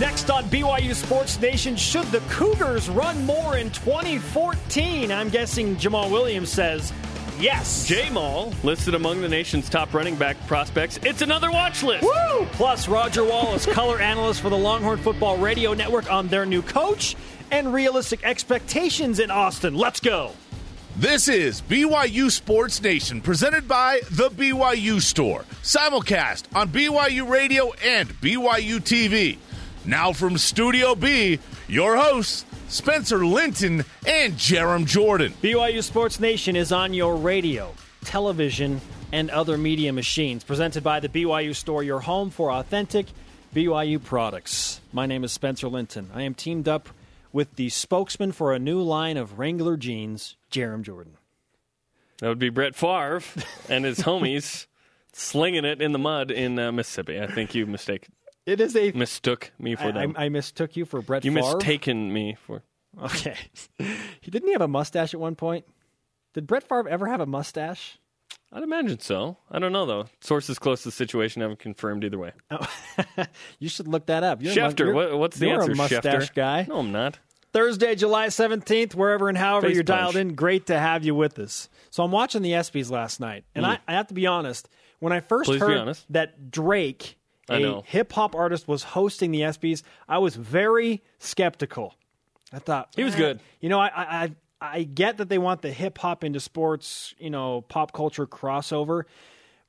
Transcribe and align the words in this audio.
Next 0.00 0.28
on 0.28 0.42
BYU 0.46 0.92
Sports 0.92 1.40
Nation, 1.40 1.76
should 1.76 2.06
the 2.06 2.18
Cougars 2.28 2.88
run 2.90 3.24
more 3.24 3.58
in 3.58 3.70
2014? 3.70 5.12
I'm 5.12 5.28
guessing 5.28 5.76
Jamal 5.76 6.10
Williams 6.10 6.48
says 6.48 6.92
yes. 7.38 7.86
J 7.86 8.10
Mall, 8.10 8.52
listed 8.64 8.96
among 8.96 9.20
the 9.20 9.28
nation's 9.28 9.68
top 9.68 9.94
running 9.94 10.16
back 10.16 10.36
prospects. 10.48 10.98
It's 11.04 11.22
another 11.22 11.48
watch 11.52 11.84
list. 11.84 12.02
Woo! 12.02 12.44
Plus, 12.54 12.88
Roger 12.88 13.22
Wallace, 13.22 13.66
color 13.66 14.00
analyst 14.00 14.40
for 14.40 14.50
the 14.50 14.58
Longhorn 14.58 14.98
Football 14.98 15.38
Radio 15.38 15.74
Network, 15.74 16.10
on 16.10 16.26
their 16.26 16.44
new 16.44 16.62
coach 16.62 17.14
and 17.52 17.72
realistic 17.72 18.24
expectations 18.24 19.20
in 19.20 19.30
Austin. 19.30 19.76
Let's 19.76 20.00
go. 20.00 20.32
This 20.96 21.28
is 21.28 21.62
BYU 21.62 22.32
Sports 22.32 22.82
Nation, 22.82 23.20
presented 23.20 23.68
by 23.68 24.00
The 24.10 24.28
BYU 24.30 25.00
Store. 25.00 25.44
Simulcast 25.62 26.46
on 26.52 26.70
BYU 26.70 27.28
Radio 27.28 27.72
and 27.74 28.08
BYU 28.20 28.80
TV. 28.80 29.38
Now 29.86 30.14
from 30.14 30.38
Studio 30.38 30.94
B, 30.94 31.38
your 31.68 31.96
hosts, 31.96 32.46
Spencer 32.68 33.26
Linton 33.26 33.84
and 34.06 34.32
Jarom 34.32 34.86
Jordan. 34.86 35.34
BYU 35.42 35.82
Sports 35.82 36.18
Nation 36.18 36.56
is 36.56 36.72
on 36.72 36.94
your 36.94 37.16
radio, 37.16 37.74
television, 38.02 38.80
and 39.12 39.30
other 39.30 39.58
media 39.58 39.92
machines. 39.92 40.42
Presented 40.42 40.82
by 40.82 41.00
the 41.00 41.10
BYU 41.10 41.54
Store, 41.54 41.82
your 41.82 42.00
home 42.00 42.30
for 42.30 42.50
authentic 42.50 43.06
BYU 43.54 44.02
products. 44.02 44.80
My 44.90 45.04
name 45.04 45.22
is 45.22 45.32
Spencer 45.32 45.68
Linton. 45.68 46.08
I 46.14 46.22
am 46.22 46.32
teamed 46.32 46.66
up 46.66 46.88
with 47.30 47.56
the 47.56 47.68
spokesman 47.68 48.32
for 48.32 48.54
a 48.54 48.58
new 48.58 48.80
line 48.80 49.18
of 49.18 49.38
Wrangler 49.38 49.76
jeans, 49.76 50.36
Jarom 50.50 50.80
Jordan. 50.80 51.18
That 52.20 52.28
would 52.28 52.38
be 52.38 52.48
Brett 52.48 52.74
Favre 52.74 53.22
and 53.68 53.84
his 53.84 53.98
homies 53.98 54.66
slinging 55.12 55.66
it 55.66 55.82
in 55.82 55.92
the 55.92 55.98
mud 55.98 56.30
in 56.30 56.58
uh, 56.58 56.72
Mississippi. 56.72 57.20
I 57.20 57.26
think 57.26 57.54
you 57.54 57.66
mistake 57.66 58.08
It 58.46 58.60
is 58.60 58.76
a 58.76 58.92
mistook 58.92 59.52
me 59.58 59.74
for 59.74 59.84
I, 59.84 59.92
them. 59.92 60.14
I, 60.16 60.24
I 60.26 60.28
mistook 60.28 60.76
you 60.76 60.84
for 60.84 61.00
Brett 61.02 61.24
you 61.24 61.32
Favre. 61.32 61.54
mistaken 61.56 62.12
me 62.12 62.36
for. 62.46 62.62
Okay. 63.02 63.36
he 64.20 64.30
didn't 64.30 64.46
he 64.48 64.52
have 64.52 64.60
a 64.60 64.68
mustache 64.68 65.14
at 65.14 65.20
one 65.20 65.34
point? 65.34 65.64
Did 66.34 66.46
Brett 66.46 66.62
Favre 66.68 66.88
ever 66.88 67.06
have 67.06 67.20
a 67.20 67.26
mustache? 67.26 67.98
I'd 68.52 68.62
imagine 68.62 69.00
so. 69.00 69.36
I 69.50 69.58
don't 69.58 69.72
know 69.72 69.86
though. 69.86 70.06
Sources 70.20 70.58
close 70.58 70.82
to 70.82 70.88
the 70.88 70.92
situation 70.92 71.42
haven't 71.42 71.58
confirmed 71.58 72.04
either 72.04 72.18
way. 72.18 72.32
You 73.58 73.68
should 73.68 73.88
look 73.88 74.06
that 74.06 74.22
up. 74.22 74.42
You're 74.42 74.54
mu- 74.54 74.60
Schefter, 74.60 74.94
what, 74.94 75.18
what's 75.18 75.38
the 75.38 75.46
you're 75.46 75.60
answer? 75.60 75.72
a 75.72 75.76
mustache 75.76 76.04
Schefter 76.04 76.34
guy. 76.34 76.66
No, 76.68 76.78
I'm 76.78 76.92
not. 76.92 77.18
Thursday, 77.52 77.94
July 77.94 78.26
17th, 78.28 78.94
wherever 78.94 79.28
and 79.28 79.38
however 79.38 79.68
Face 79.68 79.74
you're 79.76 79.84
dialed 79.84 80.16
in, 80.16 80.34
great 80.34 80.66
to 80.66 80.78
have 80.78 81.04
you 81.04 81.14
with 81.14 81.38
us. 81.38 81.68
So 81.90 82.02
I'm 82.02 82.10
watching 82.10 82.42
the 82.42 82.50
ESPYs 82.52 82.90
last 82.90 83.20
night, 83.20 83.44
and 83.54 83.64
I, 83.64 83.78
I 83.86 83.92
have 83.94 84.08
to 84.08 84.14
be 84.14 84.26
honest. 84.26 84.68
When 84.98 85.12
I 85.12 85.20
first 85.20 85.48
Mm. 85.48 85.58
Please 85.58 85.60
heard 85.62 85.98
that 86.10 86.50
Drake, 86.50 87.16
I 87.48 87.58
a 87.58 87.82
hip 87.82 88.12
hop 88.12 88.34
artist, 88.34 88.66
was 88.68 88.82
hosting 88.82 89.30
the 89.30 89.40
ESPYs, 89.42 89.82
I 90.08 90.18
was 90.18 90.36
very 90.36 91.02
skeptical. 91.18 91.94
I 92.52 92.58
thought 92.58 92.90
He 92.96 93.04
was 93.04 93.14
"Eh." 93.14 93.18
good. 93.18 93.40
You 93.60 93.68
know, 93.68 93.80
I, 93.80 93.90
I 93.96 94.30
I 94.60 94.82
get 94.84 95.18
that 95.18 95.28
they 95.28 95.38
want 95.38 95.60
the 95.62 95.70
hip 95.72 95.98
hop 95.98 96.24
into 96.24 96.40
sports, 96.40 97.14
you 97.18 97.30
know, 97.30 97.62
pop 97.62 97.92
culture 97.92 98.26
crossover. 98.26 99.02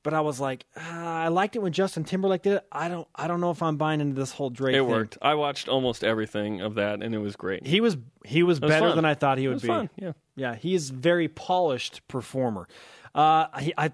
But 0.04 0.14
I 0.14 0.22
was 0.22 0.40
like, 0.40 0.66
ah, 0.78 1.24
I 1.24 1.30
liked 1.30 1.56
it 1.56 1.64
when 1.64 1.72
Justin 1.74 2.04
Timberlake 2.04 2.44
did 2.44 2.54
it. 2.58 2.68
I 2.72 2.90
don't, 2.90 3.08
I 3.16 3.28
don't 3.28 3.42
know 3.42 3.50
if 3.50 3.64
I'm 3.64 3.76
buying 3.76 4.02
into 4.02 4.14
this 4.14 4.32
whole 4.32 4.52
Drake. 4.52 4.76
It 4.76 4.80
thing. 4.82 4.88
worked. 4.88 5.18
I 5.20 5.34
watched 5.34 5.68
almost 5.68 6.04
everything 6.04 6.62
of 6.62 6.76
that, 6.76 7.02
and 7.02 7.16
it 7.16 7.18
was 7.18 7.36
great. 7.36 7.66
He 7.66 7.82
was, 7.82 7.98
he 8.24 8.44
was, 8.44 8.62
was 8.62 8.70
better 8.70 8.90
fun. 8.90 8.98
than 8.98 9.06
I 9.06 9.16
thought 9.16 9.40
he 9.40 9.46
It 9.46 9.48
would 9.48 9.54
was 9.56 9.62
be. 9.64 9.68
fun, 9.68 9.90
yeah. 9.96 10.12
yeah. 10.36 10.54
He's 10.56 10.92
a 10.92 10.94
very 10.94 11.28
polished 11.28 12.08
performer. 12.08 12.68
Uh, 13.16 13.48
he, 13.60 13.74
I, 13.80 13.90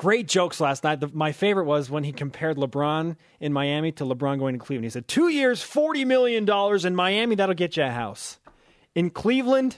great 0.00 0.26
jokes 0.26 0.60
last 0.60 0.82
night. 0.82 0.98
The, 1.00 1.08
my 1.12 1.30
favorite 1.30 1.66
was 1.66 1.90
when 1.90 2.04
he 2.04 2.12
compared 2.12 2.56
LeBron 2.56 3.16
in 3.38 3.52
Miami 3.52 3.92
to 3.92 4.04
LeBron 4.04 4.38
going 4.38 4.54
to 4.54 4.58
Cleveland. 4.58 4.84
He 4.86 4.90
said, 4.90 5.06
two 5.06 5.28
years, 5.28 5.60
forty 5.60 6.06
million 6.06 6.46
dollars 6.46 6.86
in 6.86 6.96
Miami. 6.96 7.34
That'll 7.34 7.54
get 7.54 7.76
you 7.76 7.82
a 7.82 7.90
house. 7.90 8.38
In 8.94 9.10
Cleveland, 9.10 9.76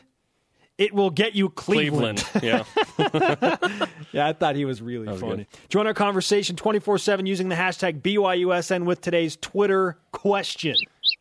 it 0.79 0.95
will 0.95 1.11
get 1.11 1.34
you 1.34 1.48
Cleveland. 1.51 2.19
Cleveland. 2.20 2.64
yeah. 2.98 3.86
Yeah, 4.13 4.29
I 4.29 4.35
thought 4.35 4.57
he 4.57 4.67
was 4.67 4.83
really 4.83 5.08
was 5.08 5.20
funny. 5.23 5.36
good. 5.36 5.47
Join 5.70 5.86
our 5.86 5.95
conversation 5.95 6.55
24 6.55 6.98
7 6.98 7.24
using 7.24 7.48
the 7.48 7.55
hashtag 7.55 8.02
BYUSN 8.02 8.85
with 8.85 9.01
today's 9.01 9.36
Twitter 9.36 9.97
question. 10.13 10.77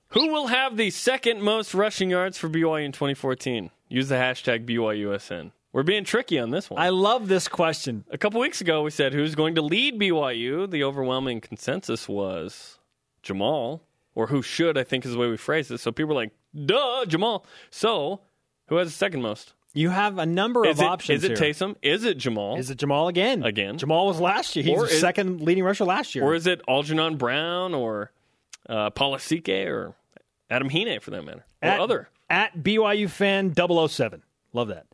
Who 0.10 0.28
will 0.28 0.48
have 0.48 0.76
the 0.76 0.90
second 0.90 1.42
most 1.42 1.74
rushing 1.74 2.10
yards 2.10 2.38
for 2.38 2.50
BYU 2.50 2.84
in 2.84 2.92
2014? 2.92 3.72
Use 3.88 4.10
the 4.10 4.16
hashtag 4.16 4.66
BYUSN. 4.68 5.54
We're 5.74 5.84
being 5.84 6.04
tricky 6.04 6.38
on 6.38 6.50
this 6.50 6.70
one. 6.70 6.82
I 6.82 6.90
love 6.90 7.28
this 7.30 7.48
question. 7.48 8.04
A 8.12 8.18
couple 8.18 8.42
weeks 8.42 8.60
ago, 8.62 8.82
we 8.84 8.92
said 8.92 9.14
who's 9.14 9.36
going 9.36 9.56
to 9.56 9.62
lead 9.62 10.00
BYU. 10.00 10.70
The 10.70 10.84
overwhelming 10.84 11.40
consensus 11.40 12.10
was 12.10 12.78
Jamal, 13.24 13.82
or 14.14 14.28
who 14.28 14.42
should, 14.42 14.78
I 14.78 14.84
think 14.84 15.06
is 15.06 15.14
the 15.14 15.18
way 15.18 15.28
we 15.30 15.38
phrased 15.38 15.72
it. 15.72 15.80
So 15.80 15.92
people 15.94 16.10
were 16.10 16.22
like, 16.22 16.32
duh, 16.66 17.06
Jamal. 17.06 17.46
So 17.70 18.20
who 18.68 18.76
has 18.76 18.90
the 18.90 18.94
second 18.94 19.22
most? 19.22 19.54
You 19.74 19.90
have 19.92 20.18
a 20.18 20.26
number 20.26 20.66
Is 20.66 20.80
of 20.80 20.84
it, 20.84 20.88
options 20.90 21.24
is 21.24 21.30
it 21.32 21.38
here. 21.40 21.54
Taysom? 21.54 21.76
Is 21.82 22.04
it 22.04 22.18
Jamal? 22.18 22.58
Is 22.58 22.70
it 22.70 22.78
Jamal 22.78 23.08
again? 23.08 23.42
Again. 23.44 23.78
Jamal 23.78 24.08
was 24.08 24.20
last 24.20 24.54
year. 24.58 24.66
He's 24.66 24.78
Or 24.78 24.86
the 24.88 24.92
is- 24.94 25.00
second 25.00 25.40
leading 25.40 25.64
rusher 25.64 25.86
last 25.86 26.14
year. 26.14 26.26
or 26.26 26.36
is 26.36 26.46
it 26.48 26.60
Algernon 26.68 27.16
Brown 27.16 27.74
or 27.74 28.12
uh, 28.68 28.90
Paul 28.90 29.14
Lasike 29.14 29.68
or 29.68 29.96
Adam 30.50 30.70
Hine 30.70 31.00
for 31.00 31.12
that 31.12 31.24
matter? 31.24 31.46
Or 31.64 31.70
at, 31.70 31.80
other? 31.80 32.10
At 32.30 32.58
BYU 32.58 33.10
fan 33.10 33.54
007. 33.56 34.24
Love 34.52 34.68
that. 34.68 34.88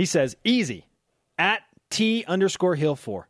He 0.00 0.06
says, 0.06 0.34
easy. 0.44 0.86
At 1.36 1.60
T 1.90 2.24
underscore 2.26 2.74
Hill 2.74 2.96
4. 2.96 3.28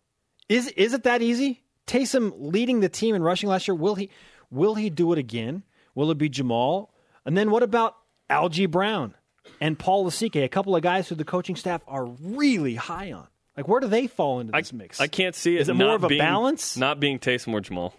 Is, 0.48 0.68
is 0.68 0.94
it 0.94 1.02
that 1.02 1.20
easy? 1.20 1.64
Taysom 1.88 2.32
leading 2.36 2.78
the 2.78 2.88
team 2.88 3.16
in 3.16 3.24
rushing 3.24 3.48
last 3.48 3.66
year. 3.66 3.74
Will 3.74 3.96
he, 3.96 4.08
will 4.52 4.76
he 4.76 4.88
do 4.88 5.12
it 5.12 5.18
again? 5.18 5.64
Will 5.96 6.12
it 6.12 6.18
be 6.18 6.28
Jamal? 6.28 6.94
And 7.26 7.36
then 7.36 7.50
what 7.50 7.64
about 7.64 7.96
Algie 8.28 8.66
Brown 8.66 9.16
and 9.60 9.80
Paul 9.80 10.06
Lasike, 10.06 10.44
a 10.44 10.48
couple 10.48 10.76
of 10.76 10.82
guys 10.82 11.08
who 11.08 11.16
the 11.16 11.24
coaching 11.24 11.56
staff 11.56 11.82
are 11.88 12.04
really 12.06 12.76
high 12.76 13.10
on? 13.10 13.26
Like, 13.56 13.66
where 13.66 13.80
do 13.80 13.88
they 13.88 14.06
fall 14.06 14.38
into 14.38 14.52
this 14.52 14.72
mix? 14.72 15.00
I 15.00 15.08
can't 15.08 15.34
see 15.34 15.56
it. 15.56 15.62
Is 15.62 15.68
it 15.68 15.74
more 15.74 15.96
of 15.96 16.04
a 16.04 16.06
being- 16.08 16.20
balance? 16.20 16.76
Not 16.76 17.00
being 17.00 17.18
Taysom 17.18 17.52
or 17.52 17.60
Jamal. 17.60 17.96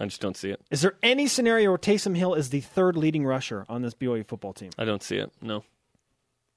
I 0.00 0.06
just 0.06 0.20
don't 0.20 0.36
see 0.36 0.50
it. 0.50 0.60
Is 0.72 0.80
there 0.80 0.96
any 1.04 1.28
scenario 1.28 1.70
where 1.70 1.78
Taysom 1.78 2.16
Hill 2.16 2.34
is 2.34 2.50
the 2.50 2.62
third 2.62 2.96
leading 2.96 3.24
rusher 3.24 3.64
on 3.68 3.82
this 3.82 3.94
BYU 3.94 4.26
football 4.26 4.54
team? 4.54 4.70
I 4.76 4.84
don't 4.84 5.04
see 5.04 5.18
it. 5.18 5.30
No. 5.40 5.62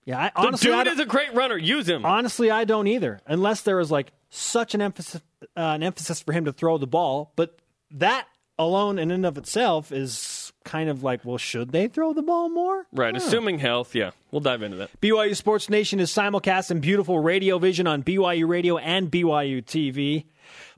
Yeah, 0.06 0.20
I, 0.20 0.30
The 0.42 0.48
honestly, 0.48 0.72
I 0.72 0.78
dude 0.78 0.86
don't- 0.86 0.94
is 0.96 1.00
a 1.00 1.06
great 1.06 1.34
runner. 1.34 1.58
Use 1.58 1.88
him. 1.88 2.06
honestly, 2.06 2.50
I 2.52 2.64
don't 2.66 2.88
either. 2.88 3.22
Unless 3.28 3.62
there 3.62 3.80
is 3.80 3.92
like 3.92 4.12
such 4.30 4.74
an 4.74 4.82
emphasis, 4.82 5.22
uh, 5.56 5.60
an 5.60 5.84
emphasis 5.84 6.22
for 6.22 6.32
him 6.34 6.46
to 6.46 6.52
throw 6.54 6.78
the 6.78 6.88
ball, 6.88 7.32
but 7.36 7.60
that 7.92 8.28
alone 8.58 8.98
in 9.00 9.12
and 9.12 9.26
of 9.26 9.38
itself 9.38 9.92
is 9.92 10.54
kind 10.64 10.90
of 10.90 11.04
like, 11.04 11.26
well, 11.26 11.38
should 11.38 11.72
they 11.72 11.88
throw 11.88 12.14
the 12.14 12.22
ball 12.22 12.50
more? 12.50 12.86
Right. 12.94 13.16
Assuming 13.16 13.60
health. 13.60 13.96
Yeah. 13.96 14.12
We'll 14.32 14.42
dive 14.42 14.62
into 14.62 14.78
that. 14.78 14.90
BYU 15.02 15.36
Sports 15.36 15.70
Nation 15.70 16.00
is 16.00 16.12
simulcast 16.12 16.70
in 16.72 16.80
beautiful 16.80 17.20
radio 17.20 17.58
vision 17.60 17.88
on 17.88 18.04
BYU 18.04 18.48
Radio 18.48 18.78
and 18.78 19.10
BYU 19.12 19.64
TV. 19.64 20.26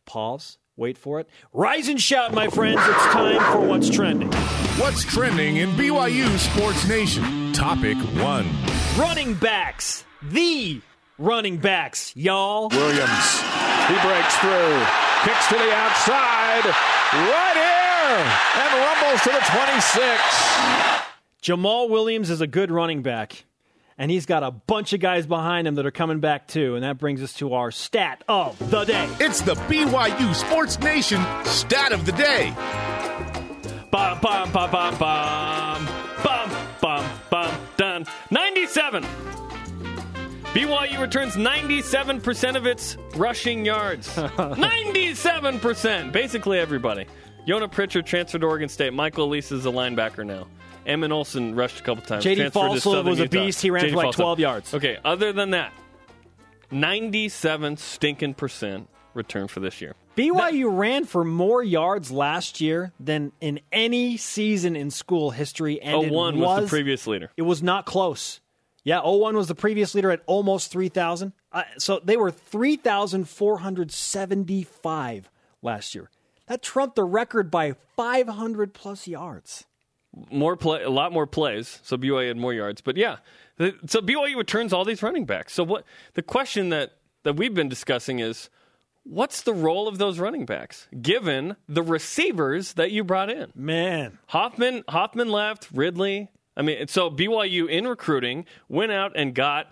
Pause. 0.05 0.57
Wait 0.75 0.97
for 0.97 1.19
it. 1.19 1.29
Rise 1.53 1.87
and 1.87 2.01
shout, 2.01 2.33
my 2.33 2.47
friends. 2.47 2.79
It's 2.81 3.05
time 3.13 3.39
for 3.53 3.59
what's 3.67 3.89
trending. 3.89 4.31
What's 4.79 5.03
trending 5.03 5.57
in 5.57 5.69
BYU 5.71 6.27
Sports 6.39 6.87
Nation? 6.87 7.53
Topic 7.53 7.95
one. 8.23 8.47
Running 8.97 9.33
backs. 9.33 10.05
The 10.21 10.79
running 11.17 11.57
backs, 11.57 12.15
y'all. 12.15 12.69
Williams. 12.69 13.41
He 13.87 13.95
breaks 14.05 14.35
through. 14.37 14.85
Kicks 15.23 15.47
to 15.47 15.55
the 15.55 15.73
outside. 15.73 16.65
Right 17.13 17.55
here. 17.55 18.23
And 18.61 18.73
rumbles 18.85 19.21
to 19.23 19.29
the 19.31 19.39
26. 19.39 20.21
Jamal 21.41 21.89
Williams 21.89 22.29
is 22.29 22.41
a 22.41 22.47
good 22.47 22.69
running 22.69 23.01
back, 23.01 23.45
and 23.97 24.11
he's 24.11 24.27
got 24.27 24.43
a 24.43 24.51
bunch 24.51 24.93
of 24.93 24.99
guys 24.99 25.25
behind 25.25 25.67
him 25.67 25.75
that 25.75 25.85
are 25.87 25.91
coming 25.91 26.19
back 26.19 26.47
too. 26.47 26.75
And 26.75 26.83
that 26.83 26.99
brings 26.99 27.23
us 27.23 27.33
to 27.35 27.53
our 27.55 27.71
stat 27.71 28.23
of 28.27 28.57
the 28.69 28.85
day. 28.85 29.09
It's 29.19 29.41
the 29.41 29.55
BYU 29.55 30.35
Sports 30.35 30.79
Nation 30.79 31.19
stat 31.45 31.93
of 31.93 32.05
the 32.05 32.11
day. 32.11 32.53
Bum, 33.89 34.19
bum, 34.21 34.51
bum, 34.51 34.71
bum, 34.71 34.97
bum. 34.97 35.87
Bum, 36.23 36.49
bum, 36.83 37.09
bum, 37.29 37.55
done. 37.77 38.05
97. 38.29 39.03
BYU 40.53 40.99
returns 40.99 41.35
97% 41.35 42.55
of 42.55 42.67
its 42.67 42.97
rushing 43.15 43.65
yards. 43.65 44.09
97%. 44.15 46.11
Basically 46.11 46.59
everybody. 46.59 47.07
Yona 47.47 47.71
Pritchard 47.71 48.05
transferred 48.05 48.41
to 48.41 48.47
Oregon 48.47 48.67
State. 48.69 48.93
Michael 48.93 49.29
Alisa 49.29 49.53
is 49.53 49.65
a 49.65 49.69
linebacker 49.69 50.25
now. 50.25 50.47
Emmett 50.85 51.11
Olson 51.11 51.55
rushed 51.55 51.79
a 51.79 51.83
couple 51.83 52.03
times. 52.03 52.25
J.D. 52.25 52.41
Falslev 52.49 53.05
was 53.05 53.19
a 53.19 53.23
Utah. 53.23 53.31
beast. 53.45 53.61
He 53.61 53.71
ran 53.71 53.83
J.D. 53.83 53.93
for 53.93 53.97
like 53.97 54.07
Falslev. 54.09 54.15
12 54.15 54.39
yards. 54.39 54.73
Okay, 54.73 54.97
other 55.05 55.31
than 55.31 55.51
that, 55.51 55.71
97 56.71 57.77
stinking 57.77 58.33
percent 58.33 58.89
return 59.13 59.47
for 59.47 59.59
this 59.59 59.81
year. 59.81 59.93
BYU 60.17 60.75
ran 60.77 61.05
for 61.05 61.23
more 61.23 61.63
yards 61.63 62.11
last 62.11 62.61
year 62.61 62.91
than 62.99 63.31
in 63.41 63.59
any 63.71 64.17
season 64.17 64.75
in 64.75 64.89
school 64.91 65.31
history, 65.31 65.81
and 65.81 65.95
Oh, 65.95 66.03
it 66.03 66.11
one 66.11 66.39
was, 66.39 66.63
the 66.63 66.69
previous 66.69 67.07
leader. 67.07 67.29
It 67.37 67.43
was 67.43 67.63
not 67.63 67.85
close. 67.85 68.39
Yeah, 68.85 68.99
01 69.01 69.37
was 69.37 69.47
the 69.47 69.55
previous 69.55 69.95
leader 69.95 70.11
at 70.11 70.21
almost 70.25 70.69
3,000. 70.71 71.31
Uh, 71.53 71.63
so 71.77 72.01
they 72.03 72.17
were 72.17 72.31
3,475 72.31 75.29
last 75.61 75.95
year. 75.95 76.09
That 76.47 76.61
trumped 76.61 76.95
the 76.95 77.05
record 77.05 77.49
by 77.49 77.75
500 77.95 78.73
plus 78.73 79.07
yards. 79.07 79.63
more 80.31 80.55
play, 80.57 80.83
a 80.83 80.89
lot 80.89 81.11
more 81.13 81.25
plays. 81.25 81.79
So 81.83 81.97
BYU 81.97 82.27
had 82.27 82.37
more 82.37 82.53
yards, 82.53 82.81
but 82.81 82.97
yeah. 82.97 83.17
So 83.59 84.01
BYU 84.01 84.35
returns 84.35 84.73
all 84.73 84.83
these 84.85 85.01
running 85.01 85.25
backs. 85.25 85.53
So 85.53 85.63
what 85.63 85.85
the 86.15 86.21
question 86.21 86.69
that 86.69 86.91
that 87.23 87.37
we've 87.37 87.53
been 87.53 87.69
discussing 87.69 88.19
is, 88.19 88.49
what's 89.03 89.41
the 89.41 89.53
role 89.53 89.87
of 89.87 89.97
those 89.97 90.19
running 90.19 90.45
backs 90.45 90.87
given 91.01 91.55
the 91.67 91.83
receivers 91.83 92.73
that 92.73 92.91
you 92.91 93.03
brought 93.03 93.29
in? 93.29 93.51
Man, 93.55 94.19
Hoffman 94.27 94.83
Hoffman 94.89 95.29
left, 95.29 95.69
Ridley. 95.73 96.29
I 96.55 96.61
mean, 96.61 96.87
so 96.87 97.09
BYU 97.09 97.67
in 97.69 97.87
recruiting 97.87 98.45
went 98.69 98.91
out 98.91 99.13
and 99.15 99.33
got 99.33 99.67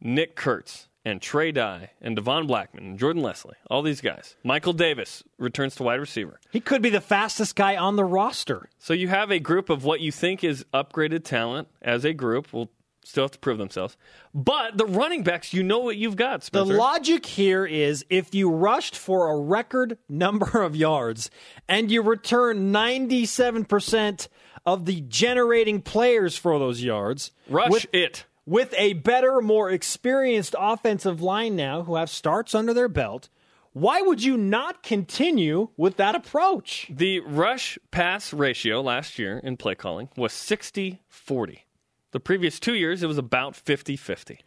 Nick 0.00 0.36
Kurtz 0.36 0.88
and 1.04 1.22
Trey 1.22 1.52
Dye 1.52 1.90
and 2.02 2.14
Devon 2.16 2.46
Blackman 2.46 2.84
and 2.84 2.98
Jordan 2.98 3.22
Leslie, 3.22 3.54
all 3.70 3.80
these 3.80 4.00
guys. 4.00 4.36
Michael 4.44 4.72
Davis 4.72 5.22
returns 5.38 5.76
to 5.76 5.82
wide 5.84 6.00
receiver. 6.00 6.38
he 6.50 6.60
could 6.60 6.82
be 6.82 6.90
the 6.90 7.00
fastest 7.00 7.54
guy 7.56 7.76
on 7.76 7.96
the 7.96 8.04
roster. 8.04 8.68
So 8.78 8.92
you 8.92 9.08
have 9.08 9.30
a 9.30 9.38
group 9.38 9.70
of 9.70 9.84
what 9.84 10.00
you 10.00 10.10
think 10.12 10.42
is 10.44 10.64
upgraded 10.74 11.24
talent 11.24 11.68
as 11.80 12.04
a 12.04 12.12
group. 12.12 12.52
Will 12.52 12.70
still 13.06 13.24
have 13.24 13.30
to 13.30 13.38
prove 13.38 13.58
themselves. 13.58 13.96
But 14.34 14.76
the 14.76 14.84
running 14.84 15.22
backs, 15.22 15.52
you 15.52 15.62
know 15.62 15.78
what 15.78 15.96
you've 15.96 16.16
got, 16.16 16.42
The 16.42 16.64
logic 16.64 17.24
here 17.24 17.64
is 17.64 18.04
if 18.10 18.34
you 18.34 18.50
rushed 18.50 18.96
for 18.96 19.30
a 19.30 19.38
record 19.38 19.98
number 20.08 20.62
of 20.62 20.74
yards 20.74 21.30
and 21.68 21.90
you 21.90 22.02
return 22.02 22.72
97% 22.72 24.28
of 24.64 24.84
the 24.84 25.02
generating 25.02 25.80
players 25.80 26.36
for 26.36 26.58
those 26.58 26.82
yards, 26.82 27.30
Rush 27.48 27.70
with, 27.70 27.86
it. 27.92 28.24
with 28.44 28.74
a 28.76 28.94
better, 28.94 29.40
more 29.40 29.70
experienced 29.70 30.56
offensive 30.58 31.22
line 31.22 31.54
now 31.54 31.82
who 31.82 31.94
have 31.94 32.10
starts 32.10 32.54
under 32.54 32.74
their 32.74 32.88
belt, 32.88 33.28
why 33.72 34.00
would 34.00 34.24
you 34.24 34.36
not 34.36 34.82
continue 34.82 35.68
with 35.76 35.98
that 35.98 36.14
approach? 36.14 36.88
The 36.90 37.20
rush 37.20 37.78
pass 37.90 38.32
ratio 38.32 38.80
last 38.80 39.18
year 39.18 39.38
in 39.38 39.58
play 39.58 39.74
calling 39.74 40.08
was 40.16 40.32
60 40.32 41.02
40. 41.08 41.65
The 42.12 42.20
previous 42.20 42.58
two 42.60 42.74
years, 42.74 43.02
it 43.02 43.06
was 43.06 43.18
about 43.18 43.56
50 43.56 43.96
50. 43.96 44.40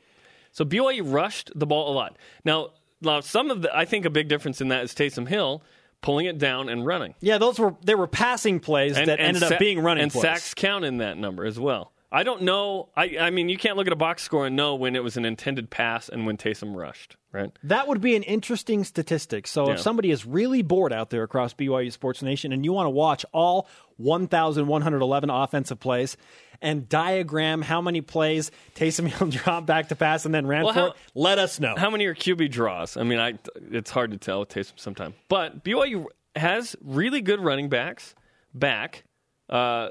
So 0.52 0.66
BYU 0.66 1.02
rushed 1.06 1.52
the 1.56 1.66
ball 1.68 1.92
a 1.92 1.94
lot. 1.94 2.18
Now, 2.44 2.70
now, 3.02 3.20
some 3.22 3.50
of 3.52 3.62
the, 3.62 3.76
I 3.76 3.86
think 3.86 4.06
a 4.06 4.10
big 4.10 4.28
difference 4.28 4.60
in 4.62 4.70
that 4.70 4.84
is 4.84 4.94
Taysom 4.94 5.28
Hill 5.28 5.64
pulling 6.02 6.26
it 6.26 6.38
down 6.38 6.68
and 6.70 6.86
running. 6.86 7.14
Yeah, 7.22 7.38
those 7.38 7.60
were 7.60 7.76
they 7.84 7.96
were 7.96 8.08
passing 8.08 8.60
plays 8.60 8.98
and, 8.98 9.08
that 9.08 9.20
and 9.20 9.28
ended 9.36 9.44
sa- 9.44 9.54
up 9.56 9.60
being 9.60 9.80
running 9.82 10.04
and 10.04 10.12
plays. 10.12 10.22
sacks 10.24 10.54
count 10.54 10.84
in 10.86 10.98
that 10.98 11.18
number 11.18 11.46
as 11.46 11.60
well. 11.60 11.92
I 12.12 12.24
don't 12.24 12.42
know. 12.42 12.90
I, 12.98 13.18
I 13.20 13.30
mean, 13.30 13.50
you 13.50 13.58
can't 13.58 13.78
look 13.78 13.86
at 13.86 13.94
a 13.94 13.98
box 13.98 14.24
score 14.24 14.48
and 14.48 14.56
know 14.56 14.74
when 14.74 14.96
it 14.96 15.04
was 15.04 15.16
an 15.16 15.26
intended 15.26 15.70
pass 15.70 16.10
and 16.10 16.26
when 16.26 16.38
Taysom 16.38 16.76
rushed, 16.76 17.18
right? 17.32 17.52
That 17.64 17.88
would 17.88 18.02
be 18.02 18.16
an 18.16 18.24
interesting 18.24 18.84
statistic. 18.84 19.46
So 19.46 19.68
Yeah. 19.68 19.74
if 19.76 19.80
somebody 19.80 20.10
is 20.10 20.26
really 20.26 20.64
bored 20.64 20.92
out 20.92 21.12
there 21.12 21.22
across 21.22 21.54
BYU 21.54 21.92
Sports 21.92 22.24
Nation 22.24 22.52
and 22.52 22.66
you 22.66 22.74
want 22.74 22.88
to 22.88 22.90
watch 22.90 23.26
all 23.32 23.68
1,111 23.98 25.30
offensive 25.30 25.80
plays 25.80 26.18
and 26.62 26.88
diagram 26.90 27.62
how 27.62 27.82
many 27.82 28.02
plays 28.02 28.52
Taysom 28.76 29.08
Hill 29.08 29.28
dropped 29.30 29.66
back 29.66 29.90
to 29.90 29.96
pass 29.96 30.26
and 30.26 30.34
then 30.34 30.46
ran 30.48 30.64
Well, 30.66 30.74
for 30.74 30.80
how- 30.80 30.86
it, 30.88 30.96
let 31.16 31.40
us 31.40 31.60
know. 31.60 31.76
How 31.78 31.90
many 31.90 32.06
are 32.06 32.16
QB 32.16 32.52
draws? 32.52 32.98
I 32.98 33.04
mean, 33.04 33.20
I 33.20 33.36
it's 33.72 33.92
hard 33.92 34.12
to 34.12 34.18
tell 34.18 34.40
with 34.42 34.50
Taysom 34.50 34.74
sometimes. 34.78 35.16
But 35.28 35.64
BYU 35.64 36.06
has 36.36 36.76
really 36.84 37.22
good 37.22 37.40
running 37.42 37.70
backs 37.70 38.16
back. 38.54 39.04
Uh, 39.50 39.90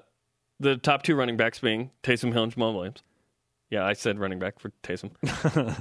the 0.61 0.76
top 0.76 1.03
two 1.03 1.15
running 1.15 1.37
backs 1.37 1.59
being 1.61 1.91
Taysom 2.03 2.32
Hill 2.32 2.44
and 2.44 2.53
Jamal 2.53 2.75
Williams. 2.75 3.03
Yeah, 3.71 3.85
I 3.85 3.93
said 3.93 4.19
running 4.19 4.38
back 4.38 4.59
for 4.61 4.73
Taysom. 4.82 5.11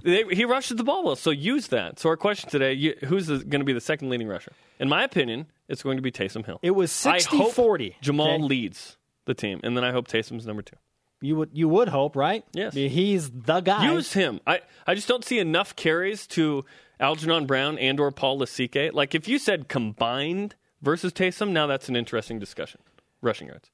they, 0.03 0.23
he 0.35 0.43
rushes 0.43 0.75
the 0.75 0.83
ball 0.83 1.05
well, 1.05 1.15
so 1.15 1.29
use 1.31 1.67
that. 1.67 1.99
So 1.99 2.09
our 2.09 2.17
question 2.17 2.49
today: 2.49 2.73
you, 2.73 2.95
Who's 3.05 3.27
going 3.27 3.61
to 3.61 3.63
be 3.63 3.71
the 3.71 3.79
second 3.81 4.09
leading 4.09 4.27
rusher? 4.27 4.51
In 4.79 4.89
my 4.89 5.03
opinion, 5.03 5.47
it's 5.69 5.83
going 5.83 5.95
to 5.97 6.01
be 6.01 6.11
Taysom 6.11 6.45
Hill. 6.45 6.59
It 6.61 6.71
was 6.71 7.05
I 7.05 7.17
60-40, 7.19 7.95
Jamal 8.01 8.33
okay? 8.33 8.43
leads 8.43 8.97
the 9.27 9.35
team, 9.35 9.59
and 9.63 9.77
then 9.77 9.83
I 9.83 9.91
hope 9.91 10.07
Taysom's 10.07 10.47
number 10.47 10.63
two. 10.63 10.75
you 11.21 11.35
would 11.35 11.49
you 11.53 11.69
would 11.69 11.89
hope, 11.89 12.15
right? 12.15 12.43
Yes. 12.53 12.73
He's 12.73 13.29
the 13.29 13.61
guy. 13.61 13.91
Use 13.91 14.13
him. 14.13 14.39
I, 14.47 14.61
I 14.87 14.95
just 14.95 15.07
don't 15.07 15.23
see 15.23 15.37
enough 15.39 15.75
carries 15.75 16.25
to 16.27 16.65
Algernon 16.99 17.45
Brown 17.45 17.77
and 17.77 17.99
or 17.99 18.11
Paul 18.11 18.39
Lasike. 18.39 18.93
Like 18.93 19.13
if 19.13 19.27
you 19.27 19.37
said 19.37 19.67
combined 19.67 20.55
versus 20.81 21.13
Taysom, 21.13 21.51
now 21.51 21.67
that's 21.67 21.89
an 21.89 21.95
interesting 21.95 22.39
discussion. 22.39 22.81
Rushing 23.21 23.47
yards. 23.47 23.69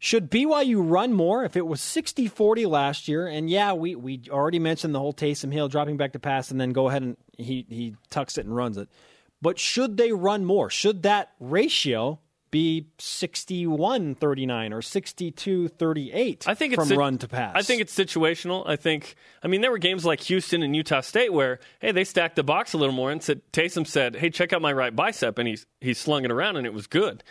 Should 0.00 0.30
BYU 0.30 0.88
run 0.88 1.12
more 1.12 1.44
if 1.44 1.56
it 1.56 1.66
was 1.66 1.80
60 1.80 2.28
40 2.28 2.66
last 2.66 3.08
year? 3.08 3.26
And 3.26 3.50
yeah, 3.50 3.72
we, 3.72 3.96
we 3.96 4.22
already 4.30 4.60
mentioned 4.60 4.94
the 4.94 5.00
whole 5.00 5.12
Taysom 5.12 5.52
Hill 5.52 5.66
dropping 5.68 5.96
back 5.96 6.12
to 6.12 6.20
pass 6.20 6.52
and 6.52 6.60
then 6.60 6.70
go 6.70 6.88
ahead 6.88 7.02
and 7.02 7.16
he, 7.36 7.66
he 7.68 7.96
tucks 8.08 8.38
it 8.38 8.46
and 8.46 8.54
runs 8.54 8.76
it. 8.76 8.88
But 9.42 9.58
should 9.58 9.96
they 9.96 10.12
run 10.12 10.44
more? 10.44 10.70
Should 10.70 11.02
that 11.02 11.32
ratio 11.40 12.20
be 12.50 12.86
61 12.98 14.14
39 14.14 14.72
or 14.72 14.82
62 14.82 15.68
38 15.68 16.44
I 16.46 16.54
think 16.54 16.72
it's 16.74 16.88
from 16.88 16.98
run 16.98 17.18
to 17.18 17.28
pass? 17.28 17.52
I 17.54 17.62
think 17.62 17.80
it's 17.80 17.94
situational. 17.94 18.66
I 18.66 18.76
think. 18.76 19.14
I 19.42 19.48
mean, 19.48 19.60
there 19.60 19.70
were 19.70 19.78
games 19.78 20.04
like 20.04 20.20
Houston 20.22 20.62
and 20.62 20.74
Utah 20.74 21.00
State 21.00 21.32
where 21.32 21.60
hey, 21.80 21.92
they 21.92 22.04
stacked 22.04 22.36
the 22.36 22.42
box 22.42 22.72
a 22.72 22.78
little 22.78 22.94
more 22.94 23.10
and 23.10 23.22
said 23.22 23.40
Taysom 23.52 23.86
said, 23.86 24.16
"Hey, 24.16 24.30
check 24.30 24.52
out 24.52 24.62
my 24.62 24.72
right 24.72 24.94
bicep," 24.94 25.38
and 25.38 25.48
he 25.48 25.58
he 25.80 25.94
slung 25.94 26.24
it 26.24 26.30
around 26.30 26.56
and 26.56 26.66
it 26.66 26.74
was 26.74 26.86
good. 26.86 27.22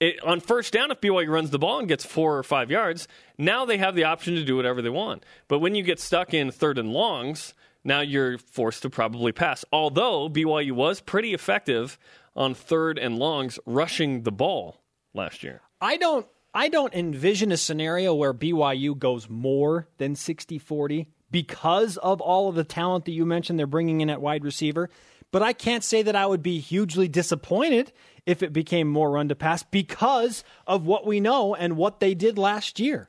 It, 0.00 0.22
on 0.24 0.40
first 0.40 0.72
down, 0.72 0.90
if 0.90 1.00
BYU 1.00 1.28
runs 1.28 1.50
the 1.50 1.58
ball 1.58 1.78
and 1.78 1.88
gets 1.88 2.04
four 2.04 2.36
or 2.36 2.42
five 2.42 2.70
yards, 2.70 3.06
now 3.38 3.64
they 3.64 3.78
have 3.78 3.94
the 3.94 4.04
option 4.04 4.34
to 4.34 4.44
do 4.44 4.56
whatever 4.56 4.82
they 4.82 4.90
want. 4.90 5.24
But 5.48 5.60
when 5.60 5.74
you 5.74 5.82
get 5.82 6.00
stuck 6.00 6.34
in 6.34 6.50
third 6.50 6.78
and 6.78 6.92
longs, 6.92 7.54
now 7.84 8.00
you're 8.00 8.38
forced 8.38 8.82
to 8.82 8.90
probably 8.90 9.30
pass. 9.30 9.64
Although 9.72 10.28
BYU 10.28 10.72
was 10.72 11.00
pretty 11.00 11.32
effective 11.32 11.98
on 12.36 12.54
third 12.54 12.98
and 12.98 13.18
longs 13.18 13.58
rushing 13.66 14.22
the 14.22 14.32
ball 14.32 14.80
last 15.12 15.42
year. 15.42 15.62
I 15.80 15.96
don't 15.96 16.26
I 16.54 16.68
don't 16.68 16.94
envision 16.94 17.50
a 17.50 17.56
scenario 17.56 18.14
where 18.14 18.32
BYU 18.32 18.96
goes 18.96 19.28
more 19.28 19.88
than 19.98 20.14
60-40 20.14 21.06
because 21.30 21.96
of 21.96 22.20
all 22.20 22.48
of 22.48 22.54
the 22.54 22.62
talent 22.62 23.06
that 23.06 23.12
you 23.12 23.26
mentioned 23.26 23.58
they're 23.58 23.66
bringing 23.66 24.00
in 24.00 24.08
at 24.08 24.20
wide 24.20 24.44
receiver. 24.44 24.88
But 25.32 25.42
I 25.42 25.52
can't 25.52 25.82
say 25.82 26.02
that 26.02 26.14
I 26.14 26.26
would 26.26 26.44
be 26.44 26.60
hugely 26.60 27.08
disappointed 27.08 27.92
if 28.24 28.40
it 28.40 28.52
became 28.52 28.88
more 28.88 29.10
run 29.10 29.28
to 29.30 29.34
pass 29.34 29.64
because 29.64 30.44
of 30.64 30.86
what 30.86 31.04
we 31.04 31.18
know 31.18 31.56
and 31.56 31.76
what 31.76 31.98
they 31.98 32.14
did 32.14 32.38
last 32.38 32.78
year. 32.78 33.08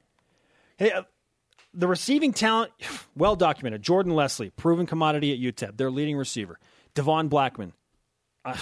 Hey, 0.78 0.92
uh, 0.92 1.04
the 1.72 1.88
receiving 1.88 2.34
talent, 2.34 2.72
well 3.16 3.36
documented. 3.36 3.84
Jordan 3.84 4.16
Leslie, 4.16 4.50
proven 4.50 4.88
commodity 4.88 5.32
at 5.34 5.56
UTEP, 5.56 5.78
their 5.78 5.92
leading 5.92 6.18
receiver. 6.18 6.60
Devon 6.96 7.28
Blackman. 7.28 7.74
Uh, 8.44 8.56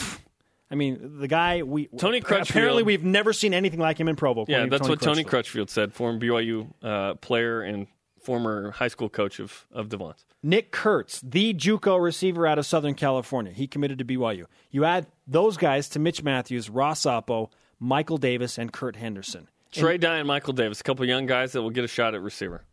I 0.74 0.76
mean, 0.76 1.20
the 1.20 1.28
guy 1.28 1.62
we 1.62 1.86
Tony 2.00 2.18
Apparently, 2.18 2.82
we've 2.82 3.04
never 3.04 3.32
seen 3.32 3.54
anything 3.54 3.80
like 3.80 4.00
him 4.00 4.08
in 4.08 4.16
Provo. 4.16 4.44
Yeah, 4.48 4.66
that's 4.66 4.90
what 4.90 5.00
Tony 5.00 5.24
Crutchfield. 5.24 5.68
Crutchfield 5.68 5.70
said, 5.70 5.94
former 5.94 6.20
BYU 6.20 6.68
uh, 6.82 7.14
player 7.14 7.62
and 7.62 7.86
former 8.20 8.72
high 8.72 8.88
school 8.88 9.08
coach 9.08 9.40
of, 9.40 9.68
of 9.72 9.90
Devon's. 9.90 10.26
Nick 10.42 10.72
Kurtz, 10.72 11.22
the 11.22 11.54
JUCO 11.54 12.02
receiver 12.02 12.48
out 12.48 12.58
of 12.58 12.66
Southern 12.66 12.96
California, 12.96 13.54
he 13.54 13.68
committed 13.68 14.00
to 14.00 14.06
BYU. 14.06 14.46
You 14.72 14.84
add 14.84 15.06
those 15.28 15.58
guys 15.58 15.88
to 15.90 16.00
Mitch 16.00 16.24
Matthews, 16.24 16.72
Ross 16.72 17.06
Apo, 17.06 17.52
Michael 17.80 18.18
Davis, 18.18 18.58
and 18.58 18.74
Kurt 18.74 18.96
Henderson. 18.96 19.50
Trey 19.72 20.00
Dye 20.00 20.18
and 20.18 20.28
Michael 20.28 20.54
Davis, 20.54 20.82
a 20.82 20.84
couple 20.84 21.06
young 21.06 21.28
guys 21.28 21.52
that 21.52 21.62
will 21.62 21.70
get 21.70 21.84
a 21.84 21.88
shot 21.88 22.16
at 22.16 22.22
receiver. 22.22 22.64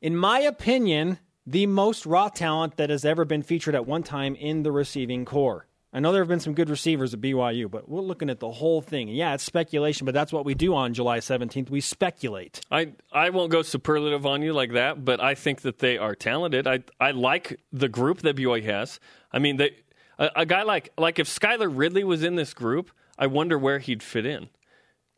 In 0.00 0.14
my 0.14 0.38
opinion, 0.40 1.18
the 1.44 1.66
most 1.66 2.06
raw 2.06 2.28
talent 2.28 2.76
that 2.76 2.90
has 2.90 3.04
ever 3.04 3.24
been 3.24 3.42
featured 3.42 3.74
at 3.74 3.84
one 3.84 4.04
time 4.04 4.36
in 4.36 4.62
the 4.62 4.70
receiving 4.70 5.24
core. 5.24 5.66
I 5.92 6.00
know 6.00 6.12
there 6.12 6.20
have 6.20 6.28
been 6.28 6.40
some 6.40 6.52
good 6.52 6.68
receivers 6.68 7.14
at 7.14 7.20
BYU, 7.20 7.70
but 7.70 7.88
we're 7.88 8.02
looking 8.02 8.28
at 8.28 8.40
the 8.40 8.50
whole 8.50 8.82
thing. 8.82 9.08
Yeah, 9.08 9.34
it's 9.34 9.42
speculation, 9.42 10.04
but 10.04 10.12
that's 10.12 10.32
what 10.32 10.44
we 10.44 10.54
do 10.54 10.74
on 10.74 10.92
July 10.92 11.20
17th. 11.20 11.70
We 11.70 11.80
speculate. 11.80 12.60
I, 12.70 12.92
I 13.10 13.30
won't 13.30 13.50
go 13.50 13.62
superlative 13.62 14.26
on 14.26 14.42
you 14.42 14.52
like 14.52 14.72
that, 14.72 15.02
but 15.02 15.20
I 15.20 15.34
think 15.34 15.62
that 15.62 15.78
they 15.78 15.96
are 15.96 16.14
talented. 16.14 16.66
I 16.66 16.80
I 17.00 17.12
like 17.12 17.58
the 17.72 17.88
group 17.88 18.20
that 18.20 18.36
BYU 18.36 18.64
has. 18.64 19.00
I 19.32 19.38
mean, 19.38 19.56
they, 19.56 19.76
a, 20.18 20.30
a 20.36 20.46
guy 20.46 20.62
like 20.62 20.92
like 20.98 21.18
if 21.18 21.26
Skylar 21.26 21.72
Ridley 21.74 22.04
was 22.04 22.22
in 22.22 22.36
this 22.36 22.52
group, 22.52 22.90
I 23.18 23.26
wonder 23.26 23.58
where 23.58 23.78
he'd 23.78 24.02
fit 24.02 24.26
in. 24.26 24.50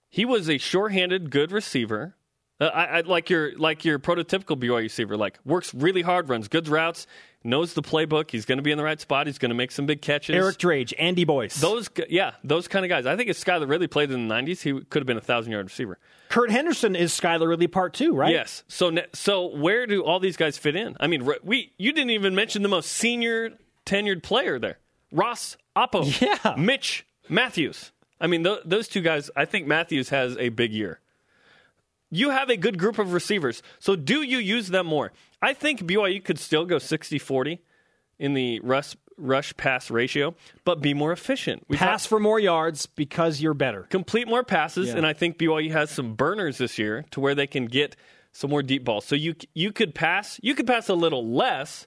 He 0.09 0.25
was 0.25 0.49
a 0.49 0.59
sure-handed, 0.59 1.31
good 1.31 1.53
receiver. 1.53 2.17
Uh, 2.61 2.65
I, 2.67 2.85
I 2.85 3.01
like 3.01 3.31
your 3.31 3.57
like 3.59 3.85
your 3.85 3.99
prototypical 3.99 4.59
BYU 4.59 4.83
receiver. 4.83 5.17
Like 5.17 5.39
works 5.45 5.73
really 5.75 6.03
hard, 6.03 6.29
runs 6.29 6.49
good 6.49 6.69
routes, 6.69 7.07
knows 7.43 7.75
the 7.75 7.83
playbook. 7.83 8.31
He's 8.31 8.45
going 8.45 8.59
to 8.59 8.63
be 8.63 8.71
in 8.71 8.79
the 8.79 8.85
right 8.85 9.01
spot. 9.01 9.27
He's 9.27 9.39
going 9.39 9.49
to 9.51 9.55
make 9.55 9.71
some 9.71 9.87
big 9.87 10.03
catches. 10.03 10.37
Eric 10.37 10.59
Drage, 10.59 10.93
Andy 10.99 11.25
Boyce. 11.25 11.61
those 11.61 11.89
yeah, 12.09 12.33
those 12.45 12.69
kind 12.69 12.85
of 12.85 12.89
guys. 12.91 13.07
I 13.07 13.17
think 13.17 13.31
if 13.31 13.43
Skylar 13.43 13.69
Ridley 13.69 13.87
played 13.87 14.11
in 14.11 14.29
the 14.29 14.35
'90s, 14.35 14.61
he 14.63 14.73
could 14.85 15.01
have 15.01 15.07
been 15.07 15.17
a 15.17 15.23
thousand-yard 15.23 15.67
receiver. 15.67 15.99
Kurt 16.29 16.51
Henderson 16.51 16.95
is 16.95 17.13
Skylar 17.13 17.49
Ridley 17.49 17.67
part 17.67 17.95
two, 17.95 18.15
right? 18.15 18.33
Yes. 18.33 18.63
So 18.69 18.95
so 19.15 19.47
where 19.57 19.87
do 19.87 20.03
all 20.05 20.21
these 20.21 20.37
guys 20.37 20.59
fit 20.59 20.77
in? 20.77 20.97
I 21.01 21.07
mean, 21.07 21.29
we 21.43 21.73
you 21.79 21.93
didn't 21.93 22.11
even 22.11 22.35
mention 22.35 22.63
the 22.63 22.69
most 22.69 22.93
senior 22.93 23.51
tenured 23.87 24.23
player 24.23 24.59
there, 24.59 24.79
Ross 25.11 25.57
Apo. 25.75 26.05
Yeah. 26.21 26.55
Mitch 26.59 27.07
Matthews. 27.29 27.93
I 28.21 28.27
mean, 28.27 28.45
th- 28.45 28.61
those 28.67 28.87
two 28.87 29.01
guys. 29.01 29.31
I 29.35 29.47
think 29.47 29.67
Matthews 29.67 30.11
has 30.11 30.37
a 30.37 30.51
big 30.51 30.73
year. 30.73 31.01
You 32.11 32.31
have 32.31 32.51
a 32.51 32.57
good 32.57 32.79
group 32.79 32.99
of 32.99 33.13
receivers, 33.13 33.63
so 33.79 33.95
do 33.97 34.23
you 34.23 34.39
use 34.39 34.69
them 34.69 34.87
more? 34.87 35.13
I 35.41 35.55
think 35.55 35.81
BYU 35.83 36.23
could 36.25 36.39
still 36.39 36.65
go 36.67 36.77
60-40 36.77 37.59
in 38.19 38.35
the 38.35 38.61
rush 38.61 38.97
rush 39.17 39.55
pass 39.59 39.91
ratio, 39.91 40.35
but 40.65 40.81
be 40.81 40.95
more 40.95 41.13
efficient. 41.13 41.63
We 41.69 41.77
Pass 41.77 42.07
for 42.07 42.19
more 42.19 42.41
yards 42.41 42.87
because 42.87 43.43
you're 43.43 43.53
better. 43.55 43.83
complete 43.91 44.27
more 44.27 44.43
passes, 44.43 44.89
Yeah. 44.89 44.97
and 44.97 45.07
I 45.07 45.13
think 45.13 45.37
BYU 45.37 45.71
has 45.73 45.91
some 45.91 46.15
burners 46.15 46.57
this 46.59 46.79
year 46.79 47.05
to 47.11 47.21
where 47.21 47.35
they 47.35 47.47
can 47.47 47.67
get 47.67 47.97
some 48.33 48.49
more 48.51 48.63
deep 48.63 48.83
balls. 48.85 49.05
So 49.05 49.15
you 49.15 49.35
you 49.55 49.73
could 49.73 49.95
pass 49.95 50.41
you 50.43 50.55
could 50.55 50.67
pass 50.67 50.89
a 50.89 50.95
little 50.95 51.27
less 51.27 51.87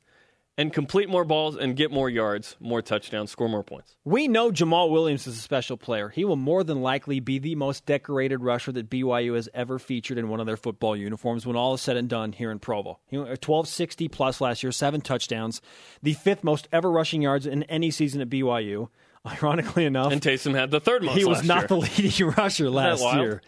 and 0.58 0.72
complete 0.72 1.10
more 1.10 1.26
balls 1.26 1.56
and 1.56 1.76
get 1.76 1.92
more 1.92 2.10
yards, 2.10 2.56
more 2.60 2.82
touchdowns, 2.82 3.32
score 3.32 3.50
more 3.50 3.64
points. 3.64 3.96
We 4.06 4.28
know 4.28 4.52
Jamal 4.52 4.92
Williams 4.92 5.26
is 5.26 5.38
a 5.38 5.42
special 5.42 5.78
player. 5.78 6.10
He 6.10 6.26
will 6.26 6.36
more 6.36 6.64
than 6.64 6.82
likely 6.82 7.20
be 7.20 7.40
the 7.40 7.56
most 7.56 7.86
decorated 7.88 8.38
rusher 8.44 8.72
that 8.74 8.90
BYU 8.90 9.34
has 9.36 9.50
ever 9.54 9.80
featured 9.80 10.18
in 10.20 10.30
one 10.30 10.40
of 10.40 10.46
their 10.46 10.58
football 10.58 10.96
uniforms 10.96 11.46
when 11.46 11.56
all 11.56 11.74
is 11.74 11.82
said 11.82 11.98
and 11.98 12.08
done 12.08 12.34
here 12.34 12.52
in 12.52 12.60
Provo. 12.60 13.00
He 13.08 13.18
went 13.18 13.30
1260 13.30 14.08
plus 14.10 14.42
last 14.42 14.62
year, 14.62 14.72
seven 14.72 15.02
touchdowns, 15.02 15.60
the 16.04 16.14
fifth 16.14 16.44
most 16.44 16.68
ever 16.72 16.92
rushing 16.92 17.24
yards 17.24 17.48
in 17.48 17.64
any 17.64 17.90
season 17.90 18.22
at 18.22 18.30
BYU. 18.30 18.90
Ironically 19.26 19.86
enough, 19.86 20.12
And 20.12 20.22
Taysom 20.22 20.54
had 20.54 20.70
the 20.70 20.82
third 20.82 21.02
most. 21.02 21.18
he 21.18 21.24
was 21.24 21.44
not 21.44 21.62
year. 21.62 21.68
the 21.70 21.78
leading 21.78 22.28
rusher 22.38 22.70
last 22.70 23.02
year. 23.16 23.42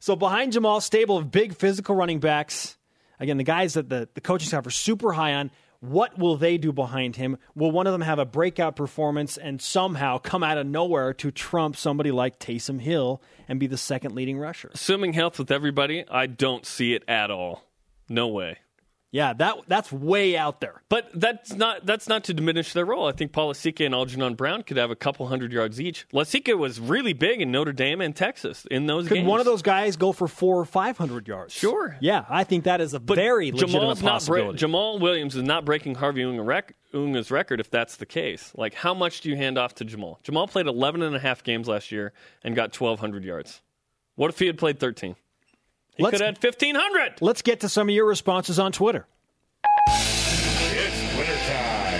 So 0.00 0.14
behind 0.14 0.52
Jamal, 0.52 0.80
stable 0.80 1.16
of 1.18 1.30
big 1.32 1.56
physical 1.56 1.96
running 1.96 2.20
backs. 2.20 2.76
Again, 3.18 3.36
the 3.36 3.42
guys 3.44 3.74
that 3.74 3.88
the, 3.88 4.08
the 4.14 4.20
coaching 4.20 4.46
staff 4.46 4.64
are 4.64 4.70
super 4.70 5.12
high 5.12 5.34
on. 5.34 5.50
What 5.80 6.18
will 6.18 6.36
they 6.36 6.58
do 6.58 6.72
behind 6.72 7.16
him? 7.16 7.38
Will 7.54 7.70
one 7.70 7.86
of 7.86 7.92
them 7.92 8.00
have 8.00 8.18
a 8.18 8.24
breakout 8.24 8.74
performance 8.74 9.36
and 9.36 9.62
somehow 9.62 10.18
come 10.18 10.42
out 10.42 10.58
of 10.58 10.66
nowhere 10.66 11.14
to 11.14 11.30
trump 11.30 11.76
somebody 11.76 12.10
like 12.10 12.40
Taysom 12.40 12.80
Hill 12.80 13.22
and 13.46 13.60
be 13.60 13.68
the 13.68 13.76
second 13.76 14.14
leading 14.14 14.38
rusher? 14.38 14.70
Assuming 14.74 15.12
health 15.12 15.38
with 15.38 15.52
everybody, 15.52 16.04
I 16.10 16.26
don't 16.26 16.66
see 16.66 16.94
it 16.94 17.04
at 17.06 17.30
all. 17.30 17.62
No 18.08 18.26
way. 18.26 18.58
Yeah, 19.10 19.32
that 19.34 19.56
that's 19.68 19.90
way 19.90 20.36
out 20.36 20.60
there. 20.60 20.82
But 20.90 21.08
that's 21.14 21.54
not 21.54 21.86
that's 21.86 22.08
not 22.08 22.24
to 22.24 22.34
diminish 22.34 22.74
their 22.74 22.84
role. 22.84 23.06
I 23.06 23.12
think 23.12 23.32
Paul 23.32 23.52
Lasike 23.52 23.84
and 23.84 23.94
Algernon 23.94 24.34
Brown 24.34 24.62
could 24.62 24.76
have 24.76 24.90
a 24.90 24.96
couple 24.96 25.26
hundred 25.26 25.50
yards 25.50 25.80
each. 25.80 26.06
Lasike 26.12 26.56
was 26.58 26.78
really 26.78 27.14
big 27.14 27.40
in 27.40 27.50
Notre 27.50 27.72
Dame 27.72 28.02
and 28.02 28.14
Texas 28.14 28.66
in 28.70 28.86
those 28.86 29.04
games. 29.04 29.08
Could 29.08 29.14
games. 29.16 29.28
one 29.28 29.40
of 29.40 29.46
those 29.46 29.62
guys 29.62 29.96
go 29.96 30.12
for 30.12 30.28
four 30.28 30.60
or 30.60 30.66
five 30.66 30.98
hundred 30.98 31.26
yards? 31.26 31.54
Sure. 31.54 31.96
Yeah, 32.00 32.26
I 32.28 32.44
think 32.44 32.64
that 32.64 32.82
is 32.82 32.92
a 32.92 33.00
But 33.00 33.16
very 33.16 33.50
legitimate 33.50 33.72
Jamal's 33.80 34.00
bre- 34.02 34.08
possibility. 34.08 34.58
Jamal 34.58 34.98
Williams 34.98 35.36
is 35.36 35.42
not 35.42 35.64
breaking 35.64 35.94
Harvey 35.94 36.22
Unga 36.22 36.42
rec- 36.42 36.74
Unga's 36.92 37.30
record 37.30 37.60
if 37.60 37.70
that's 37.70 37.96
the 37.96 38.06
case. 38.06 38.52
Like, 38.56 38.74
how 38.74 38.92
much 38.92 39.22
do 39.22 39.30
you 39.30 39.36
hand 39.36 39.56
off 39.56 39.74
to 39.76 39.86
Jamal? 39.86 40.20
Jamal 40.22 40.46
played 40.48 40.66
11 40.66 41.00
and 41.00 41.16
a 41.16 41.18
half 41.18 41.42
games 41.42 41.66
last 41.66 41.90
year 41.90 42.12
and 42.44 42.54
got 42.54 42.78
1,200 42.78 43.24
yards. 43.24 43.62
What 44.16 44.28
if 44.28 44.38
he 44.38 44.46
had 44.46 44.58
played 44.58 44.78
13? 44.78 45.16
He 45.98 46.04
Let's- 46.04 46.16
could 46.18 46.24
have 46.26 46.36
had 46.36 46.44
1,500. 46.44 47.20
Let's 47.20 47.42
get 47.42 47.60
to 47.60 47.68
some 47.68 47.88
of 47.90 47.94
your 47.94 48.06
responses 48.06 48.58
on 48.58 48.72
Twitter. 48.72 49.06
It's 49.88 51.16
wintertime. 51.16 51.98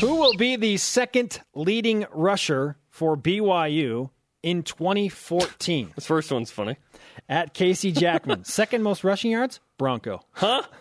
Who 0.00 0.16
will 0.16 0.34
be 0.34 0.56
the 0.56 0.76
second 0.78 1.40
leading 1.54 2.06
rusher 2.12 2.76
for 2.88 3.16
BYU 3.16 4.10
in 4.42 4.62
2014? 4.62 5.92
This 5.94 6.06
first 6.06 6.32
one's 6.32 6.50
funny. 6.50 6.76
At 7.28 7.52
Casey 7.54 7.92
Jackman. 7.92 8.44
second 8.46 8.82
most 8.82 9.04
rushing 9.04 9.30
yards? 9.32 9.60
Bronco. 9.78 10.22
Huh? 10.32 10.62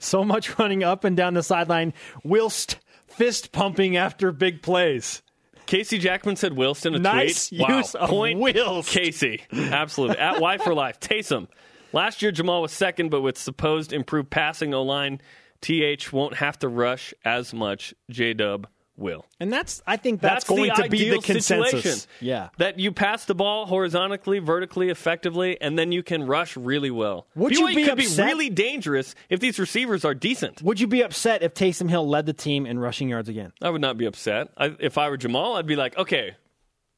So 0.00 0.22
much 0.24 0.58
running 0.58 0.84
up 0.84 1.04
and 1.04 1.16
down 1.16 1.32
the 1.32 1.42
sideline 1.42 1.94
whilst 2.24 2.76
fist 3.06 3.52
pumping 3.52 3.96
after 3.96 4.32
big 4.32 4.60
plays. 4.60 5.22
Casey 5.66 5.98
Jackman 5.98 6.36
said 6.36 6.54
Wilson 6.54 6.94
a 6.94 6.98
Nice 6.98 7.48
tweet. 7.48 7.60
Wow. 7.62 7.78
use 7.78 7.94
of 7.94 8.08
Point 8.08 8.38
whilst. 8.38 8.90
Casey. 8.90 9.42
Absolutely. 9.52 10.18
At 10.18 10.40
Y 10.40 10.58
for 10.58 10.74
Life. 10.74 11.00
Taysom. 11.00 11.48
Last 11.92 12.22
year, 12.22 12.32
Jamal 12.32 12.62
was 12.62 12.72
second, 12.72 13.10
but 13.10 13.20
with 13.20 13.38
supposed 13.38 13.92
improved 13.92 14.30
passing 14.30 14.74
O 14.74 14.82
line, 14.82 15.20
TH 15.60 16.12
won't 16.12 16.34
have 16.36 16.58
to 16.58 16.68
rush 16.68 17.14
as 17.24 17.54
much. 17.54 17.94
J 18.10 18.34
Dub 18.34 18.66
will. 18.96 19.26
And 19.40 19.52
that's, 19.52 19.82
I 19.86 19.96
think 19.96 20.20
that's, 20.20 20.44
going 20.44 20.70
to 20.74 20.88
be 20.88 21.10
the 21.10 21.18
consensus. 21.18 21.70
situation. 21.70 22.10
Yeah. 22.20 22.50
That 22.58 22.78
you 22.78 22.92
pass 22.92 23.24
the 23.24 23.34
ball 23.34 23.66
horizontally, 23.66 24.38
vertically, 24.38 24.90
effectively, 24.90 25.60
and 25.60 25.78
then 25.78 25.92
you 25.92 26.02
can 26.02 26.26
rush 26.26 26.56
really 26.56 26.90
well. 26.90 27.26
Would 27.34 27.52
you 27.52 27.66
BYU 27.66 27.74
be 27.74 27.84
could 27.84 27.98
upset- 27.98 28.16
be 28.16 28.22
really 28.22 28.50
dangerous 28.50 29.14
if 29.28 29.40
these 29.40 29.58
receivers 29.58 30.04
are 30.04 30.14
decent. 30.14 30.62
Would 30.62 30.80
you 30.80 30.86
be 30.86 31.02
upset 31.02 31.42
if 31.42 31.54
Taysom 31.54 31.90
Hill 31.90 32.08
led 32.08 32.26
the 32.26 32.32
team 32.32 32.66
in 32.66 32.78
rushing 32.78 33.08
yards 33.08 33.28
again? 33.28 33.52
I 33.60 33.70
would 33.70 33.80
not 33.80 33.98
be 33.98 34.04
upset. 34.06 34.48
I, 34.56 34.74
if 34.78 34.98
I 34.98 35.08
were 35.08 35.16
Jamal, 35.16 35.56
I'd 35.56 35.66
be 35.66 35.76
like, 35.76 35.96
okay, 35.98 36.36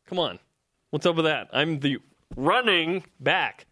come 0.06 0.18
on. 0.18 0.38
What's 0.90 1.06
up 1.06 1.16
with 1.16 1.24
that? 1.24 1.48
I'm 1.52 1.80
the 1.80 1.98
running 2.36 3.04
back. 3.20 3.66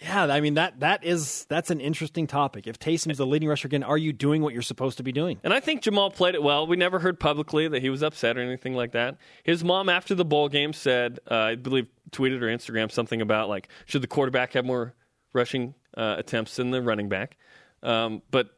Yeah, 0.00 0.24
I 0.24 0.40
mean 0.40 0.54
that 0.54 0.80
that 0.80 1.04
is 1.04 1.44
that's 1.48 1.70
an 1.70 1.80
interesting 1.80 2.28
topic. 2.28 2.66
If 2.66 2.78
Taysom's 2.78 3.18
the 3.18 3.26
leading 3.26 3.48
rusher 3.48 3.66
again, 3.66 3.82
are 3.82 3.98
you 3.98 4.12
doing 4.12 4.42
what 4.42 4.52
you're 4.52 4.62
supposed 4.62 4.98
to 4.98 5.02
be 5.02 5.10
doing? 5.10 5.40
And 5.42 5.52
I 5.52 5.58
think 5.58 5.82
Jamal 5.82 6.10
played 6.10 6.34
it 6.36 6.42
well. 6.42 6.66
We 6.66 6.76
never 6.76 7.00
heard 7.00 7.18
publicly 7.18 7.66
that 7.66 7.82
he 7.82 7.90
was 7.90 8.02
upset 8.02 8.38
or 8.38 8.40
anything 8.40 8.74
like 8.74 8.92
that. 8.92 9.16
His 9.42 9.64
mom, 9.64 9.88
after 9.88 10.14
the 10.14 10.24
bowl 10.24 10.48
game, 10.48 10.72
said, 10.72 11.18
uh, 11.28 11.34
I 11.34 11.54
believe, 11.56 11.88
tweeted 12.10 12.42
or 12.42 12.46
Instagram 12.46 12.92
something 12.92 13.20
about 13.20 13.48
like, 13.48 13.68
should 13.86 14.02
the 14.02 14.06
quarterback 14.06 14.52
have 14.52 14.64
more 14.64 14.94
rushing 15.32 15.74
uh, 15.96 16.14
attempts 16.18 16.56
than 16.56 16.70
the 16.70 16.80
running 16.80 17.08
back? 17.08 17.36
Um, 17.82 18.22
but 18.30 18.56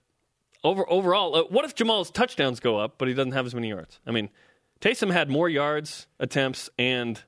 over 0.62 0.84
overall, 0.90 1.34
uh, 1.34 1.42
what 1.44 1.64
if 1.64 1.74
Jamal's 1.74 2.10
touchdowns 2.10 2.60
go 2.60 2.78
up, 2.78 2.96
but 2.98 3.08
he 3.08 3.14
doesn't 3.14 3.32
have 3.32 3.46
as 3.46 3.54
many 3.54 3.68
yards? 3.70 3.98
I 4.06 4.10
mean, 4.10 4.28
Taysom 4.80 5.10
had 5.10 5.30
more 5.30 5.48
yards, 5.48 6.06
attempts, 6.18 6.68
and 6.78 7.22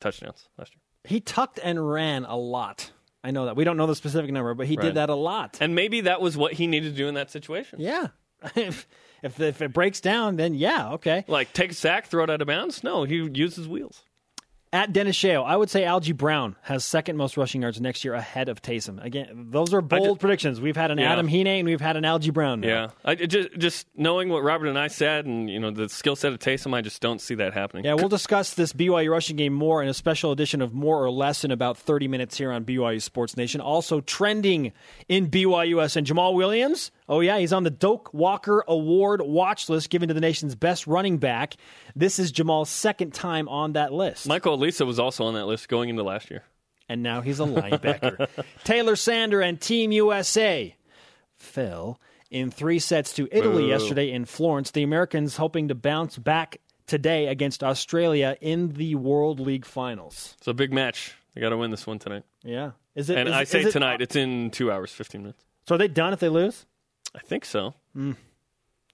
touchdowns 0.00 0.48
last 0.58 0.74
year. 0.74 0.80
He 1.04 1.20
tucked 1.20 1.58
and 1.62 1.90
ran 1.90 2.24
a 2.24 2.36
lot. 2.36 2.90
I 3.24 3.30
know 3.32 3.46
that. 3.46 3.56
We 3.56 3.64
don't 3.64 3.76
know 3.76 3.86
the 3.86 3.94
specific 3.96 4.30
number, 4.30 4.54
but 4.54 4.66
he 4.66 4.76
Right. 4.76 4.84
did 4.86 4.94
that 4.94 5.10
a 5.10 5.14
lot. 5.14 5.58
And 5.60 5.74
maybe 5.74 6.02
that 6.02 6.20
was 6.20 6.36
what 6.36 6.52
he 6.52 6.66
needed 6.66 6.92
to 6.92 6.96
do 6.96 7.08
in 7.08 7.14
that 7.14 7.30
situation. 7.30 7.80
yeah. 7.80 8.08
if, 8.54 8.86
if 9.20 9.40
if 9.40 9.60
it 9.62 9.72
breaks 9.72 10.00
down, 10.00 10.36
then 10.36 10.54
yeah, 10.54 10.92
okay. 10.92 11.24
Like 11.26 11.52
take 11.52 11.72
a 11.72 11.74
sack, 11.74 12.06
throw 12.06 12.22
it 12.22 12.30
out 12.30 12.40
of 12.40 12.46
bounds. 12.46 12.84
No, 12.84 13.02
he 13.02 13.16
uses 13.34 13.66
wheels. 13.66 14.04
At 14.70 14.92
Dennis 14.92 15.16
Sheo, 15.16 15.44
I 15.46 15.56
would 15.56 15.70
say 15.70 15.84
Algie 15.84 16.12
Brown 16.12 16.54
has 16.62 16.84
second 16.84 17.16
most 17.16 17.38
rushing 17.38 17.62
yards 17.62 17.80
next 17.80 18.04
year 18.04 18.12
ahead 18.12 18.50
of 18.50 18.60
Taysom. 18.60 19.02
Again, 19.02 19.46
those 19.48 19.72
are 19.72 19.80
bold 19.80 20.18
ju- 20.18 20.20
predictions. 20.20 20.60
We've 20.60 20.76
had 20.76 20.90
an 20.90 20.98
Yeah. 20.98 21.10
Adam 21.12 21.26
Hine 21.26 21.46
and 21.46 21.66
we've 21.66 21.80
had 21.80 21.96
an 21.96 22.04
Algie 22.04 22.30
Brown. 22.30 22.60
Now. 22.60 22.68
Yeah, 22.68 22.88
I 23.04 23.14
just 23.14 23.48
just 23.56 23.86
knowing 23.96 24.28
what 24.28 24.42
Robert 24.42 24.66
and 24.66 24.78
I 24.78 24.88
said, 24.88 25.24
and 25.24 25.48
you 25.48 25.58
know 25.58 25.70
the 25.70 25.88
skill 25.88 26.16
set 26.16 26.32
of 26.32 26.38
Taysom, 26.38 26.74
I 26.74 26.82
just 26.82 27.00
don't 27.00 27.20
see 27.20 27.34
that 27.36 27.54
happening. 27.54 27.86
Yeah, 27.86 27.94
we'll 27.94 28.10
discuss 28.10 28.52
this 28.54 28.74
BYU 28.74 29.10
rushing 29.10 29.36
game 29.36 29.54
more 29.54 29.82
in 29.82 29.88
a 29.88 29.94
special 29.94 30.32
edition 30.32 30.60
of 30.60 30.74
More 30.74 31.02
or 31.02 31.10
Less 31.10 31.44
in 31.44 31.50
about 31.50 31.78
30 31.78 32.06
minutes 32.06 32.36
here 32.36 32.52
on 32.52 32.64
BYU 32.64 33.00
Sports 33.00 33.38
Nation. 33.38 33.62
Also 33.62 34.02
trending 34.02 34.72
in 35.08 35.28
BYUSN 35.30 36.02
Jamal 36.04 36.34
Williams. 36.34 36.90
Oh, 37.08 37.20
yeah, 37.20 37.38
he's 37.38 37.52
on 37.54 37.62
the 37.64 37.70
Doak 37.70 38.12
Walker 38.12 38.62
Award 38.68 39.22
watch 39.22 39.68
list 39.68 39.88
given 39.90 40.08
to 40.08 40.14
the 40.14 40.20
nation's 40.20 40.54
best 40.54 40.86
running 40.86 41.18
back. 41.18 41.54
This 41.96 42.18
is 42.18 42.30
Jamal's 42.30 42.68
second 42.68 43.14
time 43.14 43.48
on 43.48 43.72
that 43.72 43.92
list. 43.92 44.26
Michael 44.26 44.58
Alisa 44.58 44.86
was 44.86 44.98
also 44.98 45.24
on 45.24 45.34
that 45.34 45.46
list 45.46 45.68
going 45.68 45.88
into 45.88 46.02
last 46.02 46.30
year. 46.30 46.42
and 46.88 47.02
now 47.02 47.20
he's 47.22 47.40
a 47.40 47.44
linebacker. 47.46 48.28
Taylor 48.64 48.94
Sander 48.96 49.40
and 49.40 49.60
Team 49.60 49.90
USA 49.92 50.74
fell 51.36 52.00
in 52.30 52.50
three 52.50 52.78
sets 52.78 53.14
to 53.14 53.28
Italy 53.32 53.68
yesterday 53.68 54.10
in 54.10 54.24
Florence. 54.24 54.70
The 54.70 54.82
Americans 54.82 55.36
hoping 55.36 55.68
to 55.68 55.74
bounce 55.74 56.18
back 56.18 56.60
today 56.86 57.26
against 57.28 57.62
Australia 57.64 58.36
in 58.40 58.70
the 58.74 58.94
World 58.96 59.40
League 59.40 59.64
Finals. 59.64 60.34
It's 60.38 60.48
a 60.48 60.54
big 60.54 60.72
match. 60.72 61.14
They 61.34 61.40
got 61.40 61.50
to 61.50 61.56
win 61.56 61.70
this 61.70 61.86
one 61.86 61.98
tonight. 61.98 62.24
Yeah. 62.42 62.72
Is 62.94 63.08
it? 63.10 63.18
And 63.18 63.28
is- 63.28 63.34
I 63.34 63.44
say 63.44 63.62
it- 63.62 63.72
tonight. 63.72 64.00
It's 64.02 64.16
in 64.16 64.50
two 64.50 64.70
hours, 64.72 64.90
fifteen 64.90 65.22
minutes. 65.22 65.44
So 65.68 65.74
are 65.74 65.78
they 65.78 65.88
done 65.88 66.12
if 66.12 66.20
they 66.20 66.28
lose? 66.30 66.64
I 67.14 67.20
think 67.20 67.44
so. 67.44 67.74
Hmm. 67.94 68.12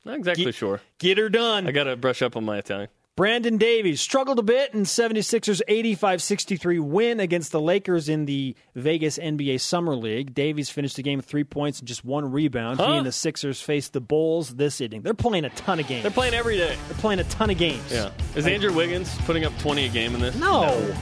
Not 0.05 0.19
exactly 0.19 0.45
Get- 0.47 0.55
sure. 0.55 0.81
Get 0.99 1.19
her 1.19 1.29
done. 1.29 1.67
I 1.67 1.73
got 1.73 1.85
to 1.85 1.97
brush 1.97 2.23
up 2.23 2.37
on 2.37 2.45
my 2.45 2.59
Italian. 2.59 2.89
Brandon 3.17 3.59
Davies 3.59 4.01
struggled 4.01 4.41
a 4.41 4.43
bit 4.43 4.75
in 4.75 4.83
76ers 4.83 5.63
85-63 5.69 6.81
win 6.81 7.21
against 7.21 7.53
the 7.53 7.61
Lakers 7.61 8.09
in 8.09 8.25
the 8.25 8.57
Vegas 8.75 9.19
NBA 9.19 9.61
Summer 9.61 9.95
League. 9.95 10.35
Davies 10.35 10.69
finished 10.69 10.97
the 10.97 11.03
game 11.05 11.19
with 11.19 11.27
three 11.27 11.45
points 11.45 11.79
and 11.79 11.87
just 11.87 12.05
one 12.05 12.33
rebound. 12.33 12.81
He 12.81 12.85
and 12.87 13.07
the 13.07 13.13
Sixers 13.13 13.61
faced 13.61 13.93
the 13.93 14.01
Bulls 14.01 14.57
this 14.57 14.81
evening. 14.81 15.03
They're 15.03 15.15
playing 15.15 15.45
a 15.45 15.51
ton 15.51 15.79
of 15.79 15.87
games. 15.87 16.03
They're 16.03 16.11
playing 16.11 16.35
every 16.35 16.57
day. 16.57 16.77
They're 16.89 16.99
playing 16.99 17.21
a 17.21 17.25
ton 17.25 17.51
of 17.51 17.57
games. 17.57 17.85
Yeah. 17.93 18.11
Is 18.35 18.49
Andrew 18.49 18.73
Wiggins 18.73 19.17
putting 19.19 19.45
up 19.45 19.57
twenty 19.59 19.85
a 19.87 19.89
game 19.89 20.17
in 20.17 20.21
this? 20.21 20.35
No. 20.35 20.93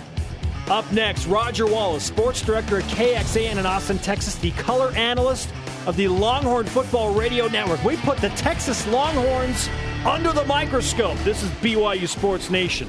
Up 0.68 0.90
next, 0.92 1.26
Roger 1.26 1.66
Wallace, 1.66 2.04
sports 2.04 2.42
director 2.42 2.78
at 2.78 2.84
KXAN 2.84 3.56
in 3.56 3.64
Austin, 3.64 3.98
Texas, 3.98 4.36
the 4.36 4.50
color 4.52 4.90
analyst 4.92 5.48
of 5.86 5.96
the 5.96 6.08
Longhorn 6.08 6.66
Football 6.66 7.14
Radio 7.14 7.46
Network. 7.48 7.82
We 7.84 7.96
put 7.96 8.18
the 8.18 8.30
Texas 8.30 8.86
Longhorns 8.88 9.68
under 10.04 10.32
the 10.32 10.44
microscope. 10.44 11.18
This 11.18 11.42
is 11.42 11.50
BYU 11.50 12.08
Sports 12.08 12.50
Nation. 12.50 12.88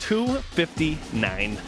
Two 0.00 0.26
fifty 0.26 0.98
nine. 1.12 1.58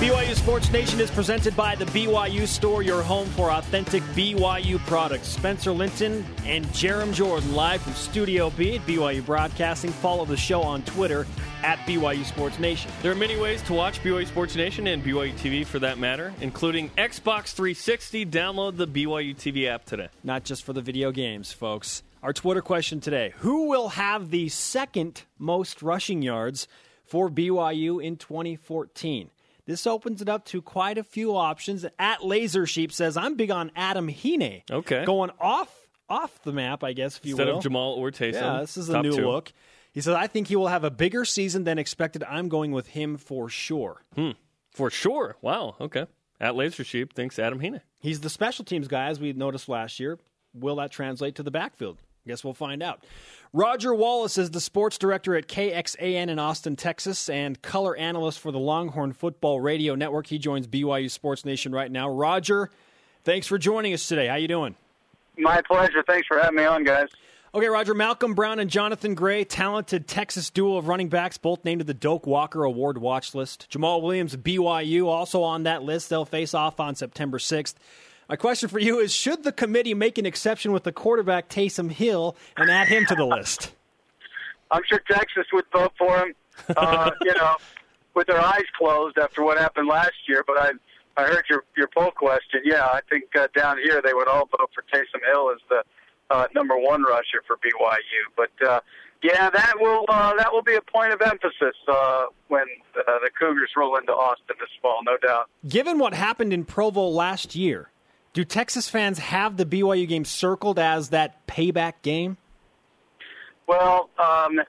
BYU 0.00 0.34
Sports 0.34 0.72
Nation 0.72 1.00
is 1.00 1.10
presented 1.10 1.56
by 1.56 1.76
the 1.76 1.84
BYU 1.86 2.48
Store, 2.48 2.82
your 2.82 3.00
home 3.00 3.28
for 3.28 3.52
authentic 3.52 4.02
BYU 4.14 4.78
products. 4.86 5.28
Spencer 5.28 5.70
Linton 5.70 6.26
and 6.44 6.66
Jarom 6.66 7.14
Jordan 7.14 7.54
live 7.54 7.80
from 7.80 7.92
Studio 7.94 8.50
B 8.50 8.74
at 8.74 8.86
BYU 8.86 9.24
Broadcasting. 9.24 9.92
Follow 9.92 10.24
the 10.24 10.36
show 10.36 10.62
on 10.62 10.82
Twitter 10.82 11.26
at 11.62 11.78
BYU 11.86 12.24
Sports 12.24 12.58
Nation. 12.58 12.90
There 13.02 13.12
are 13.12 13.14
many 13.14 13.38
ways 13.40 13.62
to 13.62 13.72
watch 13.72 14.02
BYU 14.02 14.26
Sports 14.26 14.56
Nation 14.56 14.88
and 14.88 15.02
BYU 15.02 15.32
TV 15.34 15.64
for 15.64 15.78
that 15.78 15.96
matter, 15.96 16.34
including 16.40 16.90
Xbox 16.98 17.52
360. 17.54 18.26
Download 18.26 18.76
the 18.76 18.88
BYU 18.88 19.34
TV 19.34 19.68
app 19.68 19.84
today. 19.84 20.08
Not 20.24 20.42
just 20.42 20.64
for 20.64 20.72
the 20.72 20.82
video 20.82 21.12
games, 21.12 21.52
folks. 21.52 22.02
Our 22.20 22.32
Twitter 22.32 22.62
question 22.62 23.00
today 23.00 23.32
Who 23.38 23.68
will 23.68 23.90
have 23.90 24.30
the 24.30 24.48
second 24.48 25.22
most 25.38 25.82
rushing 25.82 26.20
yards 26.20 26.66
for 27.04 27.30
BYU 27.30 28.02
in 28.02 28.16
2014? 28.16 29.30
This 29.66 29.86
opens 29.86 30.20
it 30.20 30.28
up 30.28 30.44
to 30.46 30.60
quite 30.60 30.98
a 30.98 31.02
few 31.04 31.34
options. 31.36 31.86
At 31.98 32.24
Laser 32.24 32.66
Sheep 32.66 32.92
says, 32.92 33.16
I'm 33.16 33.34
big 33.36 33.50
on 33.50 33.70
Adam 33.74 34.08
Hine. 34.08 34.62
Okay. 34.70 35.04
Going 35.04 35.30
off 35.40 35.74
off 36.08 36.42
the 36.42 36.52
map, 36.52 36.84
I 36.84 36.92
guess, 36.92 37.16
if 37.16 37.24
you 37.24 37.32
Instead 37.32 37.46
will. 37.48 37.56
of 37.56 37.62
Jamal 37.62 37.94
or 37.94 38.10
Taysom. 38.10 38.34
Yeah, 38.34 38.60
this 38.60 38.76
is 38.76 38.90
a 38.90 39.00
new 39.00 39.16
two. 39.16 39.26
look. 39.26 39.52
He 39.92 40.00
says, 40.02 40.14
I 40.14 40.26
think 40.26 40.48
he 40.48 40.56
will 40.56 40.68
have 40.68 40.84
a 40.84 40.90
bigger 40.90 41.24
season 41.24 41.64
than 41.64 41.78
expected. 41.78 42.22
I'm 42.24 42.48
going 42.48 42.72
with 42.72 42.88
him 42.88 43.16
for 43.16 43.48
sure. 43.48 44.02
Hmm. 44.14 44.32
For 44.72 44.90
sure. 44.90 45.36
Wow. 45.40 45.76
Okay. 45.80 46.06
At 46.40 46.56
Laser 46.56 46.84
Sheep 46.84 47.14
thinks 47.14 47.38
Adam 47.38 47.60
Heenan. 47.60 47.80
He's 48.00 48.20
the 48.20 48.28
special 48.28 48.64
teams 48.64 48.88
guy, 48.88 49.06
as 49.06 49.18
we 49.20 49.32
noticed 49.32 49.68
last 49.68 49.98
year. 50.00 50.18
Will 50.52 50.76
that 50.76 50.90
translate 50.90 51.36
to 51.36 51.42
the 51.42 51.50
backfield? 51.50 51.98
Guess 52.26 52.42
we'll 52.42 52.54
find 52.54 52.82
out. 52.82 53.04
Roger 53.52 53.94
Wallace 53.94 54.38
is 54.38 54.50
the 54.50 54.60
sports 54.60 54.96
director 54.96 55.36
at 55.36 55.46
KXAN 55.46 56.28
in 56.28 56.38
Austin, 56.38 56.74
Texas, 56.74 57.28
and 57.28 57.60
color 57.60 57.94
analyst 57.96 58.40
for 58.40 58.50
the 58.50 58.58
Longhorn 58.58 59.12
Football 59.12 59.60
Radio 59.60 59.94
Network. 59.94 60.26
He 60.28 60.38
joins 60.38 60.66
BYU 60.66 61.10
Sports 61.10 61.44
Nation 61.44 61.72
right 61.72 61.90
now. 61.92 62.08
Roger, 62.08 62.70
thanks 63.24 63.46
for 63.46 63.58
joining 63.58 63.92
us 63.92 64.08
today. 64.08 64.26
How 64.26 64.36
you 64.36 64.48
doing? 64.48 64.74
My 65.36 65.60
pleasure. 65.60 66.02
Thanks 66.06 66.26
for 66.26 66.38
having 66.38 66.56
me 66.56 66.64
on, 66.64 66.82
guys. 66.82 67.08
Okay, 67.54 67.68
Roger. 67.68 67.94
Malcolm 67.94 68.34
Brown 68.34 68.58
and 68.58 68.70
Jonathan 68.70 69.14
Gray, 69.14 69.44
talented 69.44 70.08
Texas 70.08 70.50
duo 70.50 70.76
of 70.76 70.88
running 70.88 71.08
backs, 71.08 71.38
both 71.38 71.64
named 71.64 71.80
to 71.80 71.84
the 71.84 71.94
Doak 71.94 72.26
Walker 72.26 72.64
Award 72.64 72.98
watch 72.98 73.34
list. 73.34 73.68
Jamal 73.68 74.00
Williams, 74.00 74.34
BYU, 74.34 75.06
also 75.06 75.42
on 75.42 75.64
that 75.64 75.82
list. 75.82 76.08
They'll 76.08 76.24
face 76.24 76.54
off 76.54 76.80
on 76.80 76.94
September 76.94 77.38
6th. 77.38 77.74
My 78.28 78.36
question 78.36 78.68
for 78.68 78.78
you 78.78 79.00
is 79.00 79.12
Should 79.12 79.44
the 79.44 79.52
committee 79.52 79.94
make 79.94 80.18
an 80.18 80.26
exception 80.26 80.72
with 80.72 80.84
the 80.84 80.92
quarterback 80.92 81.48
Taysom 81.48 81.90
Hill 81.90 82.36
and 82.56 82.70
add 82.70 82.88
him 82.88 83.04
to 83.06 83.14
the 83.14 83.24
list? 83.24 83.72
I'm 84.70 84.82
sure 84.88 85.00
Texas 85.10 85.46
would 85.52 85.66
vote 85.72 85.92
for 85.98 86.18
him, 86.18 86.34
uh, 86.76 87.10
you 87.22 87.34
know, 87.34 87.56
with 88.14 88.26
their 88.26 88.40
eyes 88.40 88.64
closed 88.78 89.18
after 89.18 89.44
what 89.44 89.58
happened 89.58 89.88
last 89.88 90.14
year. 90.26 90.42
But 90.46 90.58
I, 90.58 90.70
I 91.16 91.26
heard 91.26 91.44
your 91.50 91.64
your 91.76 91.88
poll 91.88 92.10
question. 92.10 92.62
Yeah, 92.64 92.84
I 92.86 93.00
think 93.10 93.24
uh, 93.36 93.48
down 93.54 93.78
here 93.78 94.00
they 94.02 94.14
would 94.14 94.28
all 94.28 94.46
vote 94.46 94.70
for 94.74 94.82
Taysom 94.92 95.20
Hill 95.30 95.50
as 95.52 95.60
the 95.68 95.82
uh, 96.30 96.46
number 96.54 96.78
one 96.78 97.02
rusher 97.02 97.42
for 97.46 97.56
BYU. 97.56 98.34
But 98.36 98.66
uh, 98.66 98.80
yeah, 99.22 99.50
that 99.50 99.74
will 99.78 100.06
uh, 100.08 100.34
that 100.36 100.52
will 100.52 100.62
be 100.62 100.74
a 100.74 100.82
point 100.82 101.12
of 101.12 101.20
emphasis 101.20 101.76
uh, 101.88 102.24
when 102.48 102.64
uh, 102.98 103.02
the 103.22 103.30
Cougars 103.38 103.70
roll 103.76 103.96
into 103.96 104.12
Austin 104.12 104.56
this 104.58 104.68
fall, 104.80 105.00
no 105.04 105.16
doubt. 105.18 105.48
Given 105.68 105.98
what 105.98 106.14
happened 106.14 106.52
in 106.52 106.64
Provo 106.64 107.06
last 107.08 107.54
year, 107.54 107.90
do 108.34 108.44
Texas 108.44 108.88
fans 108.88 109.18
have 109.18 109.56
the 109.56 109.64
BYU 109.64 110.06
game 110.06 110.24
circled 110.24 110.78
as 110.78 111.10
that 111.10 111.46
payback 111.46 111.94
game? 112.02 112.36
Well, 113.66 114.10
um, 114.18 114.60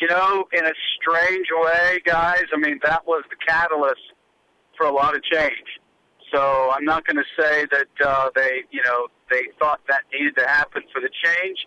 you 0.00 0.08
know, 0.08 0.44
in 0.52 0.64
a 0.64 0.72
strange 1.00 1.46
way, 1.52 2.00
guys, 2.04 2.44
I 2.52 2.56
mean, 2.56 2.80
that 2.82 3.06
was 3.06 3.22
the 3.30 3.36
catalyst 3.46 4.00
for 4.76 4.86
a 4.86 4.92
lot 4.92 5.14
of 5.14 5.22
change. 5.22 5.80
So 6.32 6.70
I'm 6.72 6.84
not 6.84 7.06
going 7.06 7.16
to 7.16 7.42
say 7.42 7.66
that 7.70 8.06
uh, 8.06 8.30
they, 8.34 8.62
you 8.70 8.82
know, 8.82 9.08
they 9.30 9.42
thought 9.58 9.80
that 9.88 10.02
needed 10.12 10.36
to 10.36 10.46
happen 10.46 10.82
for 10.92 11.00
the 11.00 11.10
change, 11.24 11.58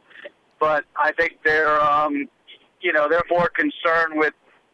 but 0.60 0.86
I 0.96 1.12
think 1.14 1.38
they're, 1.44 1.80
um, 1.82 2.28
you 2.82 2.94
know, 2.94 3.08
they're 3.08 3.24
more 3.30 3.50
concerned 3.50 4.14
with. 4.16 4.34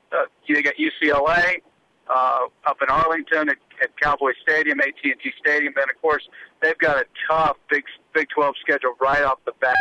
Uh, 0.10 0.24
you 0.46 0.62
got 0.63 0.74
UCLA 0.75 1.62
uh, 2.10 2.39
up 2.66 2.77
in 2.82 2.89
Arlington 2.89 3.50
at 3.81 3.96
Cowboy 4.01 4.31
Stadium, 4.41 4.79
AT&T 4.79 5.13
Stadium, 5.39 5.74
and 5.77 5.89
of 5.89 6.01
course 6.01 6.27
they've 6.62 6.77
got 6.77 6.98
a 6.98 7.05
tough 7.29 7.57
Big 7.69 7.84
Big 8.13 8.27
12 8.34 8.55
schedule 8.62 8.93
right 9.00 9.24
off 9.24 9.39
the 9.46 9.53
bat. 9.62 9.77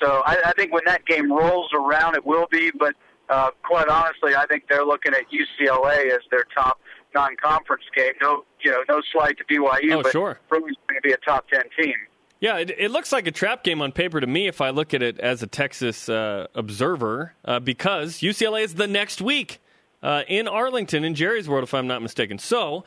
So 0.00 0.22
I, 0.26 0.36
I 0.46 0.52
think 0.52 0.72
when 0.72 0.82
that 0.86 1.04
game 1.06 1.30
rolls 1.32 1.70
around, 1.74 2.16
it 2.16 2.24
will 2.26 2.46
be. 2.50 2.70
But 2.78 2.94
uh, 3.28 3.50
quite 3.62 3.88
honestly, 3.88 4.34
I 4.34 4.46
think 4.46 4.64
they're 4.68 4.84
looking 4.84 5.12
at 5.14 5.22
UCLA 5.30 6.06
as 6.10 6.20
their 6.30 6.44
top 6.54 6.80
non-conference 7.14 7.84
game. 7.94 8.12
No, 8.20 8.44
you 8.62 8.70
know, 8.70 8.82
no 8.88 9.00
slight 9.12 9.36
to 9.38 9.44
BYU, 9.44 9.92
Oh, 9.98 10.02
but 10.02 10.12
sure. 10.12 10.38
really 10.50 10.72
going 10.88 10.96
to 10.96 11.00
be 11.02 11.12
a 11.12 11.16
top 11.18 11.48
ten 11.48 11.62
team. 11.80 11.94
Yeah, 12.40 12.58
it, 12.58 12.72
it 12.76 12.90
looks 12.90 13.12
like 13.12 13.28
a 13.28 13.30
trap 13.30 13.62
game 13.62 13.80
on 13.80 13.92
paper 13.92 14.20
to 14.20 14.26
me 14.26 14.48
if 14.48 14.60
I 14.60 14.70
look 14.70 14.92
at 14.94 15.02
it 15.02 15.20
as 15.20 15.44
a 15.44 15.46
Texas 15.46 16.08
uh, 16.08 16.48
observer, 16.56 17.34
uh, 17.44 17.60
because 17.60 18.16
UCLA 18.18 18.64
is 18.64 18.74
the 18.74 18.88
next 18.88 19.22
week 19.22 19.60
uh, 20.02 20.24
in 20.26 20.48
Arlington, 20.48 21.04
in 21.04 21.14
Jerry's 21.14 21.48
World, 21.48 21.62
if 21.62 21.72
I'm 21.72 21.86
not 21.86 22.02
mistaken. 22.02 22.38
So, 22.40 22.82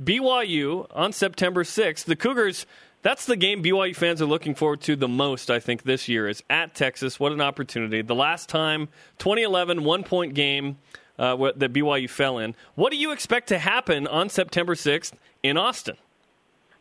BYU 0.00 0.86
on 0.94 1.12
September 1.12 1.64
6th, 1.64 2.04
the 2.04 2.16
Cougars. 2.16 2.66
That's 3.02 3.26
the 3.26 3.36
game 3.36 3.62
BYU 3.62 3.96
fans 3.96 4.22
are 4.22 4.26
looking 4.26 4.54
forward 4.54 4.80
to 4.82 4.94
the 4.94 5.08
most, 5.08 5.50
I 5.50 5.58
think, 5.58 5.82
this 5.82 6.08
year 6.08 6.28
is 6.28 6.42
at 6.48 6.74
Texas. 6.74 7.18
What 7.18 7.32
an 7.32 7.40
opportunity. 7.40 8.00
The 8.00 8.14
last 8.14 8.48
time, 8.48 8.88
2011, 9.18 9.82
one 9.82 10.04
point 10.04 10.34
game 10.34 10.78
uh, 11.18 11.36
that 11.56 11.72
BYU 11.72 12.08
fell 12.08 12.38
in. 12.38 12.54
What 12.74 12.90
do 12.90 12.96
you 12.96 13.10
expect 13.12 13.48
to 13.48 13.58
happen 13.58 14.06
on 14.06 14.28
September 14.28 14.74
6th 14.74 15.12
in 15.42 15.56
Austin? 15.56 15.96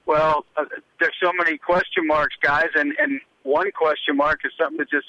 Well, 0.06 0.46
uh, 0.58 0.66
there's 1.00 1.16
so 1.22 1.32
many 1.34 1.58
question 1.58 2.06
marks, 2.06 2.36
guys, 2.42 2.70
and 2.76 2.94
and 3.00 3.20
one 3.44 3.72
question 3.72 4.16
mark 4.16 4.42
is 4.44 4.52
something 4.58 4.78
that 4.78 4.90
just 4.90 5.08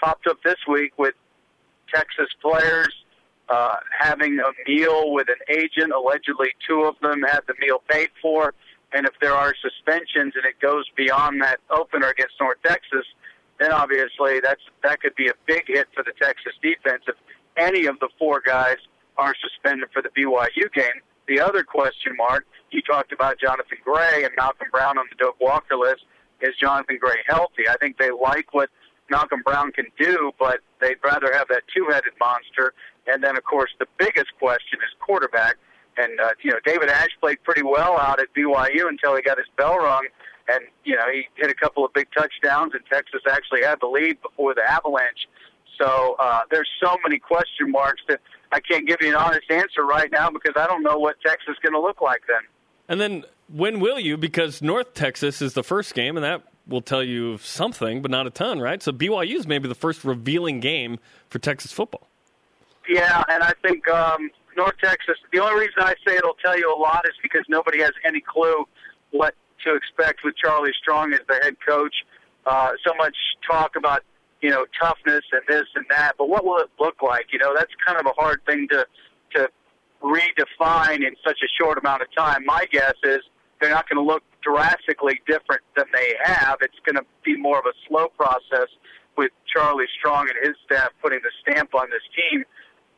popped 0.00 0.26
up 0.26 0.38
this 0.44 0.56
week 0.68 0.92
with 0.98 1.14
Texas 1.92 2.28
players 2.40 2.92
uh, 3.48 3.76
having 3.98 4.38
a 4.38 4.70
meal 4.70 5.12
with 5.12 5.28
an 5.28 5.56
agent. 5.56 5.92
Allegedly, 5.92 6.50
two 6.66 6.82
of 6.82 6.96
them 7.00 7.22
had 7.22 7.40
the 7.46 7.54
meal 7.60 7.82
paid 7.88 8.10
for, 8.20 8.54
and 8.92 9.06
if 9.06 9.14
there 9.20 9.34
are 9.34 9.54
suspensions 9.60 10.34
and 10.36 10.44
it 10.44 10.60
goes 10.60 10.84
beyond 10.96 11.40
that 11.42 11.60
opener 11.70 12.08
against 12.08 12.34
North 12.40 12.58
Texas, 12.64 13.06
then 13.58 13.72
obviously 13.72 14.40
that's 14.40 14.62
that 14.82 15.00
could 15.00 15.14
be 15.14 15.28
a 15.28 15.34
big 15.46 15.64
hit 15.66 15.88
for 15.94 16.04
the 16.04 16.12
Texas 16.20 16.52
defense 16.62 17.02
if 17.08 17.16
any 17.56 17.86
of 17.86 17.98
the 18.00 18.08
four 18.18 18.40
guys 18.44 18.76
are 19.16 19.34
suspended 19.42 19.88
for 19.92 20.00
the 20.00 20.10
BYU 20.10 20.72
game. 20.72 21.02
The 21.26 21.40
other 21.40 21.62
question 21.64 22.16
mark, 22.16 22.46
you 22.70 22.80
talked 22.82 23.12
about 23.12 23.38
Jonathan 23.38 23.78
Gray 23.84 24.24
and 24.24 24.32
Malcolm 24.36 24.68
Brown 24.70 24.96
on 24.96 25.06
the 25.10 25.16
Doak 25.16 25.40
Walker 25.40 25.76
list. 25.76 26.02
Is 26.40 26.54
Jonathan 26.60 26.98
Gray 27.00 27.18
healthy? 27.26 27.68
I 27.68 27.76
think 27.78 27.98
they 27.98 28.10
like 28.10 28.54
what 28.54 28.70
Malcolm 29.10 29.42
Brown 29.44 29.72
can 29.72 29.86
do, 29.98 30.32
but 30.38 30.60
they'd 30.80 30.96
rather 31.02 31.32
have 31.32 31.48
that 31.48 31.64
two-headed 31.74 32.12
monster. 32.20 32.72
And 33.10 33.22
then, 33.22 33.36
of 33.36 33.44
course, 33.44 33.70
the 33.78 33.86
biggest 33.98 34.32
question 34.38 34.78
is 34.80 34.94
quarterback. 35.00 35.56
And 35.96 36.20
uh, 36.20 36.30
you 36.42 36.50
know, 36.50 36.58
David 36.64 36.88
Ash 36.90 37.08
played 37.20 37.42
pretty 37.42 37.62
well 37.62 37.98
out 37.98 38.20
at 38.20 38.32
BYU 38.34 38.88
until 38.88 39.16
he 39.16 39.22
got 39.22 39.38
his 39.38 39.48
bell 39.56 39.78
rung, 39.78 40.06
and 40.46 40.60
you 40.84 40.94
know 40.94 41.10
he 41.12 41.28
hit 41.34 41.50
a 41.50 41.54
couple 41.54 41.84
of 41.84 41.92
big 41.92 42.06
touchdowns, 42.16 42.72
and 42.74 42.84
Texas 42.86 43.22
actually 43.28 43.62
had 43.62 43.78
the 43.80 43.88
lead 43.88 44.22
before 44.22 44.54
the 44.54 44.62
Avalanche. 44.62 45.26
So 45.76 46.16
uh, 46.20 46.40
there's 46.50 46.68
so 46.82 46.96
many 47.02 47.18
question 47.18 47.70
marks 47.70 48.02
that 48.08 48.20
I 48.52 48.60
can't 48.60 48.86
give 48.86 48.98
you 49.00 49.08
an 49.08 49.16
honest 49.16 49.50
answer 49.50 49.84
right 49.84 50.10
now 50.10 50.30
because 50.30 50.54
I 50.56 50.66
don't 50.66 50.82
know 50.82 50.98
what 50.98 51.16
Texas 51.24 51.50
is 51.50 51.56
going 51.62 51.74
to 51.74 51.80
look 51.80 52.00
like 52.00 52.22
then. 52.28 52.40
And 52.88 53.00
then 53.00 53.24
when 53.52 53.80
will 53.80 53.98
you? 53.98 54.16
Because 54.16 54.62
North 54.62 54.94
Texas 54.94 55.42
is 55.42 55.54
the 55.54 55.62
first 55.62 55.94
game, 55.94 56.16
and 56.16 56.24
that 56.24 56.42
will 56.66 56.82
tell 56.82 57.02
you 57.02 57.38
something, 57.38 58.02
but 58.02 58.10
not 58.10 58.26
a 58.26 58.30
ton, 58.30 58.60
right? 58.60 58.82
So 58.82 58.92
BYU 58.92 59.36
is 59.36 59.46
maybe 59.46 59.68
the 59.68 59.74
first 59.74 60.04
revealing 60.04 60.60
game 60.60 60.98
for 61.28 61.38
Texas 61.38 61.72
football. 61.72 62.07
Yeah, 62.88 63.22
and 63.28 63.42
I 63.42 63.52
think 63.62 63.86
um, 63.88 64.30
North 64.56 64.76
Texas. 64.82 65.16
The 65.32 65.40
only 65.40 65.60
reason 65.60 65.74
I 65.78 65.94
say 66.06 66.16
it'll 66.16 66.36
tell 66.42 66.58
you 66.58 66.74
a 66.74 66.78
lot 66.78 67.04
is 67.04 67.14
because 67.22 67.42
nobody 67.48 67.80
has 67.80 67.92
any 68.04 68.20
clue 68.20 68.64
what 69.10 69.34
to 69.64 69.74
expect 69.74 70.20
with 70.24 70.34
Charlie 70.36 70.72
Strong 70.80 71.12
as 71.12 71.20
the 71.28 71.34
head 71.42 71.56
coach. 71.66 71.94
Uh, 72.46 72.70
so 72.86 72.94
much 72.96 73.14
talk 73.46 73.76
about 73.76 74.02
you 74.40 74.50
know 74.50 74.64
toughness 74.80 75.24
and 75.32 75.42
this 75.48 75.66
and 75.74 75.84
that, 75.90 76.12
but 76.16 76.28
what 76.28 76.44
will 76.44 76.58
it 76.58 76.70
look 76.80 77.02
like? 77.02 77.26
You 77.32 77.38
know, 77.38 77.54
that's 77.54 77.72
kind 77.86 78.00
of 78.00 78.06
a 78.06 78.20
hard 78.20 78.40
thing 78.46 78.66
to 78.70 78.86
to 79.34 79.48
redefine 80.02 81.06
in 81.06 81.14
such 81.26 81.38
a 81.44 81.48
short 81.60 81.78
amount 81.78 82.02
of 82.02 82.08
time. 82.16 82.44
My 82.46 82.66
guess 82.70 82.94
is 83.04 83.20
they're 83.60 83.70
not 83.70 83.88
going 83.88 84.02
to 84.02 84.06
look 84.06 84.22
drastically 84.42 85.20
different 85.26 85.62
than 85.76 85.86
they 85.92 86.14
have. 86.22 86.58
It's 86.60 86.78
going 86.86 86.96
to 86.96 87.04
be 87.24 87.36
more 87.36 87.58
of 87.58 87.66
a 87.66 87.74
slow 87.88 88.08
process 88.08 88.68
with 89.16 89.32
Charlie 89.52 89.90
Strong 89.98 90.28
and 90.30 90.38
his 90.46 90.54
staff 90.64 90.90
putting 91.02 91.20
the 91.22 91.32
stamp 91.42 91.74
on 91.74 91.90
this 91.90 92.06
team. 92.14 92.44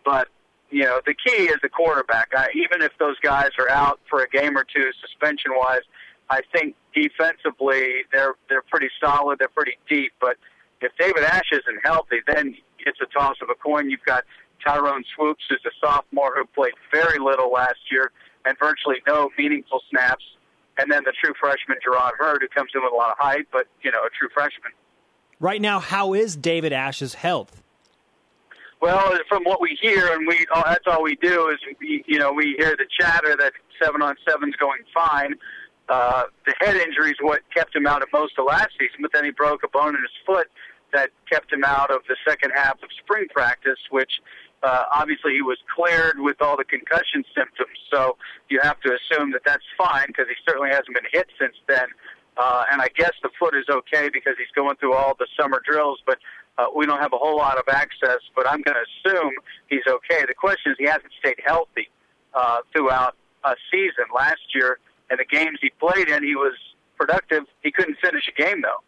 But 0.05 0.29
you 0.71 0.85
know, 0.85 1.01
the 1.05 1.15
key 1.15 1.45
is 1.45 1.57
the 1.63 1.69
quarterback. 1.69 2.31
I, 2.35 2.49
even 2.55 2.83
if 2.83 2.93
those 2.99 3.19
guys 3.21 3.51
are 3.59 3.69
out 3.69 4.01
for 4.09 4.23
a 4.23 4.29
game 4.29 4.57
or 4.57 4.65
two, 4.65 4.91
suspension 5.01 5.53
wise, 5.57 5.83
I 6.29 6.43
think 6.53 6.77
defensively 6.95 8.05
they're 8.13 8.35
they're 8.49 8.63
pretty 8.63 8.89
solid. 9.01 9.39
They're 9.39 9.49
pretty 9.49 9.79
deep. 9.89 10.13
But 10.21 10.37
if 10.81 10.93
David 10.99 11.25
Ash 11.25 11.51
isn't 11.53 11.81
healthy, 11.85 12.21
then 12.27 12.57
it's 12.79 13.01
a 13.01 13.07
toss 13.07 13.37
of 13.43 13.49
a 13.51 13.55
coin. 13.55 13.91
You've 13.91 14.05
got 14.07 14.25
Tyrone 14.65 15.05
Swoopes, 15.15 15.45
who's 15.49 15.61
a 15.67 15.71
sophomore 15.81 16.33
who 16.37 16.47
played 16.47 16.75
very 16.93 17.19
little 17.19 17.51
last 17.51 17.81
year 17.91 18.13
and 18.45 18.57
virtually 18.59 18.97
no 19.07 19.31
meaningful 19.37 19.83
snaps. 19.91 20.25
And 20.79 20.91
then 20.91 21.03
the 21.05 21.13
true 21.23 21.35
freshman 21.39 21.79
Jerrod 21.87 22.13
Heard, 22.17 22.41
who 22.41 22.49
comes 22.49 22.71
in 22.75 22.83
with 22.83 22.93
a 22.93 22.97
lot 22.97 23.11
of 23.11 23.19
height, 23.19 23.49
but 23.53 23.67
you 23.83 23.91
know, 23.91 23.99
a 23.99 24.11
true 24.19 24.29
freshman. 24.33 24.73
Right 25.39 25.61
now, 25.61 25.79
how 25.79 26.15
is 26.15 26.37
David 26.37 26.73
Ash's 26.73 27.15
health? 27.15 27.63
Well, 28.81 29.13
from 29.29 29.45
what 29.45 29.61
we 29.61 29.79
hear, 29.81 30.13
and 30.13 30.27
we 30.27 30.47
oh, 30.55 30.63
that's 30.65 30.87
all 30.87 31.03
we 31.03 31.17
do 31.17 31.51
is 31.51 31.59
we, 31.81 32.03
you 32.07 32.19
know 32.19 32.33
we 32.33 32.55
hear 32.59 32.77
the 32.77 32.87
chatter 32.99 33.37
that 33.37 33.53
seven 33.83 34.01
on 34.01 34.17
seven's 34.27 34.57
going 34.57 34.81
fine. 34.95 35.35
Uh, 35.89 36.25
the 36.47 36.55
head 36.61 36.77
injury 36.77 37.11
is 37.11 37.17
what 37.21 37.41
kept 37.53 37.75
him 37.77 37.87
out 37.87 38.01
of 38.03 38.09
most 38.13 38.39
of 38.39 38.47
last 38.47 38.71
season, 38.79 39.03
but 39.03 39.11
then 39.13 39.25
he 39.25 39.31
broke 39.31 39.65
a 39.65 39.69
bone 39.69 39.95
in 39.95 40.01
his 40.01 40.17
foot 40.25 40.49
that 40.93 41.11
kept 41.31 41.53
him 41.53 41.65
out 41.65 41.91
of 41.91 42.01
the 42.09 42.17
second 42.27 42.53
half 42.55 42.83
of 42.83 42.89
spring 43.03 43.27
practice, 43.35 43.79
which 43.91 44.13
uh, 44.63 44.85
obviously 44.95 45.33
he 45.33 45.43
was 45.43 45.59
cleared 45.75 46.19
with 46.19 46.41
all 46.41 46.57
the 46.57 46.65
concussion 46.65 47.25
symptoms. 47.35 47.77
So 47.93 48.17
you 48.49 48.61
have 48.63 48.81
to 48.81 48.97
assume 48.97 49.33
that 49.33 49.43
that's 49.45 49.65
fine 49.77 50.07
because 50.09 50.27
he 50.29 50.35
certainly 50.47 50.71
hasn't 50.71 50.95
been 50.95 51.11
hit 51.11 51.29
since 51.39 51.55
then. 51.69 51.89
Uh, 52.37 52.65
and 52.73 52.81
I 52.81 52.89
guess 52.97 53.13
the 53.23 53.31
foot 53.39 53.55
is 53.55 53.67
okay 53.69 54.09
because 54.13 54.35
he's 54.39 54.51
going 54.55 54.77
through 54.77 54.95
all 54.95 55.15
the 55.19 55.27
summer 55.39 55.61
drills, 55.67 55.99
but 56.07 56.19
uh, 56.59 56.67
we 56.75 56.87
don't 56.87 57.01
have 57.01 57.13
a 57.13 57.19
whole 57.19 57.37
lot 57.37 57.59
of 57.59 57.65
access. 57.69 58.19
But 58.35 58.49
I'm 58.49 58.63
going 58.63 58.77
to 58.77 59.11
assume 59.11 59.33
he's 59.69 59.87
okay. 59.87 60.25
The 60.27 60.35
question 60.35 60.73
is 60.73 60.79
he 60.79 60.87
hasn't 60.87 61.13
stayed 61.19 61.41
healthy 61.45 61.89
uh, 62.35 62.59
throughout 62.73 63.17
a 63.45 63.55
season. 63.71 64.05
Last 64.15 64.41
year, 64.55 64.79
and 65.11 65.19
the 65.19 65.25
games 65.25 65.59
he 65.61 65.71
played 65.81 66.09
in, 66.09 66.23
he 66.23 66.37
was 66.37 66.55
productive. 66.97 67.45
He 67.63 67.73
couldn't 67.73 67.97
finish 68.01 68.29
a 68.29 68.43
game 68.43 68.63
though. 68.63 68.83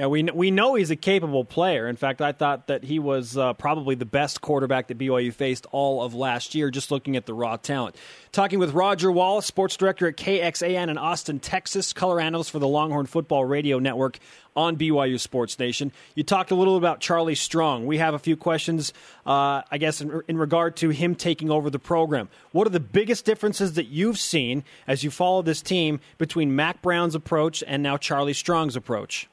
Yeah, 0.00 0.06
we 0.06 0.22
we 0.22 0.50
know 0.50 0.76
he's 0.76 0.90
a 0.90 0.96
capable 0.96 1.44
player. 1.44 1.86
In 1.86 1.94
fact, 1.96 2.22
I 2.22 2.32
thought 2.32 2.68
that 2.68 2.84
he 2.84 2.98
was 2.98 3.36
uh, 3.36 3.52
probably 3.52 3.94
the 3.96 4.06
best 4.06 4.40
quarterback 4.40 4.88
that 4.88 4.96
BYU 4.96 5.30
faced 5.30 5.66
all 5.72 6.02
of 6.02 6.14
last 6.14 6.54
year. 6.54 6.70
Just 6.70 6.90
looking 6.90 7.16
at 7.16 7.26
the 7.26 7.34
raw 7.34 7.58
talent. 7.58 7.96
Talking 8.32 8.60
with 8.60 8.72
Roger 8.72 9.12
Wallace, 9.12 9.44
sports 9.44 9.76
director 9.76 10.08
at 10.08 10.16
KXAN 10.16 10.88
in 10.88 10.96
Austin, 10.96 11.38
Texas, 11.38 11.92
color 11.92 12.18
analyst 12.18 12.50
for 12.50 12.58
the 12.58 12.66
Longhorn 12.66 13.04
Football 13.04 13.44
Radio 13.44 13.78
Network 13.78 14.18
on 14.56 14.78
BYU 14.78 15.20
Sports 15.20 15.58
Nation. 15.58 15.92
You 16.14 16.22
talked 16.22 16.50
a 16.50 16.54
little 16.54 16.78
about 16.78 17.00
Charlie 17.00 17.34
Strong. 17.34 17.84
We 17.84 17.98
have 17.98 18.14
a 18.14 18.18
few 18.18 18.38
questions, 18.38 18.94
uh, 19.26 19.60
I 19.70 19.76
guess, 19.76 20.00
in, 20.00 20.22
in 20.28 20.38
regard 20.38 20.76
to 20.76 20.88
him 20.88 21.14
taking 21.14 21.50
over 21.50 21.68
the 21.68 21.78
program. 21.78 22.30
What 22.52 22.66
are 22.66 22.70
the 22.70 22.80
biggest 22.80 23.26
differences 23.26 23.74
that 23.74 23.88
you've 23.88 24.18
seen 24.18 24.64
as 24.86 25.04
you 25.04 25.10
follow 25.10 25.42
this 25.42 25.60
team 25.60 26.00
between 26.16 26.56
Mack 26.56 26.80
Brown's 26.80 27.14
approach 27.14 27.62
and 27.66 27.82
now 27.82 27.98
Charlie 27.98 28.32
Strong's 28.32 28.76
approach? 28.76 29.28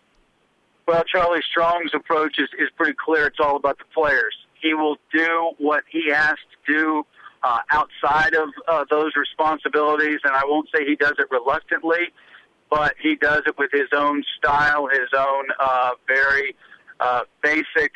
Well, 0.87 1.03
Charlie 1.03 1.41
Strong's 1.51 1.91
approach 1.93 2.39
is, 2.39 2.47
is 2.57 2.69
pretty 2.77 2.93
clear. 2.93 3.27
It's 3.27 3.39
all 3.41 3.57
about 3.57 3.77
the 3.77 3.83
players. 3.93 4.33
He 4.61 4.73
will 4.73 4.95
do 5.13 5.51
what 5.57 5.83
he 5.89 6.09
has 6.11 6.35
to 6.35 6.73
do 6.73 7.05
uh, 7.43 7.59
outside 7.71 8.33
of 8.33 8.49
uh, 8.69 8.85
those 8.89 9.11
responsibilities, 9.17 10.19
and 10.23 10.33
I 10.33 10.43
won't 10.45 10.69
say 10.73 10.85
he 10.85 10.95
does 10.95 11.15
it 11.19 11.27
reluctantly, 11.29 12.13
but 12.69 12.95
he 13.01 13.15
does 13.15 13.41
it 13.45 13.57
with 13.57 13.69
his 13.73 13.89
own 13.93 14.23
style, 14.37 14.87
his 14.87 15.09
own 15.15 15.45
uh, 15.59 15.91
very 16.07 16.55
uh, 17.01 17.23
basic. 17.43 17.91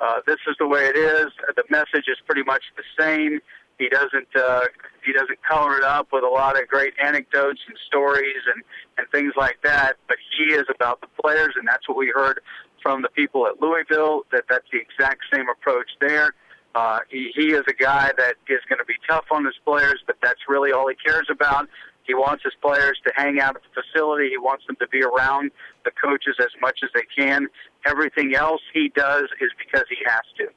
Uh, 0.00 0.20
this 0.26 0.38
is 0.48 0.56
the 0.58 0.66
way 0.66 0.86
it 0.86 0.96
is. 0.96 1.26
The 1.54 1.62
message 1.70 2.08
is 2.08 2.18
pretty 2.26 2.42
much 2.42 2.62
the 2.76 2.82
same. 2.98 3.40
He 3.78 3.88
doesn't 3.88 4.28
uh, 4.36 4.66
he 5.04 5.12
doesn't 5.12 5.42
color 5.42 5.76
it 5.76 5.84
up 5.84 6.08
with 6.12 6.24
a 6.24 6.28
lot 6.28 6.60
of 6.60 6.68
great 6.68 6.94
anecdotes 7.02 7.60
and 7.66 7.76
stories 7.86 8.42
and 8.54 8.62
and 8.98 9.06
things 9.10 9.32
like 9.36 9.58
that. 9.64 9.94
But 10.08 10.18
he 10.36 10.54
is 10.54 10.64
about 10.74 11.00
the 11.00 11.08
players, 11.20 11.54
and 11.56 11.66
that's 11.66 11.88
what 11.88 11.96
we 11.96 12.12
heard 12.14 12.40
from 12.82 13.02
the 13.02 13.08
people 13.08 13.46
at 13.46 13.60
Louisville. 13.60 14.22
That 14.30 14.44
that's 14.48 14.66
the 14.72 14.78
exact 14.78 15.22
same 15.32 15.48
approach 15.48 15.90
there. 16.00 16.34
Uh, 16.74 17.00
he, 17.10 17.30
he 17.34 17.52
is 17.52 17.62
a 17.68 17.74
guy 17.74 18.12
that 18.16 18.36
is 18.48 18.60
going 18.68 18.78
to 18.78 18.84
be 18.84 18.94
tough 19.08 19.26
on 19.30 19.44
his 19.44 19.54
players, 19.64 20.00
but 20.06 20.16
that's 20.22 20.40
really 20.48 20.72
all 20.72 20.88
he 20.88 20.94
cares 20.94 21.26
about. 21.30 21.68
He 22.04 22.14
wants 22.14 22.42
his 22.42 22.54
players 22.60 22.98
to 23.06 23.12
hang 23.14 23.40
out 23.40 23.56
at 23.56 23.62
the 23.62 23.82
facility. 23.82 24.30
He 24.30 24.38
wants 24.38 24.66
them 24.66 24.76
to 24.76 24.88
be 24.88 25.02
around 25.02 25.50
the 25.84 25.90
coaches 25.90 26.36
as 26.40 26.48
much 26.60 26.80
as 26.82 26.90
they 26.94 27.04
can. 27.16 27.46
Everything 27.86 28.34
else 28.34 28.60
he 28.72 28.90
does 28.94 29.24
is 29.40 29.50
because 29.58 29.84
he 29.88 29.98
has 30.06 30.22
to. 30.38 30.48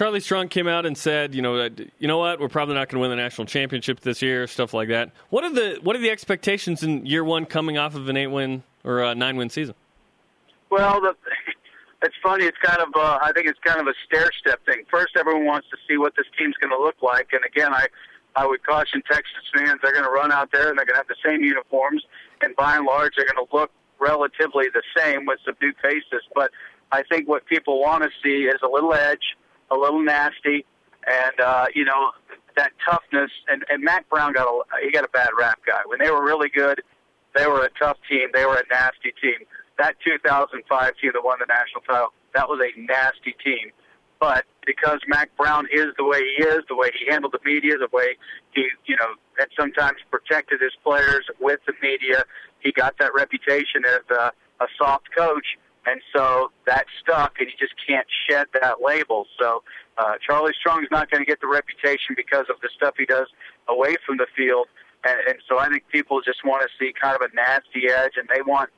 Charlie 0.00 0.20
Strong 0.20 0.48
came 0.48 0.66
out 0.66 0.86
and 0.86 0.96
said, 0.96 1.34
you 1.34 1.42
know, 1.42 1.68
you 1.98 2.08
know 2.08 2.16
what, 2.16 2.40
we're 2.40 2.48
probably 2.48 2.74
not 2.74 2.88
going 2.88 2.96
to 2.96 3.00
win 3.00 3.10
the 3.10 3.22
national 3.22 3.46
championship 3.46 4.00
this 4.00 4.22
year, 4.22 4.46
stuff 4.46 4.72
like 4.72 4.88
that. 4.88 5.10
What 5.28 5.44
are 5.44 5.52
the 5.52 5.78
what 5.82 5.94
are 5.94 5.98
the 5.98 6.08
expectations 6.08 6.82
in 6.82 7.04
year 7.04 7.22
one 7.22 7.44
coming 7.44 7.76
off 7.76 7.94
of 7.94 8.08
an 8.08 8.16
eight 8.16 8.28
win 8.28 8.62
or 8.82 9.02
a 9.02 9.14
nine 9.14 9.36
win 9.36 9.50
season? 9.50 9.74
Well, 10.70 11.02
the, 11.02 11.14
it's 12.02 12.14
funny. 12.22 12.46
It's 12.46 12.56
kind 12.62 12.80
of 12.80 12.88
uh, 12.96 13.18
I 13.20 13.32
think 13.32 13.46
it's 13.46 13.58
kind 13.62 13.78
of 13.78 13.88
a 13.88 13.94
stair 14.06 14.30
step 14.40 14.64
thing. 14.64 14.84
First, 14.90 15.18
everyone 15.18 15.44
wants 15.44 15.68
to 15.68 15.76
see 15.86 15.98
what 15.98 16.14
this 16.16 16.24
team's 16.38 16.54
going 16.62 16.70
to 16.70 16.82
look 16.82 17.02
like, 17.02 17.34
and 17.34 17.42
again, 17.44 17.74
I 17.74 17.86
I 18.36 18.46
would 18.46 18.64
caution 18.64 19.02
Texas 19.06 19.44
fans 19.54 19.80
they're 19.82 19.92
going 19.92 20.06
to 20.06 20.10
run 20.10 20.32
out 20.32 20.50
there 20.50 20.70
and 20.70 20.78
they're 20.78 20.86
going 20.86 20.94
to 20.94 21.04
have 21.04 21.08
the 21.08 21.20
same 21.22 21.44
uniforms, 21.44 22.02
and 22.40 22.56
by 22.56 22.78
and 22.78 22.86
large, 22.86 23.16
they're 23.18 23.26
going 23.26 23.46
to 23.46 23.54
look 23.54 23.70
relatively 23.98 24.64
the 24.72 24.82
same 24.96 25.26
with 25.26 25.40
some 25.44 25.56
new 25.60 25.74
faces. 25.82 26.22
But 26.34 26.52
I 26.90 27.02
think 27.02 27.28
what 27.28 27.44
people 27.44 27.82
want 27.82 28.02
to 28.02 28.08
see 28.24 28.44
is 28.44 28.60
a 28.62 28.66
little 28.66 28.94
edge 28.94 29.36
a 29.70 29.76
little 29.76 30.02
nasty, 30.02 30.64
and 31.06 31.40
uh, 31.40 31.66
you 31.74 31.84
know 31.84 32.10
that 32.56 32.72
toughness. 32.88 33.30
And, 33.48 33.64
and 33.68 33.82
Mack 33.82 34.08
Brown 34.08 34.32
got 34.32 34.46
a 34.46 34.62
he 34.84 34.90
got 34.90 35.04
a 35.04 35.08
bad 35.08 35.30
rap 35.38 35.60
guy. 35.66 35.80
When 35.86 35.98
they 35.98 36.10
were 36.10 36.24
really 36.24 36.48
good, 36.48 36.82
they 37.34 37.46
were 37.46 37.64
a 37.64 37.70
tough 37.78 37.98
team. 38.08 38.28
They 38.32 38.44
were 38.44 38.56
a 38.56 38.66
nasty 38.70 39.12
team. 39.20 39.46
That 39.78 39.96
2005 40.04 40.92
team 41.00 41.10
that 41.14 41.24
won 41.24 41.38
the 41.40 41.46
national 41.46 41.80
title, 41.82 42.12
that 42.34 42.48
was 42.48 42.60
a 42.60 42.78
nasty 42.80 43.34
team. 43.42 43.72
But 44.20 44.44
because 44.66 45.00
Mack 45.08 45.34
Brown 45.38 45.66
is 45.72 45.86
the 45.96 46.04
way 46.04 46.20
he 46.20 46.44
is, 46.44 46.60
the 46.68 46.76
way 46.76 46.90
he 46.98 47.10
handled 47.10 47.32
the 47.32 47.40
media, 47.42 47.78
the 47.78 47.88
way 47.90 48.18
he, 48.54 48.68
you 48.84 48.94
know, 48.96 49.14
had 49.38 49.48
sometimes 49.58 49.96
protected 50.10 50.60
his 50.60 50.72
players 50.84 51.24
with 51.40 51.60
the 51.66 51.72
media, 51.82 52.24
he 52.60 52.70
got 52.70 52.96
that 52.98 53.14
reputation 53.14 53.86
as 53.86 54.02
a, 54.10 54.32
a 54.62 54.66
soft 54.76 55.06
coach 55.16 55.56
and 55.86 56.00
so 56.14 56.52
that 56.66 56.86
stuck, 57.00 57.36
and 57.38 57.48
you 57.48 57.56
just 57.58 57.74
can't 57.86 58.06
shed 58.28 58.46
that 58.60 58.82
label. 58.82 59.26
So 59.38 59.62
uh, 59.98 60.14
Charlie 60.24 60.52
Strong 60.58 60.82
is 60.82 60.90
not 60.90 61.10
going 61.10 61.22
to 61.22 61.26
get 61.26 61.40
the 61.40 61.48
reputation 61.48 62.14
because 62.16 62.46
of 62.50 62.56
the 62.62 62.68
stuff 62.74 62.94
he 62.98 63.06
does 63.06 63.28
away 63.68 63.96
from 64.06 64.18
the 64.18 64.26
field, 64.36 64.68
and, 65.04 65.18
and 65.28 65.38
so 65.48 65.58
I 65.58 65.68
think 65.68 65.88
people 65.88 66.20
just 66.20 66.44
want 66.44 66.62
to 66.62 66.68
see 66.78 66.92
kind 66.92 67.16
of 67.16 67.22
a 67.22 67.34
nasty 67.34 67.88
edge, 67.88 68.12
and 68.16 68.28
they 68.28 68.42
want 68.42 68.70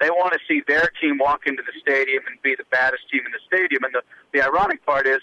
they 0.00 0.10
want 0.10 0.32
to 0.32 0.38
see 0.46 0.62
their 0.68 0.90
team 1.00 1.18
walk 1.18 1.46
into 1.46 1.62
the 1.62 1.72
stadium 1.80 2.22
and 2.30 2.40
be 2.42 2.54
the 2.54 2.66
baddest 2.70 3.10
team 3.10 3.22
in 3.26 3.32
the 3.32 3.42
stadium. 3.46 3.84
And 3.84 3.94
the 3.94 4.02
the 4.32 4.42
ironic 4.42 4.84
part 4.84 5.06
is 5.06 5.20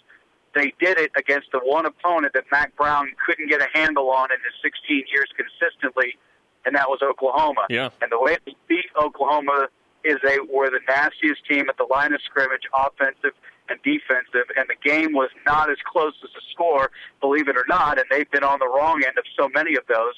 they 0.53 0.73
did 0.79 0.97
it 0.97 1.11
against 1.17 1.51
the 1.51 1.59
one 1.59 1.85
opponent 1.85 2.33
that 2.33 2.45
Mack 2.51 2.75
Brown 2.77 3.11
couldn't 3.25 3.49
get 3.49 3.61
a 3.61 3.67
handle 3.73 4.09
on 4.09 4.31
in 4.31 4.37
his 4.39 4.55
16 4.63 5.03
years 5.11 5.27
consistently, 5.35 6.17
and 6.65 6.75
that 6.75 6.89
was 6.89 6.99
Oklahoma. 7.03 7.67
Yeah. 7.69 7.89
And 8.01 8.11
the 8.11 8.19
way 8.19 8.37
they 8.45 8.55
beat 8.67 8.85
Oklahoma 8.99 9.67
is 10.05 10.17
they 10.23 10.37
were 10.39 10.69
the 10.69 10.79
nastiest 10.87 11.45
team 11.45 11.69
at 11.69 11.77
the 11.77 11.87
line 11.89 12.13
of 12.13 12.21
scrimmage, 12.21 12.63
offensive 12.73 13.33
and 13.69 13.79
defensive, 13.83 14.45
and 14.55 14.69
the 14.69 14.77
game 14.87 15.13
was 15.13 15.29
not 15.45 15.69
as 15.69 15.77
close 15.91 16.13
as 16.23 16.29
the 16.33 16.41
score, 16.51 16.91
believe 17.19 17.47
it 17.47 17.57
or 17.57 17.65
not, 17.67 17.97
and 17.97 18.05
they've 18.11 18.29
been 18.29 18.43
on 18.43 18.59
the 18.59 18.67
wrong 18.67 19.03
end 19.05 19.17
of 19.17 19.23
so 19.37 19.49
many 19.55 19.75
of 19.75 19.83
those. 19.87 20.13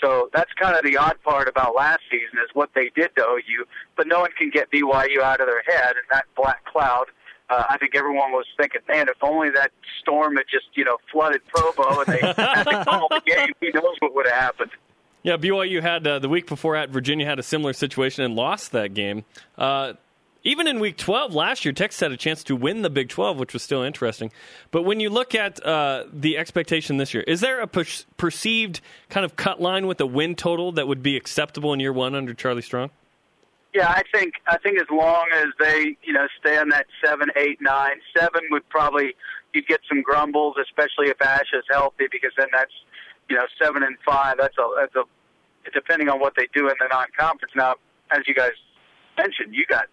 So 0.00 0.30
that's 0.32 0.52
kind 0.54 0.76
of 0.76 0.84
the 0.84 0.96
odd 0.96 1.20
part 1.22 1.48
about 1.48 1.74
last 1.74 2.00
season 2.10 2.38
is 2.42 2.50
what 2.54 2.70
they 2.74 2.90
did 2.94 3.14
to 3.16 3.22
OU, 3.22 3.64
but 3.96 4.06
no 4.06 4.20
one 4.20 4.30
can 4.38 4.50
get 4.50 4.70
BYU 4.70 5.20
out 5.20 5.40
of 5.40 5.46
their 5.46 5.62
head, 5.62 5.96
and 5.96 6.04
that 6.10 6.24
black 6.36 6.64
cloud. 6.64 7.06
Uh, 7.50 7.64
I 7.68 7.76
think 7.76 7.94
everyone 7.94 8.32
was 8.32 8.46
thinking, 8.56 8.80
man, 8.88 9.08
if 9.08 9.16
only 9.20 9.50
that 9.50 9.72
storm 10.00 10.36
had 10.36 10.46
just, 10.50 10.66
you 10.74 10.84
know, 10.84 10.96
flooded 11.10 11.42
Provo 11.48 12.00
and 12.00 12.06
they 12.06 12.20
had 12.20 12.64
to 12.64 12.84
call 12.84 13.08
the 13.10 13.20
game, 13.26 13.50
who 13.60 13.72
knows 13.72 13.96
what 13.98 14.14
would 14.14 14.26
have 14.26 14.36
happened. 14.36 14.70
Yeah, 15.22 15.36
BYU 15.36 15.80
had 15.82 16.06
uh, 16.06 16.18
the 16.18 16.28
week 16.28 16.46
before 16.46 16.74
at 16.74 16.90
Virginia 16.90 17.26
had 17.26 17.38
a 17.38 17.42
similar 17.42 17.72
situation 17.72 18.24
and 18.24 18.34
lost 18.34 18.72
that 18.72 18.92
game. 18.94 19.24
Uh, 19.56 19.94
even 20.44 20.66
in 20.66 20.80
week 20.80 20.96
12 20.96 21.34
last 21.34 21.64
year, 21.64 21.72
Texas 21.72 22.00
had 22.00 22.10
a 22.10 22.16
chance 22.16 22.42
to 22.44 22.56
win 22.56 22.82
the 22.82 22.90
Big 22.90 23.08
12, 23.08 23.38
which 23.38 23.52
was 23.52 23.62
still 23.62 23.82
interesting. 23.82 24.32
But 24.72 24.82
when 24.82 24.98
you 24.98 25.08
look 25.08 25.34
at 25.36 25.64
uh, 25.64 26.04
the 26.12 26.36
expectation 26.36 26.96
this 26.96 27.14
year, 27.14 27.22
is 27.28 27.40
there 27.40 27.60
a 27.60 27.68
per- 27.68 27.84
perceived 28.16 28.80
kind 29.08 29.24
of 29.24 29.36
cut 29.36 29.60
line 29.60 29.86
with 29.86 30.00
a 30.00 30.06
win 30.06 30.34
total 30.34 30.72
that 30.72 30.88
would 30.88 31.02
be 31.02 31.16
acceptable 31.16 31.72
in 31.72 31.78
year 31.78 31.92
one 31.92 32.16
under 32.16 32.34
Charlie 32.34 32.62
Strong? 32.62 32.90
Yeah, 33.72 33.88
I 33.88 34.02
think 34.12 34.34
I 34.46 34.58
think 34.58 34.78
as 34.78 34.86
long 34.90 35.28
as 35.32 35.46
they 35.58 35.96
you 36.02 36.12
know 36.12 36.26
stay 36.38 36.58
on 36.58 36.68
that 36.70 36.86
seven, 37.02 37.28
eight, 37.36 37.58
nine, 37.62 38.02
seven 38.14 38.42
would 38.50 38.68
probably 38.68 39.14
you'd 39.54 39.66
get 39.66 39.80
some 39.88 40.02
grumbles, 40.02 40.56
especially 40.60 41.08
if 41.08 41.22
Ash 41.22 41.46
is 41.54 41.64
healthy, 41.70 42.04
because 42.10 42.32
then 42.36 42.48
that's 42.52 42.72
you 43.32 43.38
know, 43.38 43.46
seven 43.56 43.82
and 43.82 43.96
five. 44.04 44.36
That's 44.38 44.58
a 44.58 44.68
that's 44.76 44.94
a 44.94 45.04
depending 45.72 46.10
on 46.10 46.20
what 46.20 46.34
they 46.36 46.48
do 46.52 46.68
in 46.68 46.74
the 46.78 46.88
non-conference. 46.92 47.54
Now, 47.56 47.76
as 48.10 48.28
you 48.28 48.34
guys 48.34 48.52
mentioned, 49.16 49.54
you 49.54 49.64
got 49.64 49.86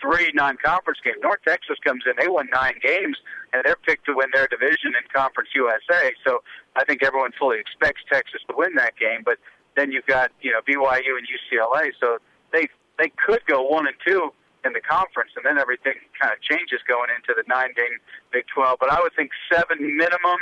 three 0.00 0.30
non-conference 0.32 1.00
games. 1.02 1.16
North 1.20 1.40
Texas 1.44 1.76
comes 1.82 2.04
in; 2.06 2.12
they 2.16 2.28
won 2.28 2.46
nine 2.52 2.78
games, 2.80 3.16
and 3.52 3.64
they're 3.64 3.82
picked 3.82 4.06
to 4.06 4.14
win 4.14 4.30
their 4.32 4.46
division 4.46 4.94
in 4.94 5.02
Conference 5.12 5.50
USA. 5.56 6.14
So 6.24 6.38
I 6.76 6.84
think 6.84 7.02
everyone 7.02 7.32
fully 7.36 7.58
expects 7.58 8.02
Texas 8.08 8.42
to 8.48 8.54
win 8.56 8.76
that 8.76 8.94
game. 8.94 9.22
But 9.24 9.38
then 9.74 9.90
you've 9.90 10.06
got 10.06 10.30
you 10.40 10.52
know 10.52 10.60
BYU 10.62 11.18
and 11.18 11.26
UCLA, 11.26 11.90
so 11.98 12.18
they 12.52 12.68
they 12.96 13.10
could 13.26 13.44
go 13.46 13.66
one 13.66 13.88
and 13.88 13.96
two 14.06 14.30
in 14.64 14.72
the 14.72 14.80
conference, 14.80 15.32
and 15.34 15.44
then 15.44 15.58
everything 15.58 15.98
kind 16.14 16.30
of 16.30 16.38
changes 16.42 16.78
going 16.86 17.10
into 17.10 17.34
the 17.34 17.42
nine-game 17.46 17.98
Big 18.32 18.44
12. 18.52 18.78
But 18.78 18.90
I 18.90 19.00
would 19.00 19.14
think 19.14 19.30
seven 19.50 19.78
minimum 19.96 20.38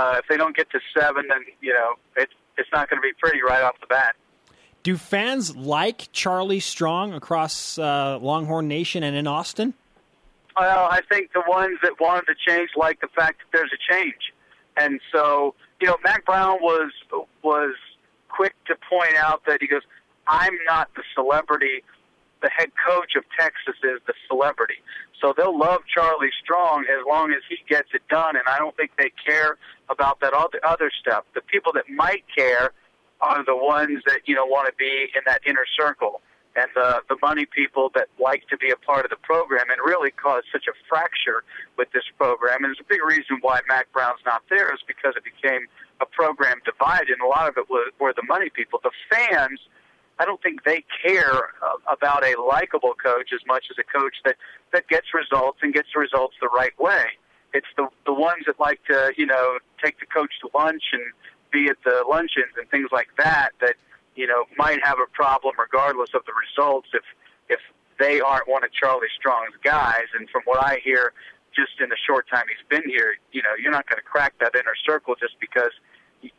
uh, 0.00 0.16
if 0.18 0.24
they 0.28 0.36
don't 0.36 0.56
get 0.56 0.70
to 0.70 0.80
seven, 0.96 1.26
then 1.28 1.44
you 1.60 1.72
know 1.72 1.94
it's 2.16 2.32
it's 2.56 2.68
not 2.72 2.88
going 2.88 3.00
to 3.00 3.02
be 3.02 3.12
pretty 3.20 3.42
right 3.42 3.62
off 3.62 3.78
the 3.80 3.86
bat. 3.86 4.16
Do 4.82 4.96
fans 4.96 5.54
like 5.56 6.08
Charlie 6.12 6.60
Strong 6.60 7.12
across 7.12 7.78
uh, 7.78 8.18
Longhorn 8.20 8.66
Nation 8.66 9.02
and 9.02 9.14
in 9.14 9.26
Austin? 9.26 9.74
Well, 10.58 10.88
I 10.90 11.00
think 11.08 11.32
the 11.32 11.42
ones 11.46 11.78
that 11.82 12.00
wanted 12.00 12.26
to 12.26 12.34
change 12.34 12.70
like 12.76 13.00
the 13.00 13.08
fact 13.08 13.40
that 13.40 13.58
there's 13.58 13.70
a 13.72 13.92
change, 13.92 14.32
and 14.76 15.00
so 15.12 15.54
you 15.80 15.86
know, 15.86 15.96
Mack 16.02 16.24
Brown 16.24 16.58
was 16.62 16.92
was 17.42 17.74
quick 18.28 18.54
to 18.66 18.76
point 18.88 19.16
out 19.16 19.42
that 19.46 19.58
he 19.60 19.66
goes, 19.66 19.82
"I'm 20.26 20.56
not 20.66 20.88
the 20.94 21.02
celebrity 21.14 21.82
the 22.42 22.50
head 22.50 22.70
coach 22.86 23.16
of 23.16 23.24
Texas 23.38 23.76
is 23.82 24.00
the 24.06 24.14
celebrity. 24.28 24.80
So 25.20 25.34
they'll 25.36 25.56
love 25.56 25.80
Charlie 25.92 26.32
Strong 26.42 26.86
as 26.90 27.04
long 27.06 27.32
as 27.32 27.42
he 27.48 27.58
gets 27.68 27.88
it 27.92 28.02
done, 28.08 28.36
and 28.36 28.44
I 28.48 28.58
don't 28.58 28.76
think 28.76 28.92
they 28.96 29.12
care 29.24 29.58
about 29.88 30.20
that 30.20 30.32
other 30.32 30.60
other 30.64 30.90
stuff. 31.00 31.24
The 31.34 31.42
people 31.42 31.72
that 31.74 31.88
might 31.88 32.24
care 32.34 32.72
are 33.20 33.44
the 33.44 33.56
ones 33.56 34.02
that 34.06 34.20
you 34.24 34.34
know 34.34 34.46
want 34.46 34.66
to 34.68 34.74
be 34.78 35.08
in 35.14 35.22
that 35.26 35.40
inner 35.46 35.66
circle 35.78 36.22
and 36.56 36.66
the 36.74 37.00
the 37.08 37.16
money 37.22 37.46
people 37.46 37.90
that 37.94 38.08
like 38.18 38.46
to 38.48 38.56
be 38.56 38.70
a 38.70 38.76
part 38.76 39.04
of 39.04 39.10
the 39.10 39.22
program 39.22 39.70
and 39.70 39.78
really 39.84 40.10
caused 40.10 40.46
such 40.52 40.66
a 40.66 40.74
fracture 40.88 41.44
with 41.76 41.90
this 41.92 42.04
program. 42.18 42.64
And 42.64 42.72
there's 42.72 42.80
a 42.80 42.88
big 42.88 43.04
reason 43.04 43.38
why 43.40 43.60
Mack 43.68 43.92
Brown's 43.92 44.20
not 44.26 44.42
there 44.50 44.72
is 44.72 44.80
because 44.86 45.14
it 45.16 45.24
became 45.24 45.66
a 46.00 46.06
program 46.06 46.58
divided, 46.64 47.10
and 47.10 47.22
a 47.22 47.26
lot 47.26 47.48
of 47.48 47.56
it 47.56 47.68
was, 47.68 47.92
were 48.00 48.14
the 48.14 48.24
money 48.26 48.50
people. 48.50 48.80
The 48.82 48.90
fans, 49.10 49.60
I 50.20 50.26
don't 50.26 50.42
think 50.42 50.64
they 50.64 50.84
care 51.02 51.32
uh, 51.62 51.76
about 51.90 52.22
a 52.24 52.36
likable 52.40 52.92
coach 52.92 53.30
as 53.32 53.40
much 53.46 53.64
as 53.70 53.78
a 53.78 53.98
coach 53.98 54.16
that 54.26 54.36
that 54.72 54.86
gets 54.86 55.14
results 55.14 55.58
and 55.62 55.72
gets 55.72 55.96
results 55.96 56.36
the 56.40 56.48
right 56.48 56.78
way. 56.78 57.04
It's 57.54 57.66
the 57.76 57.88
the 58.04 58.12
ones 58.12 58.44
that 58.46 58.60
like 58.60 58.84
to 58.84 59.14
you 59.16 59.24
know 59.24 59.58
take 59.82 59.98
the 59.98 60.06
coach 60.06 60.32
to 60.42 60.50
lunch 60.54 60.82
and 60.92 61.02
be 61.50 61.68
at 61.68 61.78
the 61.84 62.04
luncheons 62.08 62.52
and 62.58 62.68
things 62.68 62.90
like 62.92 63.08
that 63.16 63.50
that 63.62 63.76
you 64.14 64.26
know 64.26 64.44
might 64.58 64.84
have 64.84 64.98
a 64.98 65.08
problem 65.10 65.54
regardless 65.58 66.10
of 66.12 66.22
the 66.26 66.32
results 66.36 66.88
if 66.92 67.02
if 67.48 67.60
they 67.98 68.20
aren't 68.20 68.46
one 68.46 68.62
of 68.62 68.72
Charlie 68.72 69.08
Strong's 69.18 69.56
guys. 69.64 70.06
And 70.18 70.28
from 70.28 70.42
what 70.44 70.62
I 70.62 70.80
hear, 70.84 71.12
just 71.56 71.80
in 71.80 71.88
the 71.88 71.96
short 72.06 72.28
time 72.28 72.44
he's 72.48 72.66
been 72.68 72.88
here, 72.88 73.16
you 73.32 73.42
know, 73.42 73.54
you're 73.60 73.72
not 73.72 73.88
going 73.88 73.98
to 73.98 74.02
crack 74.04 74.34
that 74.40 74.54
inner 74.54 74.76
circle 74.86 75.14
just 75.18 75.40
because 75.40 75.72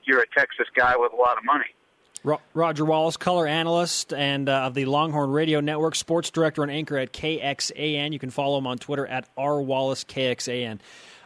you're 0.04 0.22
a 0.22 0.28
Texas 0.38 0.67
guy 0.76 0.96
with 0.98 1.13
a 1.13 1.15
lot 1.15 1.38
of 1.38 1.44
money. 1.46 1.74
Roger 2.23 2.86
Wallace, 2.86 3.17
color 3.17 3.47
analyst 3.47 4.13
and 4.13 4.47
uh, 4.47 4.63
of 4.63 4.73
the 4.73 4.86
Longhorn 4.86 5.31
Radio 5.31 5.60
Network, 5.60 5.95
sports 5.95 6.29
director 6.29 6.62
and 6.62 6.71
anchor 6.71 6.97
at 6.97 7.12
KXAN. 7.13 8.13
You 8.13 8.19
can 8.19 8.29
follow 8.29 8.57
him 8.57 8.67
on 8.67 8.77
Twitter 8.77 9.07
at 9.07 9.27
rwallacekxan. 9.36 10.79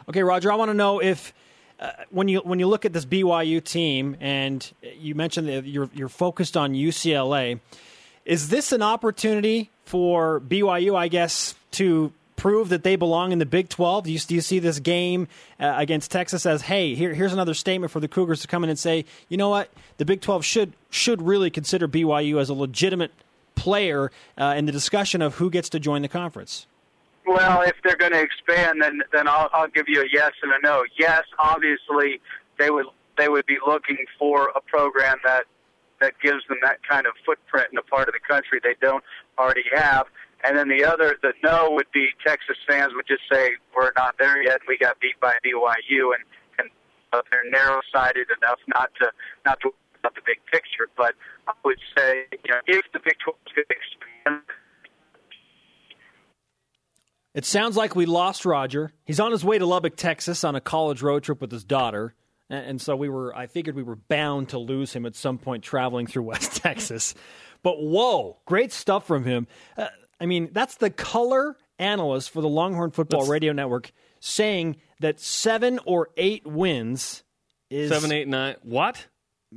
Okay, 0.08 0.22
Roger, 0.22 0.50
I 0.52 0.54
want 0.54 0.70
to 0.70 0.74
know 0.74 1.00
if 1.00 1.34
uh, 1.78 1.90
when 2.10 2.28
you 2.28 2.38
when 2.40 2.58
you 2.58 2.66
look 2.66 2.84
at 2.84 2.92
this 2.92 3.04
BYU 3.04 3.62
team 3.62 4.16
and 4.20 4.72
you 4.98 5.14
mentioned 5.14 5.48
that 5.48 5.66
you're 5.66 5.90
you're 5.92 6.08
focused 6.08 6.56
on 6.56 6.72
UCLA, 6.72 7.60
is 8.24 8.48
this 8.48 8.72
an 8.72 8.82
opportunity 8.82 9.70
for 9.84 10.40
BYU, 10.40 10.96
I 10.96 11.08
guess, 11.08 11.54
to 11.72 12.12
prove 12.36 12.68
that 12.68 12.84
they 12.84 12.96
belong 12.96 13.32
in 13.32 13.38
the 13.38 13.46
Big 13.46 13.68
12? 13.68 14.04
Do 14.04 14.12
you, 14.12 14.18
do 14.18 14.34
you 14.34 14.40
see 14.40 14.58
this 14.58 14.78
game 14.78 15.28
uh, 15.58 15.74
against 15.76 16.10
Texas 16.10 16.46
as, 16.46 16.62
hey, 16.62 16.94
here, 16.94 17.14
here's 17.14 17.32
another 17.32 17.54
statement 17.54 17.90
for 17.90 18.00
the 18.00 18.08
Cougars 18.08 18.40
to 18.42 18.46
come 18.46 18.62
in 18.62 18.70
and 18.70 18.78
say, 18.78 19.04
you 19.28 19.36
know 19.36 19.48
what, 19.48 19.70
the 19.96 20.04
Big 20.04 20.20
12 20.20 20.44
should 20.44 20.72
should 20.90 21.20
really 21.20 21.50
consider 21.50 21.88
BYU 21.88 22.40
as 22.40 22.48
a 22.48 22.54
legitimate 22.54 23.12
player 23.54 24.10
uh, 24.38 24.54
in 24.56 24.66
the 24.66 24.72
discussion 24.72 25.20
of 25.20 25.34
who 25.36 25.50
gets 25.50 25.68
to 25.70 25.80
join 25.80 26.02
the 26.02 26.08
conference? 26.08 26.66
Well, 27.26 27.62
if 27.62 27.74
they're 27.82 27.96
going 27.96 28.12
to 28.12 28.20
expand, 28.20 28.80
then 28.80 29.02
then 29.12 29.26
I'll, 29.26 29.50
I'll 29.52 29.68
give 29.68 29.86
you 29.88 30.00
a 30.00 30.06
yes 30.12 30.32
and 30.42 30.52
a 30.52 30.58
no. 30.62 30.84
Yes, 30.96 31.24
obviously 31.38 32.20
they 32.56 32.70
would 32.70 32.86
they 33.18 33.28
would 33.28 33.46
be 33.46 33.58
looking 33.66 33.98
for 34.18 34.52
a 34.54 34.60
program 34.60 35.18
that 35.24 35.44
that 36.00 36.12
gives 36.22 36.46
them 36.48 36.58
that 36.62 36.78
kind 36.88 37.06
of 37.06 37.14
footprint 37.24 37.68
in 37.72 37.78
a 37.78 37.82
part 37.82 38.08
of 38.08 38.14
the 38.14 38.20
country 38.20 38.60
they 38.62 38.76
don't 38.80 39.02
already 39.38 39.64
have. 39.74 40.06
And 40.44 40.56
then 40.56 40.68
the 40.68 40.84
other, 40.84 41.16
the 41.22 41.32
no 41.42 41.70
would 41.72 41.90
be 41.92 42.08
Texas 42.24 42.56
fans 42.68 42.92
would 42.94 43.06
just 43.06 43.22
say 43.32 43.50
we're 43.74 43.92
not 43.96 44.16
there 44.18 44.42
yet. 44.42 44.60
We 44.68 44.78
got 44.78 45.00
beat 45.00 45.18
by 45.20 45.34
BYU, 45.44 46.14
and 46.14 46.24
and 46.58 46.70
uh, 47.12 47.22
they're 47.30 47.50
narrow-sided 47.50 48.28
enough 48.40 48.58
not 48.68 48.90
to 49.00 49.10
not 49.44 49.60
to 49.62 49.70
about 49.98 50.14
the 50.14 50.20
big 50.26 50.38
picture. 50.50 50.88
But 50.96 51.14
I 51.48 51.52
would 51.64 51.78
say, 51.96 52.24
you 52.44 52.52
know, 52.52 52.60
if 52.66 52.84
the 52.92 53.00
Big 53.04 53.16
12 53.24 53.38
is 53.46 53.52
going 53.54 53.66
to 53.68 53.74
expand. 53.74 54.42
It 57.34 57.44
sounds 57.44 57.76
like 57.76 57.94
we 57.94 58.06
lost 58.06 58.46
Roger. 58.46 58.92
He's 59.04 59.20
on 59.20 59.30
his 59.30 59.44
way 59.44 59.58
to 59.58 59.66
Lubbock, 59.66 59.96
Texas, 59.96 60.42
on 60.42 60.54
a 60.54 60.60
college 60.60 61.02
road 61.02 61.22
trip 61.22 61.40
with 61.40 61.52
his 61.52 61.64
daughter, 61.64 62.14
and 62.48 62.80
so 62.80 62.96
we 62.96 63.08
were. 63.08 63.36
I 63.36 63.46
figured 63.46 63.74
we 63.74 63.82
were 63.82 63.96
bound 63.96 64.50
to 64.50 64.58
lose 64.58 64.92
him 64.92 65.04
at 65.04 65.16
some 65.16 65.38
point 65.38 65.62
traveling 65.62 66.06
through 66.06 66.22
West 66.32 66.56
Texas. 66.56 67.14
But 67.62 67.82
whoa, 67.82 68.38
great 68.46 68.72
stuff 68.72 69.06
from 69.06 69.24
him. 69.24 69.48
Uh, 69.76 69.88
I 70.20 70.26
mean, 70.26 70.50
that's 70.52 70.76
the 70.76 70.90
color 70.90 71.56
analyst 71.78 72.30
for 72.30 72.40
the 72.40 72.48
Longhorn 72.48 72.90
Football 72.90 73.20
that's, 73.20 73.30
Radio 73.30 73.52
Network 73.52 73.92
saying 74.20 74.76
that 75.00 75.20
seven 75.20 75.78
or 75.84 76.08
eight 76.16 76.46
wins 76.46 77.22
is 77.70 77.90
seven, 77.90 78.12
eight, 78.12 78.28
nine. 78.28 78.56
What? 78.62 79.06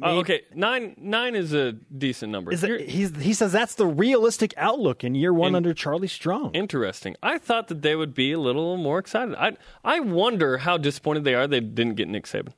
Oh, 0.01 0.19
okay, 0.19 0.41
nine 0.53 0.95
nine 0.97 1.35
is 1.35 1.53
a 1.53 1.73
decent 1.73 2.31
number. 2.31 2.51
Is 2.53 2.63
it, 2.63 2.89
he 2.89 3.33
says 3.33 3.51
that's 3.51 3.75
the 3.75 3.87
realistic 3.87 4.53
outlook 4.55 5.03
in 5.03 5.15
year 5.15 5.33
one 5.33 5.49
in, 5.49 5.55
under 5.55 5.73
Charlie 5.73 6.07
Strong. 6.07 6.53
Interesting. 6.53 7.15
I 7.23 7.37
thought 7.37 7.67
that 7.69 7.81
they 7.81 7.95
would 7.95 8.13
be 8.13 8.31
a 8.31 8.39
little 8.39 8.77
more 8.77 8.99
excited. 8.99 9.35
I 9.35 9.57
I 9.83 9.99
wonder 9.99 10.59
how 10.59 10.77
disappointed 10.77 11.23
they 11.23 11.33
are 11.33 11.47
they 11.47 11.59
didn't 11.59 11.95
get 11.95 12.07
Nick 12.07 12.25
Saban. 12.25 12.53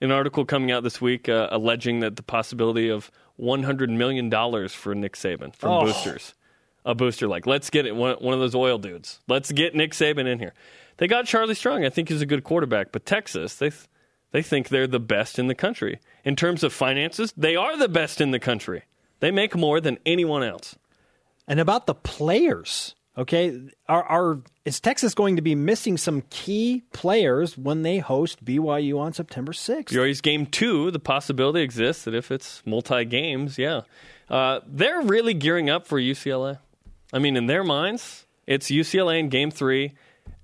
An 0.00 0.10
article 0.10 0.44
coming 0.44 0.70
out 0.70 0.82
this 0.82 1.00
week 1.00 1.28
uh, 1.28 1.48
alleging 1.50 2.00
that 2.00 2.16
the 2.16 2.22
possibility 2.22 2.90
of 2.90 3.10
one 3.36 3.62
hundred 3.62 3.90
million 3.90 4.28
dollars 4.28 4.74
for 4.74 4.94
Nick 4.94 5.14
Saban 5.14 5.54
from 5.56 5.70
oh. 5.70 5.84
boosters 5.86 6.34
a 6.84 6.94
booster 6.94 7.26
like, 7.28 7.46
let's 7.46 7.70
get 7.70 7.86
it, 7.86 7.96
one, 7.96 8.16
one 8.16 8.34
of 8.34 8.40
those 8.40 8.54
oil 8.54 8.78
dudes. 8.78 9.20
Let's 9.28 9.52
get 9.52 9.74
Nick 9.74 9.92
Saban 9.92 10.26
in 10.26 10.38
here. 10.38 10.54
They 10.98 11.08
got 11.08 11.26
Charlie 11.26 11.54
Strong. 11.54 11.84
I 11.84 11.90
think 11.90 12.08
he's 12.08 12.22
a 12.22 12.26
good 12.26 12.44
quarterback. 12.44 12.92
But 12.92 13.06
Texas, 13.06 13.56
they, 13.56 13.72
they 14.30 14.42
think 14.42 14.68
they're 14.68 14.86
the 14.86 15.00
best 15.00 15.38
in 15.38 15.48
the 15.48 15.54
country. 15.54 16.00
In 16.24 16.36
terms 16.36 16.62
of 16.62 16.72
finances, 16.72 17.32
they 17.36 17.56
are 17.56 17.76
the 17.76 17.88
best 17.88 18.20
in 18.20 18.30
the 18.30 18.38
country. 18.38 18.84
They 19.20 19.30
make 19.30 19.56
more 19.56 19.80
than 19.80 19.98
anyone 20.04 20.42
else. 20.42 20.76
And 21.46 21.60
about 21.60 21.86
the 21.86 21.94
players, 21.94 22.94
okay, 23.18 23.60
are, 23.88 24.02
are 24.02 24.40
is 24.64 24.80
Texas 24.80 25.14
going 25.14 25.36
to 25.36 25.42
be 25.42 25.54
missing 25.54 25.96
some 25.96 26.22
key 26.30 26.84
players 26.92 27.58
when 27.58 27.82
they 27.82 27.98
host 27.98 28.44
BYU 28.44 28.98
on 28.98 29.12
September 29.12 29.52
6th? 29.52 29.86
BYU's 29.86 30.20
game 30.20 30.46
two, 30.46 30.90
the 30.90 30.98
possibility 30.98 31.60
exists 31.60 32.04
that 32.04 32.14
if 32.14 32.30
it's 32.30 32.62
multi 32.64 33.04
games, 33.04 33.58
yeah. 33.58 33.82
Uh, 34.28 34.60
they're 34.66 35.02
really 35.02 35.34
gearing 35.34 35.68
up 35.68 35.86
for 35.86 36.00
UCLA. 36.00 36.58
I 37.14 37.20
mean, 37.20 37.36
in 37.36 37.46
their 37.46 37.62
minds, 37.62 38.26
it's 38.44 38.70
UCLA 38.70 39.20
in 39.20 39.28
Game 39.28 39.52
Three 39.52 39.94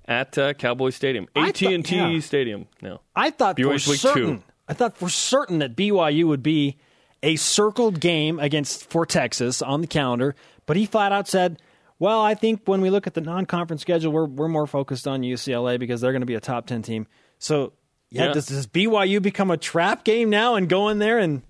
at 0.07 0.39
uh, 0.39 0.55
Cowboy 0.55 0.91
Stadium, 0.91 1.27
AT 1.35 1.61
and 1.63 1.85
T 1.85 2.21
Stadium. 2.21 2.69
No, 2.81 3.01
I 3.15 3.31
thought 3.31 3.61
for 3.61 3.79
certain. 3.79 4.39
Two. 4.39 4.43
I 4.69 4.73
thought 4.73 4.97
for 4.97 5.09
certain 5.09 5.59
that 5.59 5.75
BYU 5.75 6.29
would 6.29 6.45
be 6.45 6.79
a 7.25 7.35
circled 7.35 7.99
game 7.99 8.39
against 8.39 8.89
for 8.89 9.05
Texas 9.05 9.63
on 9.63 9.81
the 9.81 9.89
calendar, 9.89 10.37
but 10.67 10.77
he 10.77 10.87
flat 10.87 11.11
out 11.11 11.27
said, 11.27 11.61
"Well, 11.99 12.21
I 12.23 12.35
think 12.35 12.63
when 12.67 12.81
we 12.81 12.89
look 12.89 13.09
at 13.09 13.15
the 13.15 13.21
non-conference 13.21 13.83
schedule, 13.83 14.13
we're 14.13 14.27
we're 14.27 14.49
more 14.49 14.69
focused 14.69 15.09
on 15.09 15.23
UCLA 15.23 15.77
because 15.77 16.01
they're 16.01 16.13
going 16.13 16.23
to 16.23 16.27
be 16.27 16.37
a 16.37 16.41
top 16.41 16.69
ten 16.69 16.83
team." 16.83 17.09
So, 17.41 17.73
yeah, 18.11 18.27
yeah. 18.27 18.33
Does, 18.33 18.47
does 18.47 18.67
BYU 18.69 19.21
become 19.21 19.51
a 19.51 19.57
trap 19.57 20.05
game 20.05 20.31
now 20.31 20.55
and 20.55 20.69
go 20.69 20.89
in 20.89 21.01
there 21.01 21.19
and 21.19 21.43